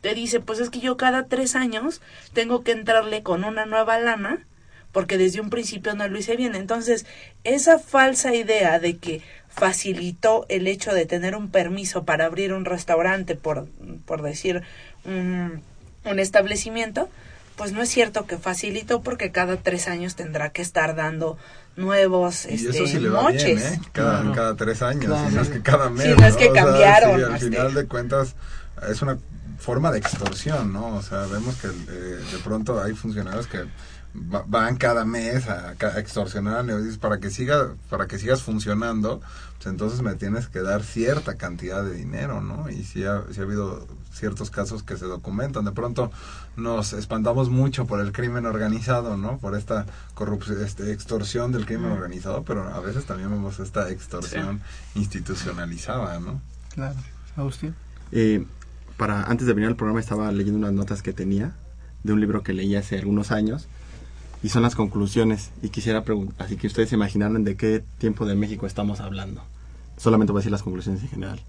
te 0.01 0.13
dice, 0.13 0.41
pues 0.41 0.59
es 0.59 0.69
que 0.69 0.79
yo 0.79 0.97
cada 0.97 1.25
tres 1.27 1.55
años 1.55 2.01
tengo 2.33 2.63
que 2.63 2.71
entrarle 2.73 3.23
con 3.23 3.43
una 3.45 3.65
nueva 3.65 3.99
lana 3.99 4.39
porque 4.91 5.17
desde 5.17 5.39
un 5.39 5.49
principio 5.49 5.93
no 5.95 6.07
lo 6.09 6.19
hice 6.19 6.35
bien. 6.35 6.53
Entonces, 6.53 7.05
esa 7.45 7.79
falsa 7.79 8.35
idea 8.35 8.77
de 8.79 8.97
que 8.97 9.21
facilitó 9.55 10.45
el 10.49 10.67
hecho 10.67 10.93
de 10.93 11.05
tener 11.05 11.35
un 11.35 11.49
permiso 11.49 12.03
para 12.03 12.25
abrir 12.25 12.53
un 12.53 12.65
restaurante, 12.65 13.35
por, 13.35 13.67
por 14.05 14.21
decir 14.21 14.63
un, 15.05 15.61
un 16.05 16.19
establecimiento, 16.19 17.09
pues 17.57 17.73
no 17.73 17.81
es 17.81 17.89
cierto 17.89 18.25
que 18.25 18.37
facilitó 18.37 19.01
porque 19.01 19.31
cada 19.31 19.57
tres 19.57 19.87
años 19.87 20.15
tendrá 20.15 20.49
que 20.49 20.61
estar 20.61 20.95
dando 20.95 21.37
nuevos 21.75 22.45
Y 22.45 22.55
este, 22.55 22.69
eso 22.69 22.87
sí 22.87 22.99
le 22.99 23.09
va 23.09 23.21
moches. 23.23 23.43
bien, 23.59 23.73
¿eh? 23.75 23.79
Cada, 23.91 24.19
Claro. 24.21 24.35
cada 24.35 24.55
tres 24.55 24.81
años, 24.81 25.05
Claro. 25.05 25.29
si 25.29 25.35
no 25.35 25.41
es 25.41 25.49
que 25.49 25.61
cada 25.61 25.89
mes. 25.89 26.07
Si 26.07 26.19
no 26.21 26.25
es 26.27 26.35
que 26.37 26.49
O 26.49 26.53
sea, 26.53 26.63
cambiaron, 26.63 27.17
sí, 27.19 27.23
al 27.23 27.33
este. 27.35 27.45
final 27.45 27.73
de 27.73 27.85
cuentas 27.85 28.35
es 28.89 29.01
una 29.01 29.17
forma 29.59 29.91
de 29.91 29.99
extorsión, 29.99 30.73
¿no? 30.73 30.95
O 30.95 31.01
sea, 31.03 31.19
vemos 31.27 31.55
que 31.57 31.67
eh, 31.67 31.71
de 32.31 32.37
pronto 32.43 32.81
hay 32.81 32.93
funcionarios 32.93 33.45
que 33.47 33.63
van 34.13 34.75
cada 34.75 35.05
mes 35.05 35.47
a, 35.47 35.73
extorsionar 35.97 36.69
a 36.69 36.99
para 36.99 37.19
que 37.19 37.29
siga 37.29 37.75
para 37.89 38.07
que 38.07 38.19
sigas 38.19 38.41
funcionando 38.41 39.21
pues 39.57 39.67
entonces 39.67 40.01
me 40.01 40.15
tienes 40.15 40.47
que 40.47 40.61
dar 40.61 40.83
cierta 40.83 41.35
cantidad 41.35 41.83
de 41.83 41.93
dinero 41.93 42.41
no 42.41 42.69
y 42.69 42.83
si 42.83 43.05
ha, 43.05 43.23
sí 43.31 43.39
ha 43.39 43.43
habido 43.43 43.87
ciertos 44.11 44.49
casos 44.49 44.83
que 44.83 44.97
se 44.97 45.05
documentan 45.05 45.63
de 45.63 45.71
pronto 45.71 46.11
nos 46.57 46.91
espantamos 46.93 47.49
mucho 47.49 47.85
por 47.85 48.01
el 48.01 48.11
crimen 48.11 48.45
organizado 48.45 49.15
no 49.15 49.37
por 49.37 49.55
esta 49.55 49.85
corrupción 50.13 50.61
este, 50.63 50.91
extorsión 50.91 51.51
del 51.51 51.65
crimen 51.65 51.91
Mm. 51.91 51.93
organizado 51.93 52.43
pero 52.43 52.67
a 52.67 52.79
veces 52.81 53.05
también 53.05 53.29
vemos 53.29 53.59
esta 53.59 53.89
extorsión 53.89 54.61
institucionalizada 54.95 56.19
no 56.19 56.41
Claro. 56.73 56.95
Agustín. 57.35 57.75
Eh, 58.13 58.45
para 58.97 59.23
antes 59.23 59.45
de 59.47 59.53
venir 59.53 59.67
al 59.69 59.75
programa 59.75 59.99
estaba 59.99 60.31
leyendo 60.31 60.57
unas 60.57 60.73
notas 60.73 61.01
que 61.01 61.11
tenía 61.13 61.53
de 62.03 62.13
un 62.13 62.19
libro 62.21 62.43
que 62.43 62.53
leí 62.53 62.75
hace 62.75 62.97
algunos 62.97 63.31
años 63.31 63.67
y 64.43 64.49
son 64.49 64.63
las 64.63 64.75
conclusiones 64.75 65.51
y 65.61 65.69
quisiera 65.69 66.03
preguntar, 66.03 66.45
así 66.45 66.55
que 66.55 66.67
ustedes 66.67 66.89
se 66.89 66.95
imaginaran 66.95 67.43
de 67.43 67.55
qué 67.55 67.83
tiempo 67.99 68.25
de 68.25 68.35
México 68.35 68.65
estamos 68.65 68.99
hablando. 68.99 69.43
Solamente 69.97 70.31
voy 70.31 70.39
a 70.39 70.41
decir 70.41 70.51
las 70.51 70.63
conclusiones 70.63 71.03
en 71.03 71.09
general. 71.09 71.39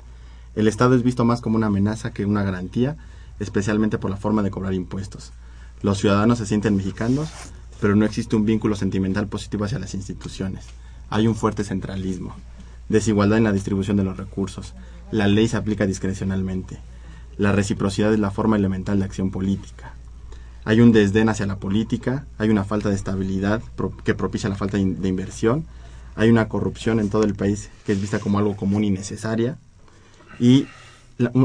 El 0.55 0.69
Estado 0.69 0.95
es 0.95 1.03
visto 1.03 1.25
más 1.25 1.41
como 1.41 1.57
una 1.57 1.69
amenaza 1.69 2.13
que 2.13 2.27
una 2.27 2.43
garantía, 2.43 2.97
especialmente 3.41 3.99
por 3.99 4.11
la 4.11 4.19
forma 4.19 4.43
de 4.43 4.51
cobrar 4.51 4.75
impuestos. 4.75 5.33
Los 5.81 5.99
ciudadanos 5.99 6.39
se 6.39 6.47
sienten 6.47 6.77
mexicanos, 6.77 7.31
pero 7.81 7.97
no 7.97 8.05
existe 8.05 8.37
un 8.37 8.45
vínculo 8.45 8.77
sentimental 8.77 9.27
positivo 9.27 9.65
hacia 9.65 9.79
las 9.79 9.95
instituciones. 9.95 10.67
Hay 11.09 11.27
un 11.27 11.35
fuerte 11.35 11.65
centralismo, 11.65 12.35
desigualdad 12.89 13.39
en 13.39 13.45
la 13.45 13.53
distribución 13.53 13.97
de 13.97 14.05
los 14.05 14.19
recursos. 14.19 14.75
La 15.11 15.27
ley 15.27 15.49
se 15.49 15.57
aplica 15.57 15.87
discrecionalmente. 15.87 16.79
La 17.39 17.53
reciprocidad 17.53 18.13
es 18.13 18.21
la 18.21 18.31
forma 18.31 18.57
elemental 18.57 18.99
de 18.99 19.07
acción 19.07 19.31
política. 19.31 19.95
Hay 20.65 20.81
un 20.81 20.93
desdén 20.93 21.29
hacia 21.29 21.47
la 21.47 21.57
política, 21.57 22.25
hay 22.39 22.49
una 22.49 22.65
falta 22.65 22.89
de 22.89 22.95
estabilidad 22.95 23.63
que 24.05 24.15
propicia 24.15 24.49
la 24.49 24.55
falta 24.57 24.77
de 24.77 24.83
in- 24.85 25.03
de 25.03 25.09
inversión, 25.09 25.65
hay 26.15 26.31
una 26.31 26.49
corrupción 26.49 27.01
en 27.01 27.11
todo 27.11 27.25
el 27.25 27.35
país 27.35 27.71
que 27.85 27.93
es 27.93 28.01
vista 28.01 28.19
como 28.21 28.39
algo 28.39 28.55
común 28.57 28.85
y 28.85 28.91
necesaria, 28.91 29.59
y 30.39 30.67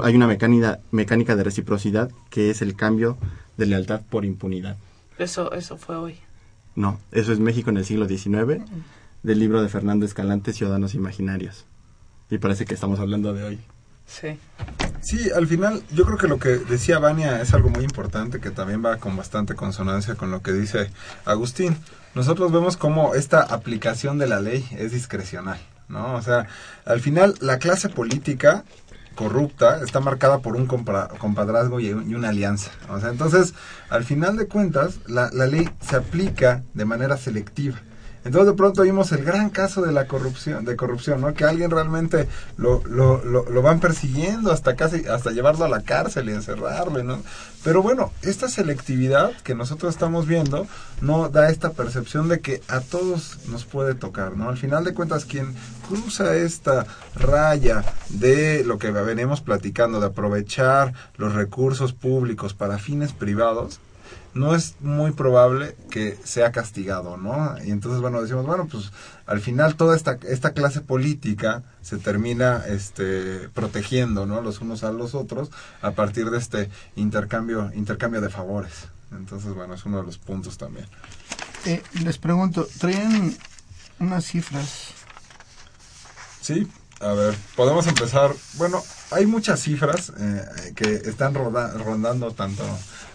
hay 0.03 0.15
una 0.15 0.27
mecánica, 0.27 0.79
mecánica 0.91 1.35
de 1.35 1.43
reciprocidad 1.43 2.11
que 2.29 2.49
es 2.51 2.61
el 2.61 2.75
cambio 2.75 3.17
de 3.57 3.65
lealtad 3.65 4.01
por 4.09 4.23
impunidad. 4.25 4.77
Eso, 5.17 5.51
eso 5.51 5.77
fue 5.77 5.95
hoy. 5.95 6.15
No, 6.75 6.99
eso 7.11 7.31
es 7.33 7.39
México 7.39 7.69
en 7.71 7.77
el 7.77 7.85
siglo 7.85 8.07
XIX, 8.07 8.61
del 9.23 9.39
libro 9.39 9.63
de 9.63 9.69
Fernando 9.69 10.05
Escalante, 10.05 10.53
Ciudadanos 10.53 10.93
Imaginarios. 10.93 11.65
Y 12.29 12.37
parece 12.37 12.65
que 12.65 12.75
estamos 12.75 12.99
hablando 12.99 13.33
de 13.33 13.43
hoy. 13.43 13.59
Sí. 14.07 14.39
Sí, 15.01 15.29
al 15.35 15.47
final 15.47 15.83
yo 15.91 16.05
creo 16.05 16.17
que 16.17 16.27
lo 16.27 16.39
que 16.39 16.49
decía 16.49 16.99
Vania 16.99 17.41
es 17.41 17.53
algo 17.53 17.69
muy 17.69 17.83
importante 17.83 18.39
que 18.39 18.49
también 18.49 18.83
va 18.83 18.97
con 18.97 19.15
bastante 19.15 19.53
consonancia 19.53 20.15
con 20.15 20.31
lo 20.31 20.41
que 20.41 20.53
dice 20.53 20.89
Agustín. 21.25 21.77
Nosotros 22.15 22.51
vemos 22.51 22.77
cómo 22.77 23.13
esta 23.13 23.41
aplicación 23.41 24.17
de 24.17 24.27
la 24.27 24.39
ley 24.39 24.67
es 24.71 24.91
discrecional, 24.91 25.59
¿no? 25.87 26.15
O 26.15 26.21
sea, 26.21 26.47
al 26.85 26.99
final 26.99 27.35
la 27.41 27.59
clase 27.59 27.89
política 27.89 28.63
corrupta 29.13 29.81
está 29.83 29.99
marcada 29.99 30.39
por 30.39 30.55
un 30.55 30.65
compadrazgo 30.67 31.79
y, 31.79 31.87
y 31.87 32.15
una 32.15 32.29
alianza. 32.29 32.71
O 32.89 32.99
sea, 32.99 33.09
entonces, 33.09 33.53
al 33.89 34.03
final 34.03 34.37
de 34.37 34.47
cuentas, 34.47 34.99
la, 35.07 35.29
la 35.31 35.47
ley 35.47 35.69
se 35.81 35.95
aplica 35.95 36.63
de 36.73 36.85
manera 36.85 37.17
selectiva. 37.17 37.77
Entonces 38.27 38.47
de 38.47 38.57
pronto 38.57 38.81
vimos 38.81 39.13
el 39.13 39.23
gran 39.23 39.49
caso 39.49 39.81
de 39.81 39.93
la 39.93 40.05
corrupción, 40.05 40.65
de 40.65 40.75
corrupción, 40.75 41.21
¿no? 41.21 41.33
Que 41.33 41.45
alguien 41.45 41.71
realmente 41.71 42.27
lo, 42.57 42.83
lo, 42.85 43.23
lo, 43.23 43.49
lo 43.49 43.61
van 43.61 43.79
persiguiendo 43.79 44.51
hasta 44.51 44.75
casi, 44.75 45.07
hasta 45.07 45.31
llevarlo 45.31 45.63
a 45.63 45.69
la 45.69 45.81
cárcel 45.81 46.29
y 46.29 46.33
encerrarlo, 46.33 47.01
¿no? 47.03 47.21
Pero 47.63 47.81
bueno, 47.81 48.11
esta 48.21 48.49
selectividad 48.49 49.31
que 49.43 49.55
nosotros 49.55 49.93
estamos 49.93 50.27
viendo 50.27 50.67
no 50.99 51.29
da 51.29 51.49
esta 51.49 51.71
percepción 51.71 52.27
de 52.27 52.41
que 52.41 52.61
a 52.67 52.81
todos 52.81 53.39
nos 53.47 53.63
puede 53.63 53.95
tocar, 53.95 54.35
¿no? 54.35 54.49
Al 54.49 54.57
final 54.57 54.83
de 54.83 54.93
cuentas, 54.93 55.23
quien 55.23 55.55
cruza 55.87 56.35
esta 56.35 56.85
raya 57.15 57.83
de 58.09 58.63
lo 58.65 58.77
que 58.77 58.91
venimos 58.91 59.39
platicando, 59.39 60.01
de 60.01 60.07
aprovechar 60.07 60.93
los 61.15 61.33
recursos 61.33 61.93
públicos 61.93 62.53
para 62.53 62.77
fines 62.77 63.13
privados, 63.13 63.79
no 64.37 64.55
es 64.55 64.75
muy 64.81 65.11
probable 65.11 65.75
que 65.89 66.17
sea 66.23 66.51
castigado, 66.51 67.17
¿no? 67.17 67.55
Y 67.63 67.71
entonces, 67.71 68.01
bueno, 68.01 68.21
decimos, 68.21 68.45
bueno, 68.45 68.67
pues 68.71 68.91
al 69.25 69.41
final 69.41 69.75
toda 69.75 69.95
esta, 69.95 70.17
esta 70.27 70.51
clase 70.51 70.81
política 70.81 71.63
se 71.81 71.97
termina 71.97 72.63
este, 72.67 73.49
protegiendo, 73.53 74.25
¿no? 74.25 74.41
Los 74.41 74.61
unos 74.61 74.83
a 74.83 74.91
los 74.91 75.15
otros 75.15 75.49
a 75.81 75.91
partir 75.91 76.29
de 76.29 76.37
este 76.37 76.69
intercambio, 76.95 77.71
intercambio 77.73 78.21
de 78.21 78.29
favores. 78.29 78.73
Entonces, 79.11 79.53
bueno, 79.53 79.73
es 79.73 79.85
uno 79.85 79.97
de 79.97 80.03
los 80.03 80.17
puntos 80.17 80.57
también. 80.57 80.85
Eh, 81.65 81.81
les 82.03 82.17
pregunto, 82.17 82.67
traen 82.79 83.37
unas 83.99 84.25
cifras. 84.25 84.89
Sí, 86.41 86.67
a 86.99 87.13
ver, 87.13 87.35
podemos 87.55 87.87
empezar. 87.87 88.31
Bueno, 88.55 88.83
hay 89.11 89.25
muchas 89.25 89.61
cifras 89.61 90.11
eh, 90.19 90.73
que 90.75 90.93
están 90.95 91.33
roda- 91.33 91.73
rondando 91.77 92.31
tanto 92.31 92.63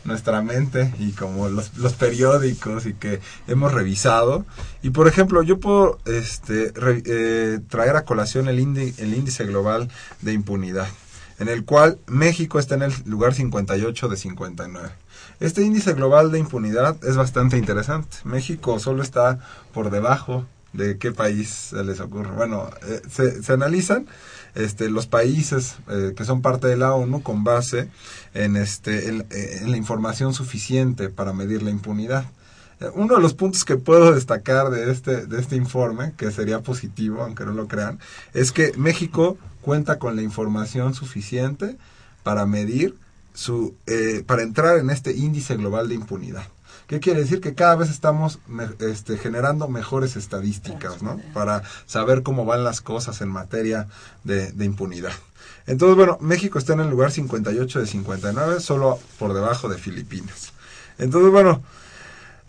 nuestra 0.04 0.42
mente 0.42 0.92
y 0.98 1.12
como 1.12 1.48
los, 1.48 1.70
periódicos 1.94 2.86
y 2.86 2.94
que 2.94 3.20
hemos 3.46 3.72
revisado. 3.72 4.44
Y 4.82 4.90
por 4.90 5.08
ejemplo, 5.08 5.42
yo 5.42 5.58
puedo 5.60 5.98
este, 6.06 6.72
re- 6.74 7.02
eh, 7.06 7.60
traer 7.68 7.96
a 7.96 8.04
colación 8.04 8.48
el, 8.48 8.58
indi- 8.60 8.94
el 8.98 9.14
índice 9.14 9.44
global 9.44 9.88
de 10.20 10.32
impunidad, 10.32 10.88
en 11.38 11.48
el 11.48 11.64
cual 11.64 11.98
México 12.06 12.58
está 12.58 12.74
en 12.74 12.82
el 12.82 12.92
lugar 13.06 13.34
58 13.34 14.08
de 14.08 14.16
59. 14.16 14.88
Este 15.40 15.62
índice 15.62 15.92
global 15.94 16.30
de 16.30 16.38
impunidad 16.38 16.96
es 17.04 17.16
bastante 17.16 17.56
interesante. 17.58 18.16
México 18.24 18.78
solo 18.78 19.02
está 19.02 19.40
por 19.72 19.90
debajo 19.90 20.46
de 20.72 20.98
qué 20.98 21.12
país 21.12 21.48
se 21.70 21.84
les 21.84 22.00
ocurre. 22.00 22.30
Bueno, 22.30 22.70
eh, 22.86 23.02
se, 23.10 23.42
se 23.42 23.52
analizan 23.52 24.06
este, 24.54 24.90
los 24.90 25.06
países 25.06 25.76
eh, 25.88 26.12
que 26.16 26.24
son 26.24 26.42
parte 26.42 26.66
de 26.66 26.76
la 26.76 26.94
ONU 26.94 27.22
con 27.22 27.44
base 27.44 27.88
en, 28.34 28.56
este, 28.56 29.08
en, 29.08 29.26
en 29.30 29.70
la 29.70 29.76
información 29.76 30.34
suficiente 30.34 31.08
para 31.08 31.32
medir 31.32 31.62
la 31.62 31.70
impunidad. 31.70 32.24
Eh, 32.80 32.90
Uno 32.94 33.16
de 33.16 33.22
los 33.22 33.34
puntos 33.34 33.64
que 33.64 33.76
puedo 33.76 34.14
destacar 34.14 34.70
de 34.70 34.90
este, 34.90 35.26
de 35.26 35.40
este 35.40 35.56
informe, 35.56 36.12
que 36.16 36.30
sería 36.30 36.60
positivo, 36.60 37.22
aunque 37.22 37.44
no 37.44 37.52
lo 37.52 37.66
crean, 37.68 37.98
es 38.34 38.52
que 38.52 38.72
México 38.76 39.38
cuenta 39.60 39.98
con 39.98 40.16
la 40.16 40.22
información 40.22 40.94
suficiente 40.94 41.76
para 42.22 42.46
medir 42.46 42.94
su, 43.34 43.74
eh, 43.86 44.22
para 44.26 44.42
entrar 44.42 44.78
en 44.78 44.90
este 44.90 45.12
índice 45.16 45.56
global 45.56 45.88
de 45.88 45.94
impunidad. 45.94 46.46
¿Qué 46.92 47.00
quiere 47.00 47.20
decir? 47.20 47.40
Que 47.40 47.54
cada 47.54 47.74
vez 47.74 47.88
estamos 47.88 48.38
este, 48.80 49.16
generando 49.16 49.66
mejores 49.66 50.14
estadísticas, 50.16 51.00
¿no? 51.02 51.18
Para 51.32 51.62
saber 51.86 52.22
cómo 52.22 52.44
van 52.44 52.64
las 52.64 52.82
cosas 52.82 53.22
en 53.22 53.30
materia 53.30 53.86
de, 54.24 54.52
de 54.52 54.64
impunidad. 54.66 55.12
Entonces, 55.66 55.96
bueno, 55.96 56.18
México 56.20 56.58
está 56.58 56.74
en 56.74 56.80
el 56.80 56.90
lugar 56.90 57.10
58 57.10 57.80
de 57.80 57.86
59, 57.86 58.60
solo 58.60 58.98
por 59.18 59.32
debajo 59.32 59.70
de 59.70 59.78
Filipinas. 59.78 60.52
Entonces, 60.98 61.32
bueno, 61.32 61.62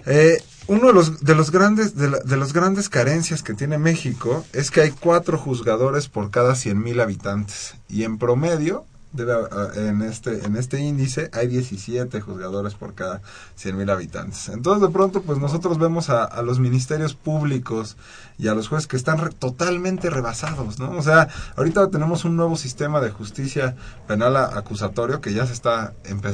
eh, 0.05 0.43
uno 0.67 0.87
de 0.87 0.93
los, 0.93 1.21
de 1.21 1.35
los 1.35 1.49
grandes 1.49 1.95
de, 1.95 2.09
la- 2.09 2.19
de 2.19 2.35
los 2.35 2.51
grandes 2.51 2.89
carencias 2.89 3.43
que 3.43 3.53
tiene 3.53 3.77
México 3.77 4.45
es 4.51 4.71
que 4.71 4.81
hay 4.81 4.91
cuatro 4.91 5.37
juzgadores 5.37 6.09
por 6.09 6.31
cada 6.31 6.51
100.000 6.55 7.01
habitantes 7.01 7.75
y 7.87 8.03
en 8.03 8.17
promedio 8.17 8.83
debe 9.13 9.33
ah, 9.33 9.69
en 9.75 10.01
este 10.01 10.45
en 10.45 10.55
este 10.55 10.79
índice 10.79 11.29
hay 11.33 11.47
17 11.47 12.19
juzgadores 12.19 12.73
por 12.73 12.93
cada 12.93 13.21
100.000 13.57 13.91
habitantes. 13.91 14.49
Entonces 14.49 14.81
de 14.81 14.93
pronto 14.93 15.21
pues 15.21 15.39
nosotros 15.39 15.77
vemos 15.77 16.09
a, 16.09 16.23
a, 16.23 16.41
los 16.41 16.59
ministerios 16.59 17.13
públicos 17.13 17.95
y 18.37 18.47
a 18.47 18.55
los 18.55 18.67
jueces 18.67 18.87
que 18.87 18.97
están 18.97 19.19
re 19.19 19.29
totalmente 19.31 20.09
rebasados, 20.09 20.79
¿no? 20.79 20.91
O 20.97 21.01
sea, 21.01 21.29
ahorita 21.55 21.89
tenemos 21.89 22.25
un 22.25 22.35
nuevo 22.35 22.57
sistema 22.57 22.99
de 22.99 23.11
justicia 23.11 23.75
penal 24.07 24.35
acusatorio 24.35 25.21
que 25.21 25.33
ya 25.33 25.45
se 25.45 25.53
está 25.53 25.93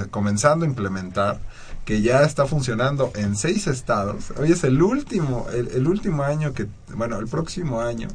comenzando 0.09 0.65
a 0.65 0.67
implementar 0.67 1.39
que 1.89 2.03
ya 2.03 2.21
está 2.21 2.45
funcionando 2.45 3.11
en 3.15 3.36
seis 3.36 3.65
estados. 3.65 4.32
Hoy 4.38 4.51
es 4.51 4.63
el 4.63 4.80
último, 4.80 5.47
el, 5.51 5.69
el, 5.69 5.88
último 5.88 6.21
año 6.21 6.53
que, 6.53 6.67
bueno, 6.93 7.17
el 7.17 7.27
próximo 7.27 7.82
año 7.82 8.07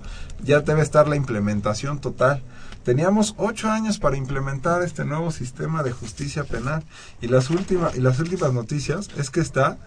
ya 0.45 0.61
debe 0.61 0.81
estar 0.81 1.09
la 1.09 1.17
implementación 1.17 1.99
total. 1.99 2.41
Teníamos 2.85 3.35
ocho 3.39 3.71
años 3.71 3.99
para 3.99 4.19
implementar 4.19 4.83
este 4.83 5.07
nuevo 5.07 5.31
sistema 5.31 5.83
de 5.83 5.93
justicia 5.93 6.45
penal 6.45 6.85
y 7.23 7.29
las 7.29 7.49
últimas 7.49 7.97
y 7.97 8.01
las 8.01 8.21
últimas 8.21 8.53
noticias 8.53 9.09
es 9.17 9.31
que 9.31 9.41
está 9.41 9.79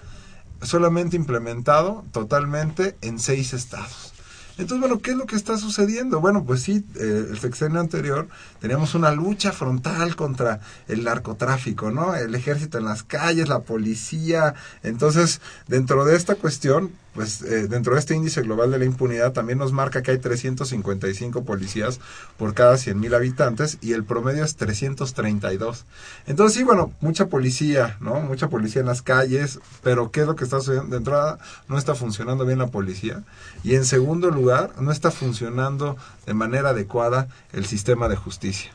solamente 0.63 1.15
implementado 1.15 2.03
totalmente 2.11 2.97
en 3.01 3.19
seis 3.19 3.53
estados. 3.53 4.13
Entonces, 4.57 4.79
bueno, 4.79 4.99
¿qué 4.99 5.11
es 5.11 5.17
lo 5.17 5.27
que 5.27 5.35
está 5.35 5.57
sucediendo? 5.59 6.19
Bueno, 6.19 6.43
pues 6.43 6.63
sí, 6.63 6.83
eh, 6.95 7.27
el 7.29 7.37
sexenio 7.37 7.79
anterior 7.79 8.27
teníamos 8.59 8.95
una 8.95 9.11
lucha 9.11 9.51
frontal 9.51 10.15
contra 10.15 10.59
el 10.87 11.03
narcotráfico, 11.03 11.91
¿no? 11.91 12.15
El 12.15 12.35
ejército 12.35 12.77
en 12.77 12.85
las 12.85 13.03
calles, 13.03 13.49
la 13.49 13.59
policía. 13.59 14.53
Entonces, 14.83 15.41
dentro 15.67 16.05
de 16.05 16.15
esta 16.15 16.35
cuestión, 16.35 16.91
pues 17.17 17.41
eh, 17.41 17.67
dentro 17.67 17.95
de 17.95 17.99
este 17.99 18.13
índice 18.13 18.43
global 18.43 18.69
de 18.69 18.77
la 18.77 18.85
impunidad 18.85 19.33
también 19.33 19.57
nos 19.57 19.73
marca 19.73 20.03
que 20.03 20.11
hay 20.11 20.19
355 20.19 21.43
policías 21.45 21.99
por 22.37 22.53
cada 22.53 22.75
100.000 22.75 23.15
habitantes 23.15 23.79
y 23.81 23.93
el 23.93 24.03
promedio 24.03 24.43
es 24.43 24.55
332. 24.55 25.85
Entonces 26.27 26.55
sí, 26.55 26.63
bueno, 26.63 26.91
mucha 27.01 27.25
policía, 27.25 27.97
¿no? 28.01 28.19
Mucha 28.19 28.49
policía 28.49 28.81
en 28.81 28.85
las 28.85 29.01
calles, 29.01 29.59
pero 29.81 30.11
¿qué 30.11 30.21
es 30.21 30.27
lo 30.27 30.35
que 30.35 30.43
está 30.43 30.59
sucediendo? 30.59 30.91
De 30.91 30.97
entrada, 30.97 31.39
no 31.67 31.79
está 31.79 31.95
funcionando 31.95 32.45
bien 32.45 32.59
la 32.59 32.67
policía 32.67 33.23
y 33.63 33.73
en 33.73 33.85
segundo 33.85 34.29
lugar, 34.29 34.73
no 34.79 34.91
está 34.91 35.09
funcionando 35.09 35.97
de 36.27 36.33
manera 36.33 36.69
adecuada 36.69 37.27
el 37.53 37.65
sistema 37.65 38.07
de 38.07 38.17
justicia. 38.17 38.69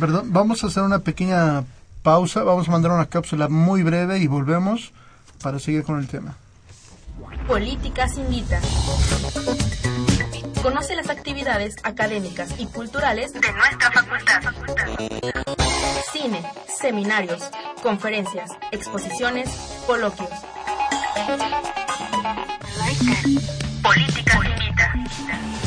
Perdón, 0.00 0.32
vamos 0.32 0.64
a 0.64 0.66
hacer 0.66 0.82
una 0.82 0.98
pequeña 1.00 1.64
pausa, 2.02 2.42
vamos 2.42 2.66
a 2.66 2.72
mandar 2.72 2.90
una 2.90 3.06
cápsula 3.06 3.48
muy 3.48 3.84
breve 3.84 4.18
y 4.18 4.26
volvemos 4.26 4.92
para 5.42 5.60
seguir 5.60 5.84
con 5.84 6.00
el 6.00 6.08
tema. 6.08 6.34
Políticas 7.46 8.16
Invita. 8.16 8.60
Conoce 10.62 10.96
las 10.96 11.10
actividades 11.10 11.76
académicas 11.82 12.58
y 12.58 12.66
culturales 12.66 13.34
de 13.34 13.52
nuestra 13.52 13.92
facultad. 13.92 14.40
Cine, 16.10 16.42
seminarios, 16.80 17.42
conferencias, 17.82 18.50
exposiciones, 18.72 19.50
coloquios. 19.86 20.30
Políticas 23.82 24.36
Invita. 24.36 25.63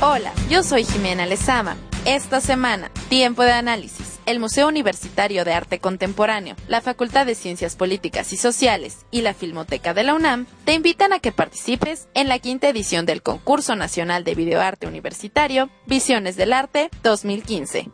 Hola, 0.00 0.32
yo 0.48 0.62
soy 0.62 0.84
Jimena 0.84 1.26
Lezama. 1.26 1.76
Esta 2.04 2.40
semana, 2.40 2.88
tiempo 3.08 3.42
de 3.42 3.50
análisis 3.50 4.18
el 4.28 4.40
Museo 4.40 4.68
Universitario 4.68 5.46
de 5.46 5.54
Arte 5.54 5.78
Contemporáneo, 5.78 6.54
la 6.68 6.82
Facultad 6.82 7.24
de 7.24 7.34
Ciencias 7.34 7.76
Políticas 7.76 8.30
y 8.34 8.36
Sociales 8.36 9.06
y 9.10 9.22
la 9.22 9.32
Filmoteca 9.32 9.94
de 9.94 10.02
la 10.02 10.12
UNAM 10.12 10.44
te 10.66 10.74
invitan 10.74 11.14
a 11.14 11.18
que 11.18 11.32
participes 11.32 12.08
en 12.12 12.28
la 12.28 12.38
quinta 12.38 12.68
edición 12.68 13.06
del 13.06 13.22
Concurso 13.22 13.74
Nacional 13.74 14.24
de 14.24 14.34
Videoarte 14.34 14.86
Universitario 14.86 15.70
Visiones 15.86 16.36
del 16.36 16.52
Arte 16.52 16.90
2015. 17.02 17.90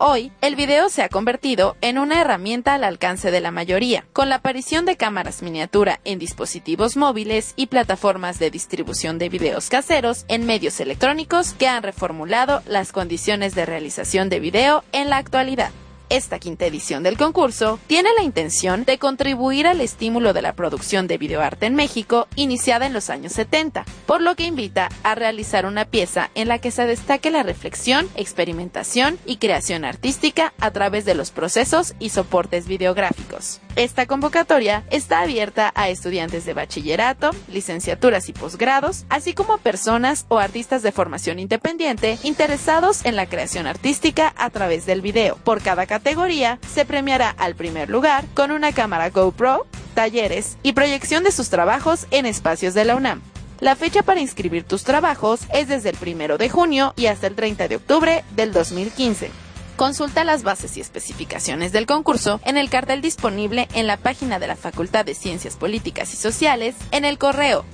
Hoy, 0.00 0.30
el 0.42 0.54
video 0.54 0.90
se 0.90 1.02
ha 1.02 1.08
convertido 1.08 1.76
en 1.80 1.98
una 1.98 2.20
herramienta 2.20 2.74
al 2.74 2.84
alcance 2.84 3.32
de 3.32 3.40
la 3.40 3.50
mayoría, 3.50 4.04
con 4.12 4.28
la 4.28 4.36
aparición 4.36 4.84
de 4.84 4.96
cámaras 4.96 5.42
miniatura 5.42 5.98
en 6.04 6.20
dispositivos 6.20 6.96
móviles 6.96 7.52
y 7.56 7.66
plataformas 7.66 8.38
de 8.38 8.52
distribución 8.52 9.18
de 9.18 9.28
videos 9.28 9.68
caseros 9.68 10.24
en 10.28 10.46
medios 10.46 10.78
electrónicos 10.78 11.52
que 11.52 11.66
han 11.66 11.82
reformulado 11.82 12.62
las 12.68 12.92
condiciones 12.92 13.56
de 13.56 13.66
realización 13.66 14.28
de 14.28 14.38
video 14.38 14.84
en 14.92 15.10
la 15.10 15.16
actualidad. 15.16 15.72
Esta 16.10 16.38
quinta 16.38 16.64
edición 16.64 17.02
del 17.02 17.18
concurso 17.18 17.78
tiene 17.86 18.08
la 18.16 18.22
intención 18.22 18.86
de 18.86 18.98
contribuir 18.98 19.66
al 19.66 19.82
estímulo 19.82 20.32
de 20.32 20.40
la 20.40 20.54
producción 20.54 21.06
de 21.06 21.18
videoarte 21.18 21.66
en 21.66 21.74
México 21.74 22.28
iniciada 22.34 22.86
en 22.86 22.94
los 22.94 23.10
años 23.10 23.32
70, 23.34 23.84
por 24.06 24.22
lo 24.22 24.34
que 24.34 24.46
invita 24.46 24.88
a 25.02 25.14
realizar 25.14 25.66
una 25.66 25.84
pieza 25.84 26.30
en 26.34 26.48
la 26.48 26.60
que 26.60 26.70
se 26.70 26.86
destaque 26.86 27.30
la 27.30 27.42
reflexión, 27.42 28.08
experimentación 28.16 29.18
y 29.26 29.36
creación 29.36 29.84
artística 29.84 30.54
a 30.60 30.70
través 30.70 31.04
de 31.04 31.14
los 31.14 31.30
procesos 31.30 31.94
y 31.98 32.08
soportes 32.08 32.68
videográficos. 32.68 33.60
Esta 33.76 34.06
convocatoria 34.06 34.84
está 34.90 35.20
abierta 35.20 35.72
a 35.74 35.90
estudiantes 35.90 36.46
de 36.46 36.54
bachillerato, 36.54 37.30
licenciaturas 37.48 38.28
y 38.30 38.32
posgrados, 38.32 39.04
así 39.10 39.34
como 39.34 39.52
a 39.52 39.58
personas 39.58 40.24
o 40.28 40.38
artistas 40.38 40.82
de 40.82 40.90
formación 40.90 41.38
independiente 41.38 42.18
interesados 42.24 43.04
en 43.04 43.14
la 43.14 43.26
creación 43.26 43.66
artística 43.66 44.32
a 44.36 44.50
través 44.50 44.86
del 44.86 45.02
video. 45.02 45.36
Por 45.44 45.62
cada 45.62 45.86
categoría 45.98 46.60
se 46.72 46.84
premiará 46.84 47.30
al 47.30 47.56
primer 47.56 47.90
lugar 47.90 48.24
con 48.34 48.52
una 48.52 48.70
cámara 48.70 49.10
GoPro, 49.10 49.66
talleres 49.94 50.56
y 50.62 50.72
proyección 50.72 51.24
de 51.24 51.32
sus 51.32 51.50
trabajos 51.50 52.06
en 52.12 52.24
espacios 52.24 52.72
de 52.72 52.84
la 52.84 52.94
UNAM. 52.94 53.20
La 53.58 53.74
fecha 53.74 54.04
para 54.04 54.20
inscribir 54.20 54.62
tus 54.62 54.84
trabajos 54.84 55.40
es 55.52 55.66
desde 55.66 55.90
el 55.90 55.96
1 56.00 56.38
de 56.38 56.48
junio 56.48 56.94
y 56.96 57.06
hasta 57.06 57.26
el 57.26 57.34
30 57.34 57.66
de 57.66 57.74
octubre 57.74 58.24
del 58.36 58.52
2015. 58.52 59.32
Consulta 59.76 60.22
las 60.22 60.44
bases 60.44 60.76
y 60.76 60.80
especificaciones 60.80 61.72
del 61.72 61.86
concurso 61.86 62.40
en 62.44 62.56
el 62.58 62.70
cartel 62.70 63.02
disponible 63.02 63.66
en 63.74 63.88
la 63.88 63.96
página 63.96 64.38
de 64.38 64.46
la 64.46 64.54
Facultad 64.54 65.04
de 65.04 65.16
Ciencias 65.16 65.56
Políticas 65.56 66.14
y 66.14 66.16
Sociales, 66.16 66.76
en 66.92 67.04
el 67.04 67.18
correo 67.18 67.64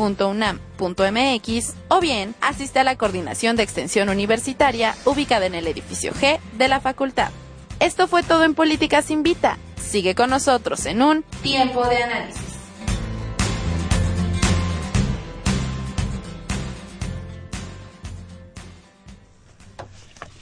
concurso.videoarte.unam.mx 0.00 1.74
o 1.88 2.00
bien 2.00 2.34
asiste 2.40 2.78
a 2.78 2.84
la 2.84 2.96
coordinación 2.96 3.56
de 3.56 3.62
extensión 3.62 4.08
universitaria 4.08 4.94
ubicada 5.04 5.44
en 5.46 5.54
el 5.54 5.66
edificio 5.66 6.12
G 6.12 6.40
de 6.56 6.68
la 6.68 6.80
facultad. 6.80 7.30
Esto 7.78 8.08
fue 8.08 8.22
todo 8.22 8.44
en 8.44 8.54
Políticas 8.54 9.10
Invita. 9.10 9.58
Sigue 9.76 10.14
con 10.14 10.30
nosotros 10.30 10.86
en 10.86 11.02
un 11.02 11.22
tiempo 11.42 11.86
de 11.86 12.02
análisis. 12.02 12.40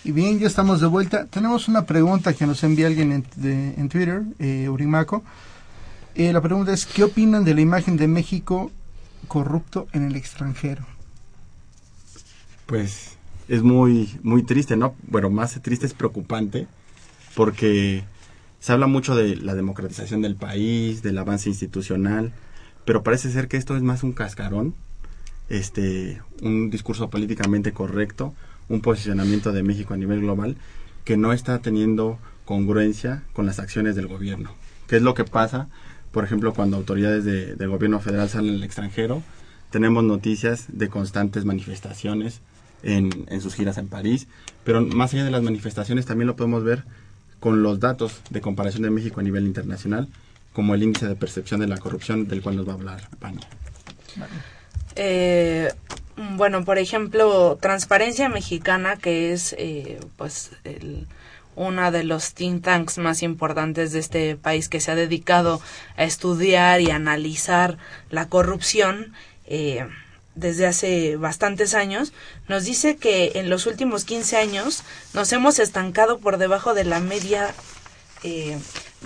Y 0.05 0.13
bien, 0.13 0.39
ya 0.39 0.47
estamos 0.47 0.81
de 0.81 0.87
vuelta. 0.87 1.27
Tenemos 1.27 1.69
una 1.69 1.85
pregunta 1.85 2.33
que 2.33 2.47
nos 2.47 2.65
envía 2.65 2.87
alguien 2.87 3.13
en, 3.13 3.89
Twitter, 3.91 4.23
eh, 4.39 4.69
Urimaco. 4.69 5.23
Eh, 6.15 6.33
la 6.33 6.41
pregunta 6.41 6.73
es, 6.73 6.87
¿qué 6.87 7.05
opinan 7.05 7.45
de 7.45 7.55
la 7.55 7.61
imagen 7.61 7.99
de 7.99 8.09
México 8.09 8.71
corrupto 9.27 9.87
en 9.93 10.05
el 10.05 10.17
extranjero? 10.17 10.87
Pues 12.67 13.17
es 13.49 13.63
muy, 13.63 14.19
muy 14.23 14.43
triste, 14.43 14.77
¿no? 14.77 14.95
Bueno, 15.03 15.31
más 15.31 15.61
triste 15.63 15.87
es 15.87 15.95
preocupante 15.95 16.67
porque 17.35 18.05
se 18.61 18.73
habla 18.73 18.87
mucho 18.87 19.15
de 19.15 19.37
la 19.37 19.55
democratización 19.55 20.23
del 20.23 20.37
país, 20.37 21.03
del 21.03 21.19
avance 21.19 21.49
institucional, 21.49 22.33
pero 22.85 23.03
parece 23.03 23.31
ser 23.31 23.49
que 23.49 23.57
esto 23.57 23.77
es 23.77 23.83
más 23.83 24.03
un 24.03 24.13
cascarón, 24.13 24.75
este, 25.49 26.21
un 26.43 26.71
discurso 26.71 27.11
políticamente 27.11 27.73
correcto, 27.73 28.35
un 28.69 28.81
posicionamiento 28.81 29.53
de 29.53 29.63
México 29.63 29.95
a 29.95 29.97
nivel 29.97 30.21
global 30.21 30.57
que 31.05 31.17
no 31.17 31.33
está 31.33 31.61
teniendo 31.61 32.19
congruencia 32.45 33.23
con 33.33 33.47
las 33.47 33.59
acciones 33.59 33.97
del 33.97 34.09
gobierno. 34.09 34.51
¿Qué 34.89 34.97
es 34.97 35.03
lo 35.03 35.15
que 35.15 35.25
pasa? 35.25 35.69
Por 36.13 36.25
ejemplo, 36.25 36.55
cuando 36.55 36.77
autoridades 36.77 37.25
de, 37.25 37.55
del 37.55 37.69
gobierno 37.69 38.01
federal 38.01 38.29
salen 38.29 38.55
al 38.55 38.65
extranjero, 38.65 39.23
tenemos 39.71 40.05
noticias 40.05 40.67
de 40.69 40.89
constantes 40.89 41.45
manifestaciones 41.45 42.41
en, 42.83 43.27
en 43.29 43.41
sus 43.41 43.55
giras 43.55 43.79
en 43.79 43.89
París, 43.89 44.27
pero 44.65 44.81
más 44.81 45.13
allá 45.13 45.25
de 45.25 45.31
las 45.31 45.43
manifestaciones 45.43 46.07
también 46.07 46.27
lo 46.27 46.37
podemos 46.37 46.65
ver 46.65 46.85
con 47.41 47.63
los 47.63 47.81
datos 47.81 48.21
de 48.31 48.41
comparación 48.41 48.83
de 48.83 48.91
México 48.91 49.21
a 49.21 49.23
nivel 49.23 49.45
internacional, 49.45 50.09
como 50.53 50.75
el 50.75 50.83
índice 50.83 51.07
de 51.07 51.15
percepción 51.15 51.61
de 51.61 51.69
la 51.69 51.79
corrupción 51.79 52.27
del 52.27 52.43
cual 52.43 52.57
nos 52.57 52.67
va 52.67 52.73
a 52.73 52.75
hablar 52.75 53.09
Pani. 53.19 53.41
Eh, 54.97 55.73
bueno, 56.37 56.65
por 56.65 56.79
ejemplo, 56.79 57.59
Transparencia 57.61 58.29
Mexicana, 58.29 58.97
que 58.97 59.33
es 59.33 59.55
eh, 59.59 60.01
pues 60.17 60.51
el, 60.65 61.07
una 61.59 61.91
de 61.91 62.05
los 62.05 62.35
think 62.35 62.65
tanks 62.65 62.99
más 62.99 63.23
importantes 63.23 63.93
de 63.93 63.99
este 63.99 64.37
país 64.37 64.69
que 64.69 64.81
se 64.81 64.93
ha 64.93 64.95
dedicado 64.95 65.61
a 65.97 66.05
estudiar 66.05 66.81
y 66.81 66.91
analizar 66.91 67.79
la 68.11 68.29
corrupción 68.29 69.13
eh, 69.47 69.87
desde 70.37 70.67
hace 70.67 71.17
bastantes 71.17 71.75
años, 71.75 72.13
nos 72.47 72.65
dice 72.65 72.97
que 72.97 73.33
en 73.35 73.51
los 73.51 73.67
últimos 73.67 74.05
15 74.05 74.37
años 74.37 74.85
nos 75.13 75.33
hemos 75.33 75.59
estancado 75.59 76.19
por 76.19 76.39
debajo 76.39 76.75
de 76.75 76.85
la 76.85 77.01
media 77.01 77.53
eh, 78.23 78.59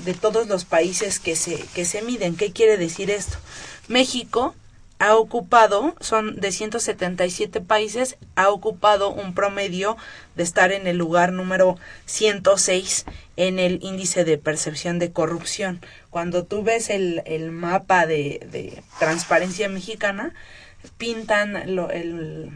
de 0.05 0.15
todos 0.15 0.47
los 0.47 0.65
países 0.67 1.21
que 1.21 1.37
se, 1.37 1.57
que 1.75 1.87
se 1.87 2.03
miden. 2.03 2.37
¿Qué 2.37 2.53
quiere 2.53 2.77
decir 2.77 3.11
esto? 3.11 3.39
México 3.89 4.55
ha 5.03 5.17
ocupado, 5.17 5.97
son 5.99 6.37
de 6.37 6.53
177 6.53 7.61
países, 7.61 8.19
ha 8.37 8.51
ocupado 8.51 9.11
un 9.11 9.35
promedio 9.35 9.97
de 10.37 10.45
estar 10.45 10.71
en 10.71 10.87
el 10.87 10.97
lugar 10.97 11.33
número 11.33 11.77
106 12.05 13.07
en 13.37 13.59
el 13.59 13.81
índice 13.83 14.25
de 14.25 14.39
percepción 14.39 15.01
de 15.01 15.11
corrupción. 15.11 15.81
Cuando 16.11 16.45
tú 16.45 16.63
ves 16.63 16.89
el, 16.89 17.21
el 17.27 17.51
mapa 17.51 18.07
de, 18.07 18.47
de 18.53 18.81
transparencia 19.01 19.69
mexicana, 19.69 20.35
pintan 20.99 21.75
lo, 21.75 21.91
el, 21.91 22.51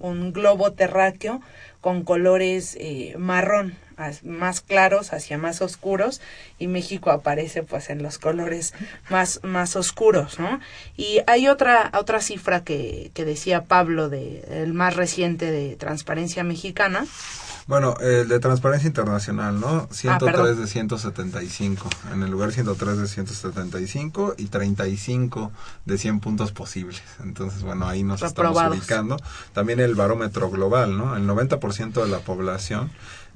un 0.00 0.32
globo 0.32 0.72
terráqueo 0.72 1.40
con 1.80 2.02
colores 2.02 2.76
eh, 2.80 3.14
marrón, 3.18 3.76
más 4.24 4.60
claros 4.60 5.12
hacia 5.12 5.38
más 5.38 5.60
oscuros 5.62 6.20
y 6.58 6.66
México 6.66 7.10
aparece 7.10 7.62
pues 7.62 7.90
en 7.90 8.02
los 8.02 8.18
colores 8.18 8.74
más 9.10 9.40
más 9.42 9.76
oscuros 9.76 10.38
no 10.38 10.60
y 10.96 11.20
hay 11.26 11.48
otra 11.48 11.90
otra 11.94 12.20
cifra 12.20 12.64
que, 12.64 13.10
que 13.14 13.24
decía 13.24 13.64
Pablo 13.64 14.08
de 14.08 14.44
el 14.50 14.74
más 14.74 14.96
reciente 14.96 15.50
de 15.50 15.76
Transparencia 15.76 16.44
Mexicana 16.44 17.06
bueno, 17.68 17.98
el 18.00 18.28
de 18.28 18.40
Transparencia 18.40 18.88
Internacional, 18.88 19.60
¿no? 19.60 19.88
103 19.90 20.56
de 20.56 20.66
175. 20.66 21.90
En 22.14 22.22
el 22.22 22.30
lugar 22.30 22.50
103 22.50 22.96
de 22.96 23.06
175 23.06 24.36
y 24.38 24.46
35 24.46 25.52
de 25.84 25.98
100 25.98 26.20
puntos 26.20 26.52
posibles. 26.52 27.02
Entonces, 27.22 27.60
bueno, 27.60 27.86
ahí 27.86 28.04
nos 28.04 28.22
estamos 28.22 28.56
ubicando. 28.70 29.18
También 29.52 29.80
el 29.80 29.94
barómetro 29.94 30.48
global, 30.48 30.96
¿no? 30.96 31.14
El 31.14 31.28
90% 31.28 32.02
de 32.02 32.08
la 32.08 32.20
población 32.20 32.90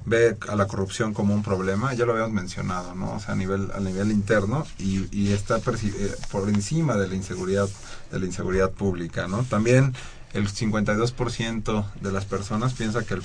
ve 0.05 0.37
a 0.49 0.55
la 0.55 0.67
corrupción 0.67 1.13
como 1.13 1.33
un 1.33 1.43
problema, 1.43 1.93
ya 1.93 2.05
lo 2.05 2.13
habíamos 2.13 2.33
mencionado, 2.33 2.95
¿no? 2.95 3.13
O 3.13 3.19
sea, 3.19 3.33
a 3.33 3.37
nivel, 3.37 3.71
a 3.73 3.79
nivel 3.79 4.11
interno 4.11 4.65
y, 4.77 5.07
y 5.11 5.31
está 5.31 5.57
eh, 5.57 6.15
por 6.31 6.49
encima 6.49 6.95
de 6.97 7.07
la 7.07 7.15
inseguridad, 7.15 7.69
de 8.11 8.19
la 8.19 8.25
inseguridad 8.25 8.71
pública, 8.71 9.27
¿no? 9.27 9.43
También 9.43 9.93
el 10.33 10.49
52% 10.49 11.85
de 12.01 12.11
las 12.11 12.25
personas 12.25 12.73
piensa 12.73 13.03
que, 13.03 13.13
el 13.13 13.23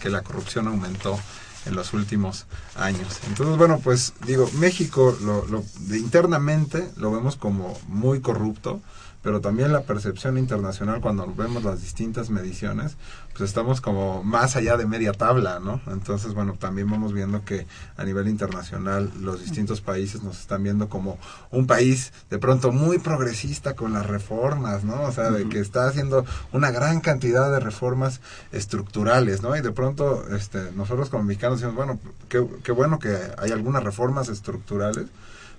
que 0.00 0.10
la 0.10 0.22
corrupción 0.22 0.68
aumentó 0.68 1.18
en 1.66 1.74
los 1.74 1.92
últimos 1.92 2.46
años. 2.76 3.20
Entonces, 3.26 3.56
bueno, 3.58 3.80
pues 3.82 4.14
digo, 4.24 4.48
México 4.54 5.16
lo, 5.22 5.46
lo, 5.46 5.64
internamente 5.94 6.88
lo 6.96 7.12
vemos 7.12 7.36
como 7.36 7.78
muy 7.88 8.20
corrupto, 8.20 8.80
pero 9.26 9.40
también 9.40 9.72
la 9.72 9.80
percepción 9.80 10.38
internacional 10.38 11.00
cuando 11.00 11.26
vemos 11.34 11.64
las 11.64 11.82
distintas 11.82 12.30
mediciones, 12.30 12.96
pues 13.32 13.50
estamos 13.50 13.80
como 13.80 14.22
más 14.22 14.54
allá 14.54 14.76
de 14.76 14.86
media 14.86 15.12
tabla, 15.12 15.58
¿no? 15.58 15.80
Entonces, 15.88 16.32
bueno, 16.32 16.54
también 16.56 16.88
vamos 16.88 17.12
viendo 17.12 17.44
que 17.44 17.66
a 17.96 18.04
nivel 18.04 18.28
internacional 18.28 19.10
los 19.20 19.40
distintos 19.40 19.80
países 19.80 20.22
nos 20.22 20.38
están 20.38 20.62
viendo 20.62 20.88
como 20.88 21.18
un 21.50 21.66
país 21.66 22.12
de 22.30 22.38
pronto 22.38 22.70
muy 22.70 23.00
progresista 23.00 23.74
con 23.74 23.94
las 23.94 24.06
reformas, 24.06 24.84
¿no? 24.84 25.02
O 25.02 25.10
sea, 25.10 25.32
de 25.32 25.48
que 25.48 25.58
está 25.58 25.88
haciendo 25.88 26.24
una 26.52 26.70
gran 26.70 27.00
cantidad 27.00 27.50
de 27.50 27.58
reformas 27.58 28.20
estructurales, 28.52 29.42
¿no? 29.42 29.56
Y 29.56 29.60
de 29.60 29.72
pronto, 29.72 30.24
este, 30.36 30.70
nosotros 30.76 31.10
como 31.10 31.24
mexicanos 31.24 31.58
decimos, 31.58 31.74
bueno, 31.74 31.98
qué, 32.28 32.46
qué 32.62 32.70
bueno 32.70 33.00
que 33.00 33.18
hay 33.38 33.50
algunas 33.50 33.82
reformas 33.82 34.28
estructurales, 34.28 35.06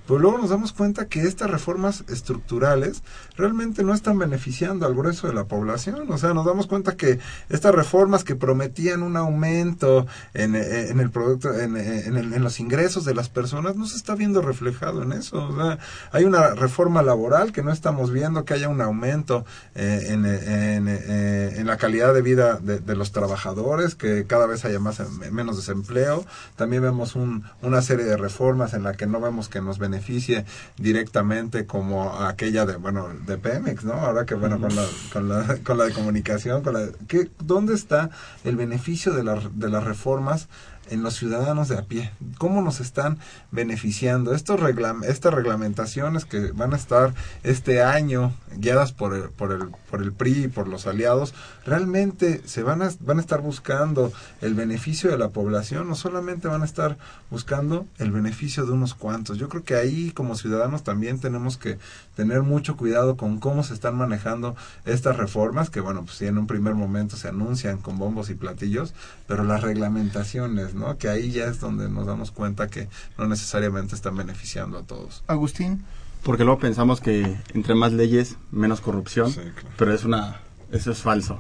pero 0.08 0.20
luego 0.20 0.38
nos 0.38 0.50
damos 0.50 0.72
cuenta 0.72 1.08
que 1.08 1.24
estas 1.24 1.52
reformas 1.52 2.06
estructurales 2.08 3.04
realmente 3.36 3.84
no 3.84 3.94
están 3.94 4.18
beneficiando 4.18 4.86
al 4.86 4.96
grueso 4.96 5.28
de 5.28 5.34
la 5.34 5.44
población. 5.46 6.10
O 6.10 6.18
sea, 6.18 6.34
nos 6.34 6.46
damos 6.46 6.66
cuenta 6.68 6.96
que 6.96 7.20
estas 7.50 7.76
reformas 7.76 8.24
que 8.24 8.36
prometían 8.36 9.04
un 9.04 9.18
aumento 9.18 10.08
en, 10.34 10.56
eh, 10.56 10.90
en 10.90 11.02
el 11.02 11.12
producto, 11.12 11.54
en, 11.54 11.76
eh, 11.76 12.06
en, 12.06 12.16
en, 12.18 12.44
los 12.44 12.62
ingresos 12.62 13.04
de 13.04 13.14
las 13.14 13.28
personas, 13.28 13.76
no 13.76 13.86
se 13.86 13.98
está 13.98 14.16
viendo 14.16 14.42
reflejado 14.42 15.04
en 15.04 15.12
eso. 15.12 15.46
O 15.46 15.56
sea, 15.56 15.80
hay 16.14 16.24
una 16.24 16.52
reforma 16.52 17.02
laboral 17.02 17.52
que 17.52 17.62
no 17.62 17.74
estamos 17.74 18.12
viendo 18.12 18.46
que 18.46 18.54
haya 18.54 18.70
un 18.70 18.80
aumento 18.80 19.46
eh, 19.76 20.08
en, 20.10 21.68
la 21.68 21.78
calidad 21.78 22.14
de 22.14 22.22
vida 22.22 22.60
de, 22.62 22.80
de, 22.80 22.96
los 22.96 23.12
trabajadores, 23.12 23.96
que 23.96 24.26
cada 24.26 24.48
vez 24.48 24.64
haya 24.64 24.80
más 24.80 25.02
menos 25.32 25.58
desempleo. 25.58 26.26
También 26.56 26.82
vemos 26.82 27.16
un, 27.16 27.44
una 27.62 27.82
serie 27.82 28.06
de 28.06 28.16
reformas 28.16 28.74
en 28.74 28.84
la 28.84 28.94
que 28.94 29.06
no 29.06 29.20
vemos 29.20 29.50
que 29.50 29.60
nos 29.60 29.78
beneficien 29.80 29.97
beneficie 29.98 30.46
directamente 30.78 31.66
como 31.66 32.14
aquella 32.22 32.66
de, 32.66 32.76
bueno, 32.76 33.10
de 33.26 33.38
Pemex, 33.38 33.84
¿no? 33.84 33.94
Ahora 33.94 34.26
que, 34.26 34.36
bueno, 34.36 34.60
con 34.60 34.76
la, 34.76 34.86
con 35.12 35.30
la, 35.30 35.58
con 35.64 35.78
la 35.78 35.86
de 35.86 35.94
comunicación, 35.94 36.62
con 36.62 36.74
la, 36.74 36.88
¿qué, 37.08 37.30
¿dónde 37.40 37.74
está 37.74 38.10
el 38.44 38.56
beneficio 38.56 39.14
de, 39.14 39.24
la, 39.24 39.42
de 39.54 39.70
las 39.70 39.84
reformas 39.84 40.48
en 40.90 41.04
los 41.04 41.16
ciudadanos 41.16 41.68
de 41.68 41.78
a 41.78 41.84
pie. 41.84 42.12
¿Cómo 42.38 42.62
nos 42.62 42.80
están 42.80 43.18
beneficiando? 43.52 44.34
Estos 44.34 44.60
estas 45.08 45.34
reglamentaciones 45.34 46.26
que 46.26 46.52
van 46.52 46.74
a 46.74 46.78
estar 46.78 47.14
este 47.44 47.84
año 47.84 48.34
guiadas 48.56 48.92
por 48.92 49.14
el, 49.14 49.30
por 49.30 49.52
el, 49.52 49.70
por 49.90 50.02
el 50.02 50.12
PRI 50.12 50.46
y 50.46 50.48
por 50.48 50.68
los 50.68 50.88
aliados, 50.88 51.34
realmente 51.66 52.42
se 52.46 52.64
van 52.64 52.82
a, 52.82 52.90
van 53.02 53.18
a 53.18 53.22
estar 53.22 53.42
buscando 53.42 54.12
el 54.42 54.54
beneficio 54.54 55.12
de 55.12 55.18
la 55.18 55.30
población, 55.30 55.88
no 55.88 55.96
solamente 55.96 56.48
van 56.48 56.62
a 56.62 56.66
estar 56.66 56.98
buscando 57.30 57.86
el 57.98 58.12
beneficio 58.12 58.66
de 58.66 58.72
unos 58.72 58.94
cuantos. 58.94 59.38
Yo 59.38 59.50
creo 59.50 59.64
que 59.64 59.76
ahí 59.76 60.12
como 60.12 60.36
ciudadanos 60.36 60.84
también 60.84 61.20
tenemos 61.20 61.58
que 61.58 61.78
tener 62.16 62.42
mucho 62.42 62.78
cuidado 62.78 63.18
con 63.18 63.40
cómo 63.40 63.64
se 63.64 63.74
están 63.74 63.96
manejando 63.96 64.56
estas 64.86 65.18
reformas, 65.18 65.70
que 65.70 65.82
bueno, 65.82 66.04
pues 66.04 66.22
en 66.22 66.38
un 66.38 66.48
primer 66.48 66.74
momento 66.74 67.16
se 67.16 67.28
anuncian 67.28 67.78
con 67.78 67.98
bombos 67.98 68.30
y 68.30 68.36
platillos, 68.36 68.94
pero 69.28 69.44
las 69.44 69.62
reglamentaciones, 69.62 70.74
¿no? 70.78 70.98
Que 70.98 71.10
ahí 71.10 71.32
ya 71.32 71.46
es 71.46 71.60
donde 71.60 71.90
nos 71.90 72.06
damos 72.06 72.32
cuenta 72.32 72.68
que 72.68 72.88
no 73.18 73.28
necesariamente 73.28 73.96
están 73.96 74.16
beneficiando 74.16 74.78
a 74.78 74.84
todos. 74.84 75.24
Agustín. 75.28 75.84
Porque 76.24 76.44
luego 76.44 76.60
pensamos 76.60 77.00
que 77.00 77.38
entre 77.54 77.76
más 77.76 77.94
leyes, 77.94 78.36
menos 78.52 78.82
corrupción, 78.82 79.34
pero 79.78 79.94
es 79.94 80.04
una, 80.04 80.42
eso 80.72 80.92
es 80.92 81.02
falso. 81.02 81.40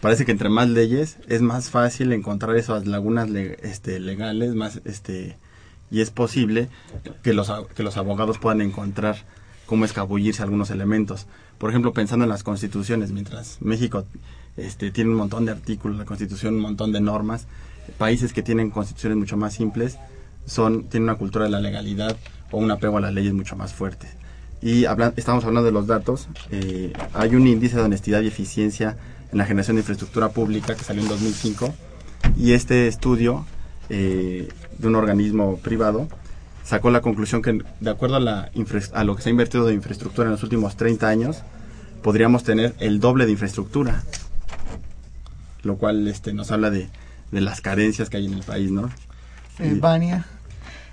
Parece 0.00 0.24
que 0.24 0.32
entre 0.32 0.48
más 0.48 0.68
leyes 0.68 1.16
es 1.26 1.42
más 1.42 1.70
fácil 1.70 2.12
encontrar 2.12 2.56
esas 2.56 2.86
lagunas 2.86 3.28
este, 3.62 3.98
legales, 3.98 4.54
más, 4.54 4.80
este, 4.84 5.36
y 5.90 6.02
es 6.02 6.10
posible 6.10 6.68
que 7.22 7.32
los, 7.32 7.50
que 7.74 7.82
los 7.82 7.96
abogados 7.96 8.38
puedan 8.38 8.60
encontrar 8.60 9.16
cómo 9.66 9.84
escabullirse 9.84 10.42
algunos 10.42 10.70
elementos. 10.70 11.26
Por 11.58 11.70
ejemplo, 11.70 11.92
pensando 11.92 12.24
en 12.24 12.30
las 12.30 12.44
constituciones, 12.44 13.10
mientras 13.10 13.60
México 13.60 14.04
este, 14.56 14.90
tiene 14.90 15.10
un 15.10 15.16
montón 15.16 15.44
de 15.44 15.52
artículos, 15.52 15.98
la 15.98 16.04
constitución 16.04 16.54
un 16.54 16.60
montón 16.60 16.92
de 16.92 17.00
normas, 17.00 17.46
países 17.96 18.32
que 18.32 18.42
tienen 18.42 18.70
constituciones 18.70 19.18
mucho 19.18 19.36
más 19.36 19.54
simples 19.54 19.98
son 20.46 20.84
tienen 20.84 21.08
una 21.08 21.18
cultura 21.18 21.44
de 21.44 21.50
la 21.50 21.60
legalidad 21.60 22.16
o 22.50 22.58
un 22.58 22.70
apego 22.70 22.98
a 22.98 23.00
las 23.00 23.12
leyes 23.12 23.32
mucho 23.32 23.56
más 23.56 23.72
fuerte. 23.72 24.08
Y 24.60 24.86
estamos 25.16 25.44
hablando 25.44 25.62
de 25.62 25.72
los 25.72 25.86
datos. 25.86 26.28
Eh, 26.50 26.92
hay 27.14 27.36
un 27.36 27.46
índice 27.46 27.76
de 27.76 27.82
honestidad 27.82 28.22
y 28.22 28.26
eficiencia 28.26 28.96
en 29.30 29.38
la 29.38 29.44
generación 29.44 29.76
de 29.76 29.82
infraestructura 29.82 30.30
pública 30.30 30.74
que 30.74 30.82
salió 30.82 31.02
en 31.02 31.08
2005 31.08 31.72
y 32.36 32.52
este 32.52 32.88
estudio 32.88 33.44
eh, 33.88 34.48
de 34.78 34.88
un 34.88 34.94
organismo 34.94 35.58
privado 35.58 36.08
sacó 36.64 36.90
la 36.90 37.00
conclusión 37.00 37.42
que 37.42 37.62
de 37.80 37.90
acuerdo 37.90 38.16
a, 38.16 38.20
la 38.20 38.50
a 38.92 39.04
lo 39.04 39.16
que 39.16 39.22
se 39.22 39.28
ha 39.28 39.30
invertido 39.30 39.66
de 39.66 39.74
infraestructura 39.74 40.26
en 40.26 40.32
los 40.32 40.42
últimos 40.42 40.76
30 40.76 41.08
años 41.08 41.42
podríamos 42.02 42.42
tener 42.42 42.74
el 42.80 43.00
doble 43.00 43.26
de 43.26 43.32
infraestructura 43.32 44.02
lo 45.62 45.76
cual 45.76 46.06
este, 46.08 46.32
nos 46.32 46.50
habla 46.50 46.70
de, 46.70 46.88
de 47.30 47.40
las 47.40 47.60
carencias 47.60 48.08
que 48.10 48.16
hay 48.16 48.26
en 48.26 48.34
el 48.34 48.42
país, 48.42 48.70
¿no? 48.70 48.90
Eh, 49.58 49.74
Vania. 49.76 50.24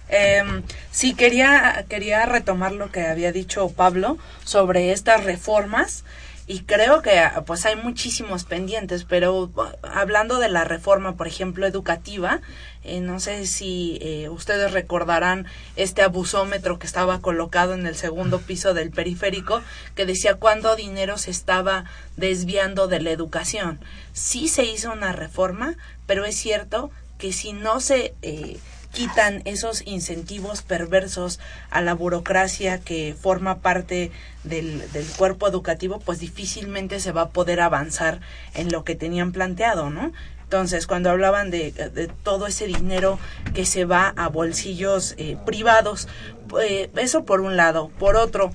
Eh, 0.10 0.44
sí, 0.92 1.14
quería, 1.14 1.86
quería 1.90 2.26
retomar 2.26 2.72
lo 2.72 2.92
que 2.92 3.08
había 3.08 3.32
dicho 3.32 3.70
Pablo 3.70 4.18
sobre 4.44 4.92
estas 4.92 5.24
reformas 5.24 6.04
y 6.48 6.60
creo 6.62 7.02
que 7.02 7.24
pues 7.48 7.66
hay 7.66 7.76
muchísimos 7.76 8.44
pendientes, 8.44 9.04
pero 9.04 9.52
hablando 9.82 10.38
de 10.38 10.50
la 10.50 10.64
reforma, 10.64 11.16
por 11.16 11.28
ejemplo, 11.28 11.66
educativa, 11.66 12.42
eh, 12.84 13.00
no 13.00 13.20
sé 13.20 13.48
si 13.48 13.98
eh, 14.02 14.30
ustedes 14.30 14.72
recordarán 14.72 15.48
este 15.76 16.04
abusómetro 16.04 16.78
que 16.78 16.86
estaba 16.86 17.20
colocado 17.20 17.74
en 17.74 17.88
el 17.88 17.96
segundo 17.96 18.40
piso 18.42 18.76
del 18.76 18.92
periférico 18.92 19.64
que 19.96 20.06
decía 20.06 20.36
cuánto 20.36 20.76
dinero 20.76 21.18
se 21.18 21.32
estaba 21.32 21.86
desviando 22.16 22.88
de 22.88 23.02
la 23.02 23.10
educación. 23.10 23.80
Sí 24.14 24.48
se 24.48 24.66
hizo 24.66 24.92
una 24.92 25.14
reforma, 25.14 25.76
pero 26.06 26.26
es 26.26 26.36
cierto 26.36 26.92
que 27.18 27.34
si 27.34 27.54
no 27.54 27.80
se 27.80 28.14
eh, 28.22 28.58
quitan 28.96 29.42
esos 29.46 29.84
incentivos 29.86 30.62
perversos 30.62 31.40
a 31.70 31.82
la 31.82 31.94
burocracia 31.94 32.80
que 32.80 33.14
forma 33.20 33.60
parte 33.60 34.12
del, 34.44 34.90
del, 34.94 35.06
cuerpo 35.18 35.48
educativo, 35.48 36.00
pues 36.00 36.20
difícilmente 36.20 37.00
se 37.00 37.12
va 37.12 37.24
a 37.24 37.30
poder 37.30 37.60
avanzar 37.60 38.22
en 38.54 38.72
lo 38.72 38.84
que 38.84 38.96
tenían 38.96 39.34
planteado, 39.34 39.90
¿no? 39.90 40.14
Entonces, 40.44 40.88
cuando 40.88 41.10
hablaban 41.10 41.52
de, 41.52 41.72
de 41.72 42.08
todo 42.08 42.48
ese 42.48 42.68
dinero 42.68 43.20
que 43.54 43.66
se 43.66 43.84
va 43.84 44.14
a 44.16 44.30
bolsillos 44.30 45.16
eh, 45.18 45.38
privados, 45.46 46.08
eh, 46.62 46.90
eso 46.96 47.26
por 47.26 47.42
un 47.42 47.58
lado. 47.58 47.90
Por 48.00 48.16
otro, 48.16 48.52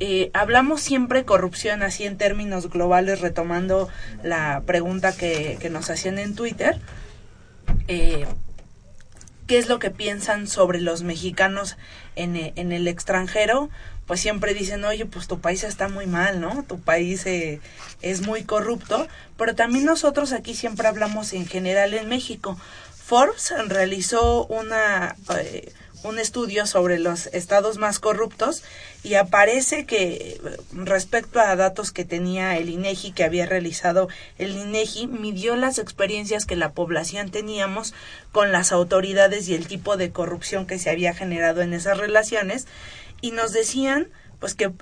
eh, 0.00 0.30
hablamos 0.34 0.80
siempre 0.80 1.24
corrupción 1.24 1.82
así 1.82 2.04
en 2.04 2.18
términos 2.18 2.68
globales, 2.68 3.20
retomando 3.20 3.88
la 4.22 4.62
pregunta 4.66 5.16
que, 5.16 5.56
que 5.60 5.70
nos 5.70 5.88
hacían 5.88 6.18
en 6.18 6.34
Twitter. 6.34 6.80
Eh, 7.88 8.26
qué 9.50 9.58
es 9.58 9.68
lo 9.68 9.80
que 9.80 9.90
piensan 9.90 10.46
sobre 10.46 10.80
los 10.80 11.02
mexicanos 11.02 11.76
en, 12.14 12.36
e- 12.36 12.52
en 12.54 12.70
el 12.70 12.86
extranjero, 12.86 13.68
pues 14.06 14.20
siempre 14.20 14.54
dicen, 14.54 14.84
oye, 14.84 15.06
pues 15.06 15.26
tu 15.26 15.40
país 15.40 15.64
está 15.64 15.88
muy 15.88 16.06
mal, 16.06 16.40
¿no? 16.40 16.62
Tu 16.68 16.78
país 16.80 17.26
eh, 17.26 17.58
es 18.00 18.20
muy 18.20 18.44
corrupto, 18.44 19.08
pero 19.36 19.56
también 19.56 19.84
nosotros 19.86 20.32
aquí 20.32 20.54
siempre 20.54 20.86
hablamos 20.86 21.32
en 21.32 21.48
general 21.48 21.94
en 21.94 22.08
México. 22.08 22.56
Forbes 23.04 23.52
realizó 23.66 24.46
una, 24.46 25.16
eh, 25.36 25.72
un 26.02 26.18
estudio 26.18 26.66
sobre 26.66 26.98
los 26.98 27.26
estados 27.28 27.78
más 27.78 27.98
corruptos 27.98 28.62
y 29.02 29.14
aparece 29.14 29.86
que 29.86 30.40
respecto 30.72 31.40
a 31.40 31.56
datos 31.56 31.92
que 31.92 32.04
tenía 32.04 32.56
el 32.56 32.68
INEGI 32.68 33.12
que 33.12 33.24
había 33.24 33.46
realizado 33.46 34.08
el 34.38 34.56
INEGI 34.56 35.06
midió 35.06 35.56
las 35.56 35.78
experiencias 35.78 36.46
que 36.46 36.56
la 36.56 36.72
población 36.72 37.30
teníamos 37.30 37.94
con 38.32 38.52
las 38.52 38.72
autoridades 38.72 39.48
y 39.48 39.54
el 39.54 39.66
tipo 39.66 39.96
de 39.96 40.10
corrupción 40.10 40.66
que 40.66 40.78
se 40.78 40.90
había 40.90 41.14
generado 41.14 41.62
en 41.62 41.74
esas 41.74 41.98
relaciones 41.98 42.66
y 43.20 43.32
nos 43.32 43.52
decían 43.52 44.08
pues 44.38 44.54
que 44.54 44.72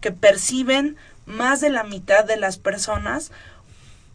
que 0.00 0.12
perciben 0.12 0.96
más 1.26 1.60
de 1.60 1.70
la 1.70 1.84
mitad 1.84 2.24
de 2.24 2.36
las 2.36 2.58
personas 2.58 3.30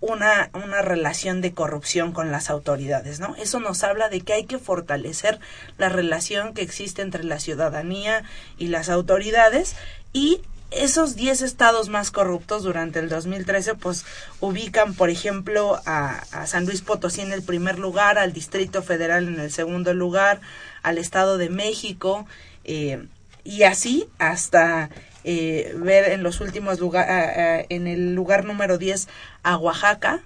una, 0.02 0.50
una 0.54 0.82
relación 0.82 1.42
de 1.42 1.54
corrupción 1.54 2.12
con 2.12 2.32
las 2.32 2.50
autoridades, 2.50 3.20
¿no? 3.20 3.36
Eso 3.38 3.60
nos 3.60 3.84
habla 3.84 4.10
de 4.10 4.22
que 4.22 4.34
hay 4.34 4.46
que 4.46 4.60
fortalecer 4.60 5.40
la 5.78 5.90
relación 5.90 6.54
que 6.54 6.62
existe 6.62 7.02
entre 7.02 7.24
la 7.24 7.40
ciudadanía 7.40 8.24
y 8.58 8.68
las 8.68 8.90
autoridades 8.90 9.76
y 10.14 10.42
esos 10.72 11.16
10 11.16 11.42
estados 11.42 11.90
más 11.90 12.12
corruptos 12.12 12.64
durante 12.64 13.00
el 13.00 13.08
2013 13.10 13.76
pues 13.76 14.06
ubican 14.42 14.94
por 14.94 15.10
ejemplo 15.10 15.80
a, 15.86 16.24
San 16.46 16.66
Luis 16.66 16.82
Potosí 16.82 17.22
en 17.22 17.32
el 17.32 17.44
primer 17.44 17.80
lugar, 17.80 18.18
al 18.18 18.34
Distrito 18.34 18.84
Federal 18.84 19.28
en 19.28 19.40
el 19.40 19.52
segundo 19.52 19.94
lugar, 19.94 20.42
al 20.84 20.98
Estado 20.98 21.38
de 21.38 21.50
México 21.50 22.28
eh, 22.64 23.06
y 23.44 23.64
así 23.64 24.08
hasta 24.18 24.90
eh, 25.26 25.76
ver 25.78 26.12
en 26.12 26.24
los 26.24 26.40
últimos 26.40 26.80
lugares, 26.80 27.66
en 27.70 27.88
el 27.88 28.16
lugar 28.16 28.46
número 28.46 28.78
10 28.78 29.08
a 29.44 29.58
Oaxaca. 29.58 30.22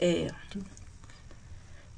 Eh, 0.00 0.30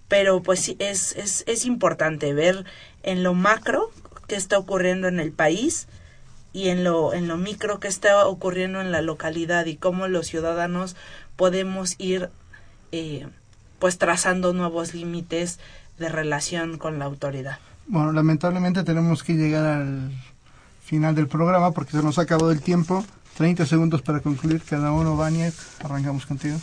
pero 0.09 0.43
pues 0.43 0.75
es, 0.79 1.17
es, 1.17 1.43
es 1.47 1.65
importante 1.65 2.35
ver 2.35 2.67
en 3.03 3.23
lo 3.23 3.33
macro 3.33 3.91
qué 4.29 4.37
está 4.37 4.59
ocurriendo 4.59 5.09
en 5.09 5.19
el 5.19 5.33
país 5.33 5.89
y 6.53 6.69
en 6.69 6.85
lo, 6.85 7.15
en 7.15 7.29
lo 7.29 7.39
micro 7.39 7.81
qué 7.81 7.89
está 7.89 8.27
ocurriendo 8.27 8.81
en 8.81 8.93
la 8.93 9.01
localidad 9.01 9.65
y 9.67 9.77
cómo 9.77 10.09
los 10.09 10.27
ciudadanos 10.27 10.97
podemos 11.37 11.95
ir 11.99 12.29
eh, 12.93 13.27
pues 13.79 13.97
trazando 13.97 14.53
nuevos 14.53 14.95
límites 14.95 15.59
de 15.99 16.11
relación 16.11 16.77
con 16.77 16.99
la 16.99 17.07
autoridad. 17.07 17.59
Bueno, 17.87 18.13
lamentablemente 18.13 18.85
tenemos 18.85 19.23
que 19.23 19.33
llegar 19.33 19.65
al 19.65 20.13
final 20.85 21.15
del 21.15 21.29
programa 21.29 21.73
porque 21.73 21.93
se 21.93 22.03
nos 22.03 22.19
ha 22.19 22.23
acabado 22.23 22.51
el 22.53 22.61
tiempo. 22.61 23.05
30 23.37 23.67
segundos 23.67 24.03
para 24.03 24.21
concluir 24.21 24.63
cada 24.63 24.93
uno. 24.93 25.17
Vania, 25.17 25.53
arrancamos 25.83 26.27
contigo. 26.27 26.59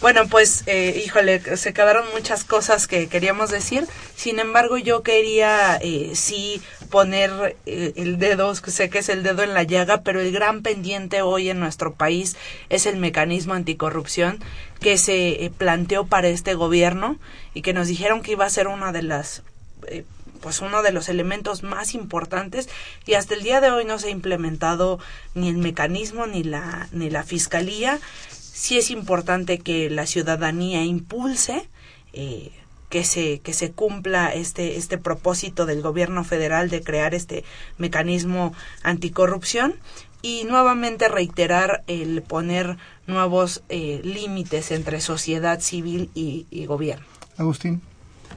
Bueno, 0.00 0.26
pues, 0.26 0.64
eh, 0.66 1.00
híjole, 1.04 1.56
se 1.56 1.72
quedaron 1.72 2.04
muchas 2.12 2.42
cosas 2.42 2.88
que 2.88 3.06
queríamos 3.06 3.50
decir. 3.50 3.86
Sin 4.16 4.40
embargo, 4.40 4.76
yo 4.76 5.04
quería 5.04 5.78
eh, 5.80 6.10
sí 6.14 6.60
poner 6.90 7.56
eh, 7.66 7.92
el 7.96 8.18
dedo, 8.18 8.54
sé 8.54 8.90
que 8.90 8.98
es 8.98 9.08
el 9.08 9.22
dedo 9.22 9.42
en 9.42 9.54
la 9.54 9.62
llaga, 9.62 10.02
pero 10.02 10.20
el 10.20 10.30
gran 10.30 10.62
pendiente 10.62 11.22
hoy 11.22 11.48
en 11.48 11.60
nuestro 11.60 11.94
país 11.94 12.36
es 12.68 12.86
el 12.86 12.96
mecanismo 12.96 13.54
anticorrupción 13.54 14.40
que 14.78 14.98
se 14.98 15.44
eh, 15.44 15.52
planteó 15.56 16.04
para 16.04 16.28
este 16.28 16.54
gobierno 16.54 17.18
y 17.54 17.62
que 17.62 17.72
nos 17.72 17.86
dijeron 17.86 18.20
que 18.20 18.32
iba 18.32 18.44
a 18.44 18.50
ser 18.50 18.68
una 18.68 18.92
de 18.92 19.02
las 19.02 19.42
eh, 19.88 20.04
pues 20.42 20.60
uno 20.60 20.82
de 20.82 20.92
los 20.92 21.08
elementos 21.08 21.62
más 21.62 21.94
importantes 21.94 22.68
y 23.06 23.14
hasta 23.14 23.34
el 23.34 23.42
día 23.42 23.62
de 23.62 23.70
hoy 23.70 23.86
no 23.86 23.98
se 23.98 24.08
ha 24.08 24.10
implementado 24.10 24.98
ni 25.34 25.48
el 25.48 25.56
mecanismo 25.56 26.26
ni 26.26 26.42
la 26.42 26.88
ni 26.92 27.08
la 27.08 27.22
fiscalía 27.22 27.98
sí 28.30 28.76
es 28.76 28.90
importante 28.90 29.58
que 29.58 29.88
la 29.88 30.06
ciudadanía 30.06 30.84
impulse 30.84 31.66
eh, 32.12 32.50
que 32.90 33.04
se 33.04 33.38
que 33.40 33.54
se 33.54 33.72
cumpla 33.72 34.34
este 34.34 34.76
este 34.76 34.98
propósito 34.98 35.64
del 35.64 35.80
gobierno 35.80 36.24
federal 36.24 36.68
de 36.68 36.82
crear 36.82 37.14
este 37.14 37.44
mecanismo 37.78 38.52
anticorrupción 38.82 39.76
y 40.22 40.44
nuevamente 40.44 41.08
reiterar 41.08 41.82
el 41.86 42.22
poner 42.22 42.76
nuevos 43.06 43.62
eh, 43.68 44.00
límites 44.04 44.70
entre 44.70 45.00
sociedad 45.00 45.60
civil 45.60 46.10
y, 46.14 46.46
y 46.50 46.66
gobierno. 46.66 47.04
Agustín. 47.36 47.82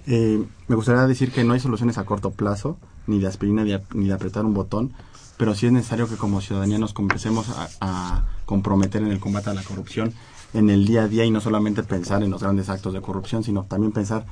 Eh, 0.07 0.43
me 0.67 0.75
gustaría 0.75 1.07
decir 1.07 1.31
que 1.31 1.43
no 1.43 1.53
hay 1.53 1.59
soluciones 1.59 1.97
a 1.97 2.05
corto 2.05 2.31
plazo, 2.31 2.77
ni 3.07 3.19
de 3.19 3.27
aspirina 3.27 3.63
ni 3.63 4.07
de, 4.07 4.13
apretar 4.13 4.45
un 4.45 4.53
botón, 4.53 4.93
pero 5.37 5.55
sí 5.55 5.65
es 5.65 5.71
necesario 5.71 6.07
que 6.07 6.15
como 6.15 6.41
ciudadanía 6.41 6.77
nos 6.77 6.93
comencemos 6.93 7.47
a, 7.81 8.23
comprometer 8.45 9.01
en 9.01 9.11
el 9.11 9.19
combate 9.19 9.49
a 9.49 9.55
la 9.55 9.63
corrupción 9.63 10.13
en 10.53 10.69
el 10.69 10.85
día 10.85 11.05
a 11.05 11.07
día 11.07 11.25
y 11.25 11.31
no 11.31 11.41
solamente 11.41 11.81
pensar 11.81 12.21
en 12.21 12.29
los 12.29 12.43
grandes 12.43 12.69
actos 12.69 12.93
de 12.93 13.01
corrupción, 13.01 13.43
sino 13.43 13.63
también 13.63 13.91
pensar 13.91 14.23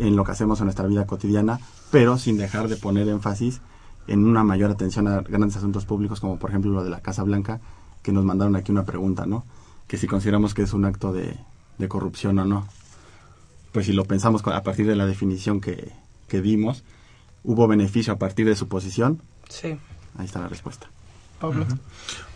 en 0.00 0.16
lo 0.16 0.24
que 0.24 0.32
hacemos 0.32 0.58
en 0.58 0.64
nuestra 0.66 0.88
vida 0.88 1.06
cotidiana, 1.06 1.60
pero 1.92 2.18
sin 2.18 2.36
dejar 2.36 2.66
de 2.66 2.74
poner 2.74 3.08
énfasis 3.08 3.60
en 4.08 4.26
una 4.26 4.42
mayor 4.42 4.72
atención 4.72 5.06
a 5.06 5.20
grandes 5.20 5.56
asuntos 5.56 5.86
públicos, 5.86 6.18
como 6.18 6.36
por 6.36 6.50
ejemplo 6.50 6.72
lo 6.72 6.82
de 6.82 6.90
la 6.90 7.00
Casa 7.00 7.22
Blanca, 7.22 7.60
que 8.02 8.10
nos 8.10 8.24
mandaron 8.24 8.56
aquí 8.56 8.72
una 8.72 8.84
pregunta, 8.84 9.24
¿no? 9.24 9.44
Que 9.86 9.96
si 9.96 10.08
consideramos 10.08 10.52
que 10.52 10.62
es 10.62 10.72
un 10.72 10.84
acto 10.84 11.12
de 11.12 11.88
corrupción 11.88 12.40
o 12.40 12.44
no 12.44 12.66
pues 13.72 13.86
si 13.86 13.92
lo 13.92 14.04
pensamos 14.04 14.46
a 14.46 14.62
partir 14.62 14.86
de 14.86 14.96
la 14.96 15.06
definición 15.06 15.60
que, 15.60 15.90
que 16.28 16.40
dimos, 16.40 16.82
¿hubo 17.44 17.66
beneficio 17.68 18.12
a 18.12 18.16
partir 18.16 18.46
de 18.46 18.56
su 18.56 18.68
posición? 18.68 19.20
Sí. 19.48 19.76
Ahí 20.16 20.26
está 20.26 20.40
la 20.40 20.48
respuesta. 20.48 20.88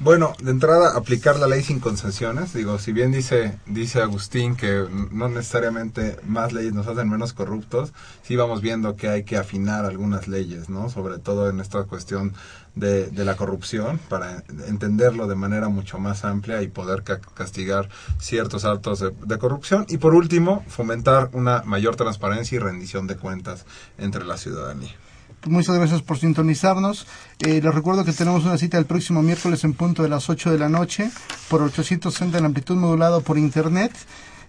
Bueno, 0.01 0.33
de 0.43 0.51
entrada, 0.51 0.97
aplicar 0.97 1.39
la 1.39 1.47
ley 1.47 1.63
sin 1.63 1.79
concesiones. 1.79 2.53
Digo, 2.55 2.79
si 2.79 2.93
bien 2.93 3.13
dice, 3.13 3.59
dice 3.67 4.01
Agustín 4.01 4.57
que 4.57 4.87
no 5.11 5.29
necesariamente 5.29 6.17
más 6.27 6.53
leyes 6.53 6.73
nos 6.73 6.87
hacen 6.87 7.09
menos 7.09 7.33
corruptos, 7.33 7.93
sí 8.23 8.37
vamos 8.37 8.61
viendo 8.61 8.97
que 8.97 9.09
hay 9.09 9.25
que 9.25 9.37
afinar 9.37 9.85
algunas 9.85 10.27
leyes, 10.27 10.69
¿no? 10.69 10.89
Sobre 10.89 11.19
todo 11.19 11.51
en 11.51 11.61
esta 11.61 11.85
cuestión 11.85 12.35
de, 12.75 13.11
la 13.25 13.37
corrupción, 13.37 14.01
para 14.09 14.43
entenderlo 14.67 15.27
de 15.27 15.37
manera 15.37 15.69
mucho 15.69 15.99
más 15.99 16.25
amplia 16.25 16.63
y 16.63 16.69
poder 16.69 17.03
ca 17.03 17.21
castigar 17.35 17.89
ciertos 18.19 18.65
actos 18.65 19.01
de 19.01 19.39
corrupción. 19.39 19.87
Y 19.89 19.99
por 19.99 20.15
último, 20.15 20.65
fomentar 20.69 21.31
una 21.33 21.63
mayor 21.65 21.97
transparencia 21.97 22.57
y 22.57 22.59
rendición 22.59 23.07
de 23.07 23.17
cuentas 23.17 23.65
entre 23.99 24.25
la 24.25 24.37
ciudadanía. 24.37 25.04
Muchas 25.47 25.77
gracias 25.77 26.01
por 26.01 26.19
sintonizarnos. 26.19 27.07
Eh, 27.41 27.61
les 27.63 27.75
recuerdo 27.75 28.05
que 28.05 28.13
tenemos 28.13 28.45
una 28.45 28.57
cita 28.57 28.79
el 28.79 28.87
próximo 28.87 29.23
miércoles 29.23 29.63
en 29.65 29.75
punto 29.75 30.03
de 30.03 30.09
las 30.09 30.31
8 30.31 30.51
de 30.51 30.59
la 30.59 30.71
noche 30.71 31.11
por 31.49 31.63
860 31.63 32.39
en 32.39 32.45
amplitud 32.47 32.77
modulado 32.77 33.21
por 33.21 33.37
internet. 33.37 33.93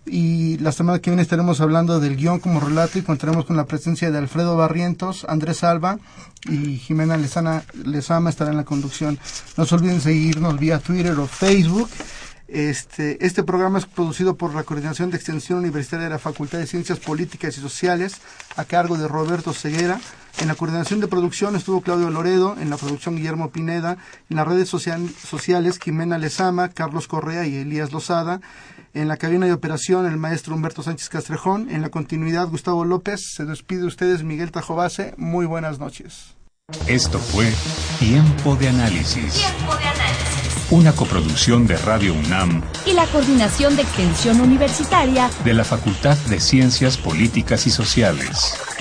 Y 0.05 0.57
la 0.59 0.71
semana 0.71 0.99
que 0.99 1.09
viene 1.09 1.23
estaremos 1.23 1.59
hablando 1.61 1.99
del 1.99 2.15
guion 2.15 2.39
como 2.39 2.59
relato 2.59 2.99
y 2.99 3.01
contaremos 3.01 3.45
con 3.45 3.57
la 3.57 3.65
presencia 3.65 4.11
de 4.11 4.19
Alfredo 4.19 4.55
Barrientos, 4.55 5.25
Andrés 5.27 5.63
Alba 5.63 5.97
y 6.47 6.77
Jimena 6.77 7.17
Lezana, 7.17 7.63
Lezama 7.83 8.29
estará 8.29 8.51
en 8.51 8.57
la 8.57 8.65
conducción. 8.65 9.19
No 9.57 9.65
se 9.65 9.75
olviden 9.75 9.99
seguirnos 9.99 10.59
vía 10.59 10.79
Twitter 10.79 11.17
o 11.19 11.27
Facebook. 11.27 11.89
Este, 12.47 13.25
este 13.25 13.43
programa 13.43 13.79
es 13.79 13.87
producido 13.87 14.37
por 14.37 14.53
la 14.53 14.63
Coordinación 14.63 15.09
de 15.09 15.17
Extensión 15.17 15.59
Universitaria 15.59 16.05
de 16.05 16.11
la 16.11 16.19
Facultad 16.19 16.59
de 16.59 16.67
Ciencias 16.67 16.99
Políticas 16.99 17.57
y 17.57 17.61
Sociales 17.61 18.17
a 18.55 18.63
cargo 18.63 18.97
de 18.97 19.07
Roberto 19.07 19.53
Ceguera. 19.53 19.99
En 20.39 20.49
la 20.49 20.55
coordinación 20.55 20.99
de 20.99 21.07
producción 21.07 21.55
estuvo 21.55 21.81
Claudio 21.81 22.09
Loredo, 22.09 22.57
en 22.59 22.69
la 22.69 22.77
producción 22.77 23.15
Guillermo 23.15 23.51
Pineda, 23.51 23.97
en 24.29 24.35
las 24.35 24.47
redes 24.47 24.67
social, 24.67 25.09
sociales 25.09 25.79
Jimena 25.79 26.17
Lezama, 26.17 26.69
Carlos 26.69 27.07
Correa 27.07 27.47
y 27.47 27.55
Elías 27.55 27.93
Lozada, 27.93 28.41
en 28.93 29.07
la 29.07 29.17
cabina 29.17 29.45
de 29.45 29.53
operación 29.53 30.05
el 30.05 30.17
maestro 30.17 30.55
Humberto 30.55 30.83
Sánchez 30.83 31.09
Castrejón, 31.09 31.69
en 31.69 31.81
la 31.81 31.89
continuidad 31.89 32.49
Gustavo 32.49 32.83
López, 32.83 33.21
se 33.35 33.45
despide 33.45 33.81
de 33.81 33.87
ustedes 33.87 34.23
Miguel 34.23 34.51
Tajobase, 34.51 35.13
muy 35.17 35.45
buenas 35.45 35.79
noches. 35.79 36.35
Esto 36.87 37.19
fue 37.19 37.53
Tiempo 37.99 38.55
de 38.55 38.69
Análisis. 38.69 39.33
Tiempo 39.33 39.75
de 39.77 39.85
Análisis. 39.85 40.71
Una 40.71 40.91
coproducción 40.93 41.67
de 41.67 41.77
Radio 41.77 42.13
UNAM 42.13 42.63
y 42.85 42.93
la 42.93 43.05
Coordinación 43.07 43.75
de 43.75 43.83
Extensión 43.83 44.41
Universitaria 44.41 45.29
de 45.43 45.53
la 45.53 45.63
Facultad 45.63 46.17
de 46.29 46.39
Ciencias 46.39 46.97
Políticas 46.97 47.67
y 47.67 47.69
Sociales. 47.69 48.74